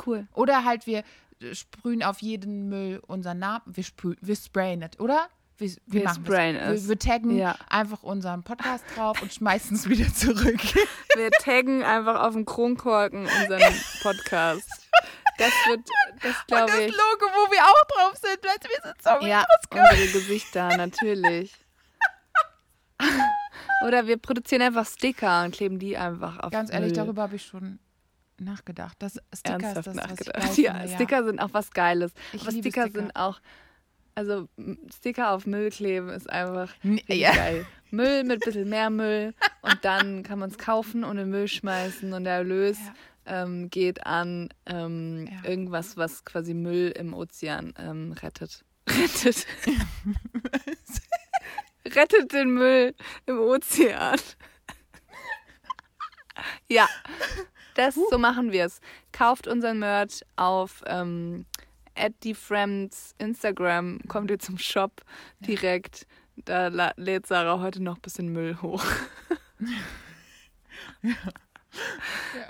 Cool. 0.05 0.27
Oder 0.33 0.65
halt 0.65 0.87
wir 0.87 1.03
äh, 1.41 1.53
sprühen 1.53 2.01
auf 2.03 2.21
jeden 2.21 2.69
Müll 2.69 3.01
unseren 3.05 3.37
Namen. 3.39 3.61
Wir, 3.67 3.83
sprühen, 3.83 4.17
wir 4.21 4.35
sprayen 4.35 4.81
es, 4.81 4.99
oder? 4.99 5.27
Wir, 5.57 5.69
wir, 5.85 6.01
Wir 6.01 6.09
sprayen 6.13 6.55
das. 6.55 6.69
es. 6.69 6.83
Wir, 6.83 6.89
wir 6.89 6.99
taggen 6.99 7.37
Ja. 7.37 7.55
einfach 7.69 8.01
unseren 8.01 8.41
Podcast 8.43 8.83
drauf 8.95 9.21
und 9.21 9.31
schmeißen 9.31 9.75
es 9.75 9.87
wieder 9.87 10.11
zurück. 10.13 10.59
Wir 11.15 11.29
taggen 11.29 11.83
einfach 11.83 12.21
auf 12.21 12.33
dem 12.33 12.45
Kronkorken 12.45 13.25
unseren 13.25 13.61
Podcast. 14.01 14.87
Das 15.37 15.51
wird, 15.67 15.81
das 16.21 16.31
Und 16.39 16.47
glaube 16.47 16.71
das 16.71 16.79
ich. 16.79 16.91
Logo, 16.91 17.25
wo 17.33 17.51
wir 17.51 17.63
auch 17.65 17.87
drauf 17.89 18.13
sind, 18.15 18.41
wir 18.41 18.81
sind 18.81 19.01
so 19.03 19.27
Ja, 19.27 19.43
unsere 19.71 20.07
Gesichter, 20.13 20.77
natürlich. 20.77 21.53
Oder 23.86 24.07
wir 24.07 24.17
produzieren 24.17 24.61
einfach 24.61 24.86
Sticker 24.86 25.43
und 25.43 25.53
kleben 25.53 25.79
die 25.79 25.97
einfach 25.97 26.39
auf 26.39 26.51
Ganz 26.51 26.71
ehrlich, 26.71 26.89
Müll. 26.89 26.97
darüber 26.97 27.23
habe 27.23 27.36
ich 27.36 27.43
schon 27.45 27.79
nachgedacht. 28.39 28.95
Das 28.99 29.19
Sticker 29.34 29.53
ernsthaft 29.59 29.88
ist 29.88 29.88
das, 29.88 29.95
was 29.97 30.03
ich 30.03 30.09
nachgedacht. 30.17 30.36
ja, 30.57 30.73
finde, 30.73 30.89
ja. 30.89 30.95
Sticker 30.95 31.23
sind 31.23 31.39
auch 31.39 31.49
was 31.53 31.71
Geiles. 31.71 32.11
Ich 32.34 32.41
Aber 32.41 32.51
Sticker, 32.51 32.84
Sticker. 32.84 32.99
sind 32.99 33.15
auch, 33.15 33.39
also 34.15 34.47
Sticker 34.95 35.32
auf 35.32 35.45
Müll 35.45 35.69
kleben 35.69 36.09
ist 36.09 36.29
einfach 36.29 36.73
ja. 37.07 37.34
geil. 37.36 37.65
Müll 37.91 38.23
mit 38.23 38.38
ein 38.38 38.39
bisschen 38.45 38.69
mehr 38.69 38.89
Müll 38.89 39.34
und 39.61 39.77
dann 39.84 40.23
kann 40.23 40.39
man 40.39 40.49
es 40.49 40.57
kaufen 40.57 41.03
und 41.03 41.17
in 41.17 41.29
Müll 41.29 41.47
schmeißen 41.47 42.13
und 42.13 42.23
der 42.23 42.34
Erlös 42.36 42.77
Ja. 43.27 43.43
ähm, 43.43 43.69
geht 43.69 44.05
an 44.05 44.49
ähm, 44.65 45.27
Ja. 45.29 45.49
irgendwas, 45.49 45.97
was 45.97 46.23
quasi 46.25 46.53
Müll 46.53 46.91
im 46.97 47.13
Ozean 47.13 47.73
ähm, 47.77 48.13
rettet. 48.13 48.63
Rettet. 48.89 49.45
rettet 51.86 52.34
den 52.34 52.53
Müll 52.53 52.93
im 53.25 53.39
Ozean. 53.39 54.19
ja, 56.67 56.88
das, 57.75 57.97
so 58.09 58.17
machen 58.17 58.51
wir 58.51 58.65
es. 58.65 58.82
Kauft 59.11 59.47
unseren 59.47 59.79
Merch 59.79 60.21
auf 60.36 60.84
ähm, 60.86 61.45
Instagram, 63.17 63.99
kommt 64.07 64.32
ihr 64.32 64.39
zum 64.39 64.57
Shop 64.57 65.01
direkt. 65.39 66.07
Da 66.36 66.67
lädt 66.95 67.27
Sarah 67.27 67.59
heute 67.59 67.84
noch 67.84 67.97
ein 67.97 68.01
bisschen 68.01 68.29
Müll 68.29 68.57
hoch. 68.61 68.84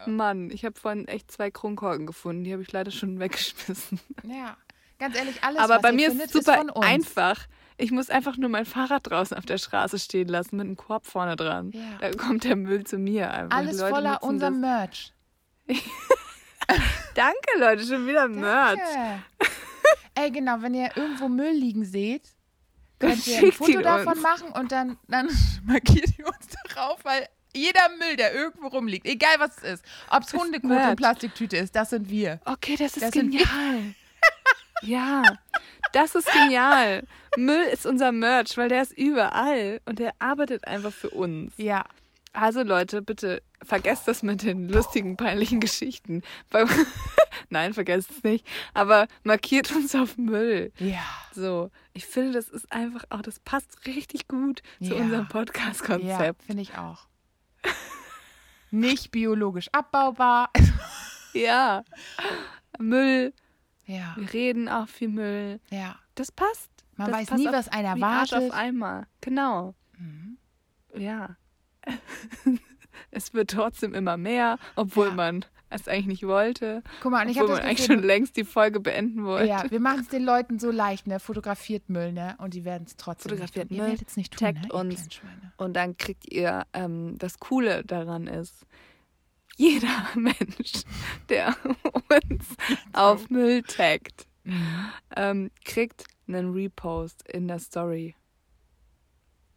Mann, 0.05 0.49
ich 0.49 0.65
habe 0.65 0.79
vorhin 0.79 1.07
echt 1.07 1.31
zwei 1.31 1.51
Kronkorken 1.51 2.05
gefunden. 2.05 2.43
Die 2.43 2.53
habe 2.53 2.61
ich 2.61 2.71
leider 2.71 2.91
schon 2.91 3.19
weggeschmissen. 3.19 3.99
Ja, 4.23 4.57
ganz 4.99 5.15
ehrlich, 5.15 5.43
alles, 5.43 5.59
Aber 5.59 5.79
bei 5.79 5.91
mir 5.91 6.09
findet, 6.09 6.27
ist 6.27 6.35
es 6.35 6.45
super 6.45 6.81
einfach. 6.81 7.47
Ich 7.81 7.91
muss 7.91 8.09
einfach 8.11 8.37
nur 8.37 8.49
mein 8.49 8.65
Fahrrad 8.65 9.09
draußen 9.09 9.35
auf 9.35 9.45
der 9.45 9.57
Straße 9.57 9.97
stehen 9.97 10.27
lassen 10.27 10.57
mit 10.57 10.65
einem 10.67 10.77
Korb 10.77 11.07
vorne 11.07 11.35
dran. 11.35 11.71
Ja. 11.71 11.81
Da 11.99 12.11
kommt 12.11 12.43
der 12.43 12.55
Müll 12.55 12.83
zu 12.83 12.97
mir 12.99 13.31
einfach. 13.31 13.57
Alles 13.57 13.81
voller 13.81 14.19
das. 14.21 14.51
Merch. 14.51 15.13
Danke, 17.15 17.59
Leute, 17.59 17.83
schon 17.83 18.07
wieder 18.07 18.27
Merch. 18.27 18.79
Ey, 20.15 20.29
genau, 20.31 20.61
wenn 20.61 20.73
ihr 20.73 20.91
irgendwo 20.95 21.27
Müll 21.27 21.51
liegen 21.53 21.83
seht, 21.83 22.29
könnt 22.99 23.25
ihr 23.27 23.39
ein 23.39 23.51
Foto 23.51 23.81
davon 23.81 24.13
uns. 24.13 24.21
machen 24.21 24.51
und 24.51 24.71
dann, 24.71 24.97
dann 25.07 25.27
markiert 25.63 26.07
ihr 26.17 26.27
uns 26.27 26.47
darauf, 26.73 27.03
weil 27.03 27.27
Jeder 27.53 27.89
Müll, 27.99 28.15
der 28.15 28.33
irgendwo 28.33 28.67
rumliegt, 28.67 29.05
egal 29.05 29.35
was 29.39 29.57
es 29.57 29.63
ist, 29.79 29.85
ob 30.09 30.23
es 30.23 30.33
Hundekot 30.33 30.69
Merch. 30.69 30.95
Plastiktüte 30.95 31.57
ist, 31.57 31.75
das 31.75 31.89
sind 31.89 32.09
wir. 32.09 32.39
Okay, 32.45 32.75
das 32.77 32.95
ist 32.95 33.01
Das 33.03 33.11
genial. 33.11 33.95
ja, 34.83 35.23
das 35.93 36.15
ist 36.15 36.31
genial. 36.31 37.03
Müll 37.37 37.63
ist 37.71 37.85
unser 37.85 38.11
Merch, 38.11 38.57
weil 38.57 38.69
der 38.69 38.81
ist 38.81 38.97
überall 38.97 39.81
und 39.85 39.99
der 39.99 40.13
arbeitet 40.19 40.67
einfach 40.67 40.91
für 40.93 41.09
uns. 41.09 41.53
Ja. 41.57 41.85
Also 42.33 42.63
Leute, 42.63 43.01
bitte 43.01 43.41
vergesst 43.61 44.07
das 44.07 44.23
mit 44.23 44.43
den 44.43 44.69
lustigen, 44.69 45.17
peinlichen 45.17 45.59
Geschichten. 45.59 46.21
Nein, 47.49 47.73
vergesst 47.73 48.09
es 48.11 48.23
nicht. 48.23 48.47
Aber 48.73 49.07
markiert 49.23 49.71
uns 49.75 49.93
auf 49.95 50.17
Müll. 50.17 50.71
Ja. 50.79 51.03
So, 51.33 51.71
ich 51.93 52.05
finde, 52.05 52.31
das 52.31 52.47
ist 52.47 52.71
einfach 52.71 53.03
auch, 53.09 53.21
das 53.21 53.39
passt 53.39 53.85
richtig 53.85 54.29
gut 54.29 54.61
zu 54.81 54.93
Ja. 54.95 55.01
unserem 55.01 55.23
Ja, 55.23 55.27
Podcast-Konzept. 55.29 56.43
finde 56.43 56.61
ich 56.61 56.77
auch. 56.77 57.07
Nicht 58.71 59.11
biologisch 59.11 59.67
abbaubar. 59.71 60.49
Ja. 61.33 61.85
Müll, 62.77 63.31
Ja. 63.91 64.13
wir 64.17 64.31
reden 64.33 64.69
auch 64.69 64.87
viel 64.87 65.09
Müll. 65.09 65.59
Ja. 65.69 65.95
Das 66.15 66.31
passt. 66.31 66.69
Man 66.97 67.09
das 67.11 67.19
weiß 67.21 67.27
passt 67.29 67.39
nie, 67.41 67.47
auf- 67.47 67.53
was 67.55 67.67
einen 67.69 67.97
wie 67.97 68.03
Arsch 68.03 68.31
erwartet. 68.31 68.51
auf 68.51 68.57
einmal. 68.57 69.07
Genau. 69.21 69.75
Mhm. 69.97 70.37
Ja. 70.95 71.35
es 73.11 73.33
wird 73.33 73.51
trotzdem 73.51 73.93
immer 73.93 74.17
mehr, 74.17 74.57
obwohl 74.75 75.07
Ja. 75.07 75.13
man 75.13 75.45
es 75.69 75.87
eigentlich 75.87 76.07
nicht 76.07 76.27
wollte. 76.27 76.83
Guck 77.01 77.11
mal, 77.13 77.29
ich 77.29 77.39
habe 77.39 77.53
eigentlich 77.61 77.77
Gefühl, 77.77 77.95
schon 77.97 78.03
längst 78.05 78.35
die 78.35 78.43
Folge 78.43 78.81
beenden 78.81 79.23
wollte. 79.23 79.47
Ja, 79.47 79.71
wir 79.71 79.79
machen 79.79 80.01
es 80.01 80.09
den 80.09 80.23
Leuten 80.23 80.59
so 80.59 80.69
leicht, 80.69 81.07
ne? 81.07 81.19
Fotografiert 81.21 81.89
Müll, 81.89 82.11
ne? 82.11 82.35
Und 82.39 82.53
die 82.53 82.65
werden 82.65 82.83
es 82.85 82.97
trotzdem 82.97 83.29
Fotografiert 83.31 83.71
nicht 83.71 83.77
tun. 83.79 83.85
Müll, 83.85 83.93
Ihr 83.93 83.99
werdet 83.99 84.09
es 84.09 84.17
nicht 84.17 84.33
tun, 84.37 84.47
taggt 84.47 84.65
ne? 84.67 84.73
uns. 84.73 85.07
Und 85.57 85.73
dann 85.75 85.95
kriegt 85.95 86.31
ihr, 86.31 86.65
ähm, 86.73 87.17
das 87.17 87.39
Coole 87.39 87.85
daran 87.85 88.27
ist, 88.27 88.65
jeder 89.57 90.07
Mensch, 90.15 90.83
der 91.29 91.55
uns 92.09 92.45
auf 92.93 93.29
Müll 93.29 93.63
taggt, 93.63 94.27
ähm, 95.15 95.51
kriegt 95.63 96.05
einen 96.27 96.53
Repost 96.53 97.27
in 97.29 97.47
der 97.47 97.59
Story. 97.59 98.15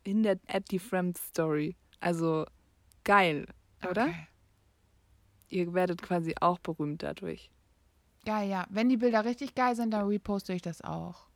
In 0.03 0.23
der 0.23 0.39
at 0.49 0.71
die 0.71 0.79
Friends 0.79 1.27
Story. 1.29 1.77
Also 2.01 2.45
geil, 3.05 3.47
oder? 3.89 4.07
Okay. 4.07 4.27
Ihr 5.49 5.73
werdet 5.73 6.03
quasi 6.03 6.35
auch 6.41 6.59
berühmt 6.59 7.03
dadurch. 7.03 7.51
Geil, 8.25 8.49
ja. 8.49 8.67
Wenn 8.71 8.89
die 8.89 8.97
Bilder 8.97 9.25
richtig 9.25 9.55
geil 9.55 9.77
sind, 9.77 9.93
dann 9.93 10.07
reposte 10.07 10.53
ich 10.53 10.63
das 10.63 10.81
auch. 10.83 11.27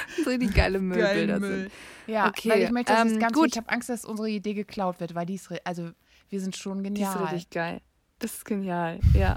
So 0.24 0.30
richtig 0.30 0.54
geile 0.54 0.78
Müllbilder 0.80 1.40
sind. 1.40 1.70
Ja, 2.06 2.28
Okay, 2.28 2.50
weil 2.50 2.62
ich 2.62 2.70
möchte, 2.70 2.92
dass 2.92 3.06
es 3.06 3.12
ähm, 3.12 3.18
ganz 3.20 3.32
gut. 3.32 3.48
Ich 3.48 3.56
habe 3.56 3.68
Angst, 3.68 3.88
dass 3.88 4.04
unsere 4.04 4.28
Idee 4.30 4.54
geklaut 4.54 5.00
wird, 5.00 5.14
weil 5.14 5.26
die 5.26 5.34
ist, 5.34 5.48
also 5.64 5.90
wir 6.28 6.40
sind 6.40 6.56
schon 6.56 6.82
Die 6.82 6.90
genial. 6.90 7.14
ist 7.14 7.20
richtig 7.22 7.50
geil. 7.50 7.80
Das 8.18 8.34
ist 8.34 8.44
genial, 8.44 9.00
ja. 9.14 9.36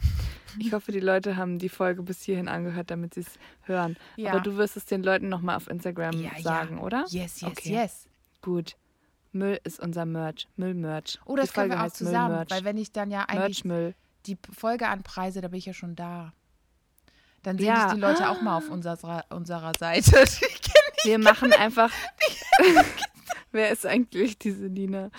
Ich 0.58 0.74
hoffe, 0.74 0.92
die 0.92 1.00
Leute 1.00 1.38
haben 1.38 1.60
die 1.60 1.70
Folge 1.70 2.02
bis 2.02 2.24
hierhin 2.24 2.48
angehört, 2.48 2.90
damit 2.90 3.14
sie 3.14 3.22
es 3.22 3.28
hören. 3.64 3.98
Ja. 4.16 4.32
Aber 4.32 4.40
du 4.40 4.58
wirst 4.58 4.78
es 4.78 4.86
den 4.86 5.04
Leuten 5.04 5.30
nochmal 5.30 5.56
auf 5.56 5.70
Instagram 5.70 6.20
ja, 6.22 6.32
sagen, 6.42 6.78
ja. 6.78 6.84
oder? 6.84 7.06
Yes, 7.10 7.42
yes, 7.42 7.44
Okay. 7.44 7.74
yes. 7.74 8.08
Gut. 8.42 8.76
Müll 9.32 9.60
ist 9.64 9.80
unser 9.80 10.06
Merch. 10.06 10.48
Müll-Merch. 10.56 11.20
Oh, 11.26 11.36
das 11.36 11.50
die 11.50 11.54
können 11.54 11.70
Folge 11.72 11.84
wir 11.84 11.88
auch 11.88 11.94
zusammen, 11.94 12.46
weil 12.50 12.64
wenn 12.64 12.78
ich 12.78 12.92
dann 12.92 13.12
ja 13.12 13.26
eigentlich 13.28 13.64
die 14.26 14.38
Folge 14.52 14.88
anpreise, 14.88 15.42
da 15.42 15.50
bin 15.50 15.60
ich 15.60 15.66
ja 15.66 15.74
schon 15.74 15.96
da. 15.96 16.34
Dann 17.44 17.58
sehen 17.58 17.68
Ja. 17.68 17.94
die 17.94 18.00
Leute 18.00 18.30
auch 18.30 18.42
mal 18.42 18.58
auf 18.58 18.70
unserer, 18.70 19.26
unserer 19.30 19.72
Seite. 19.78 20.26
Wir 21.04 21.20
machen 21.20 21.54
einfach. 21.54 21.92
Wer 23.52 23.70
ist 23.72 23.86
eigentlich 23.86 24.38
diese 24.38 24.68
Lina? 24.68 25.10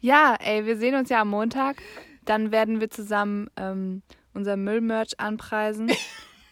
Ja, 0.00 0.36
ey, 0.38 0.64
wir 0.66 0.76
sehen 0.76 0.94
uns 0.94 1.08
ja 1.08 1.22
am 1.22 1.28
Montag. 1.28 1.82
Dann 2.24 2.52
werden 2.52 2.80
wir 2.80 2.90
zusammen 2.90 3.48
ähm, 3.56 4.02
unser 4.34 4.56
Müll-Merch 4.56 5.18
anpreisen. 5.18 5.90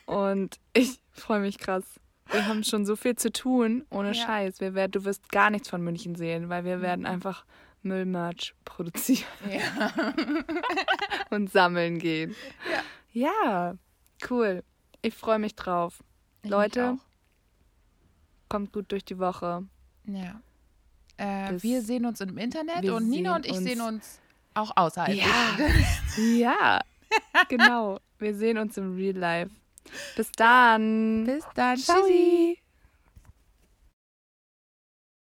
Und 0.07 0.57
ich 0.72 0.99
freue 1.12 1.41
mich 1.41 1.59
krass. 1.59 1.85
Wir 2.31 2.47
haben 2.47 2.64
schon 2.64 2.85
so 2.87 2.97
viel 2.97 3.14
zu 3.16 3.31
tun, 3.31 3.85
ohne 3.91 4.09
Ja. 4.09 4.14
Scheiß. 4.14 4.61
Wir 4.61 4.74
werd, 4.74 4.95
du 4.97 5.05
wirst 5.05 5.31
gar 5.31 5.51
nichts 5.51 5.68
von 5.68 5.83
München 5.83 6.14
sehen, 6.14 6.49
weil 6.49 6.64
wir 6.64 6.81
werden 6.83 7.07
einfach 7.07 7.45
Müll-Merch 7.83 8.55
produzieren 8.64 9.24
ja. 9.51 9.93
und 11.31 11.51
sammeln 11.53 11.99
gehen. 11.99 12.35
Ja, 13.12 13.74
cool. 14.31 14.62
Ich 15.09 15.14
freue 15.14 15.38
mich 15.38 15.54
drauf. 15.54 16.02
Ich 16.42 16.50
Leute, 16.50 16.92
mich 16.92 17.00
kommt 18.48 18.72
gut 18.72 18.90
durch 18.92 19.04
die 19.04 19.18
Woche. 19.18 19.64
Ja. 20.04 20.40
Äh, 21.16 21.61
wir 21.62 21.82
sehen 21.82 22.04
uns 22.06 22.20
im 22.20 22.36
Internet 22.38 22.88
und 22.88 23.09
Nina 23.09 23.36
und 23.36 23.46
ich 23.46 23.52
uns- 23.52 23.64
sehen 23.64 23.80
uns 23.80 24.20
auch 24.54 24.70
außerhalb. 24.76 25.14
Ja. 25.16 25.24
Ja, 26.18 26.80
genau. 27.48 28.00
Wir 28.18 28.34
sehen 28.34 28.59
uns 28.59 28.76
im 28.76 28.96
Real 28.96 29.16
Life. 29.16 29.54
Bis 30.16 30.30
dann. 30.32 31.24
Bis 31.24 31.44
dann. 31.54 31.76
Ciao. 31.78 31.96
Tschüssi. 32.02 32.59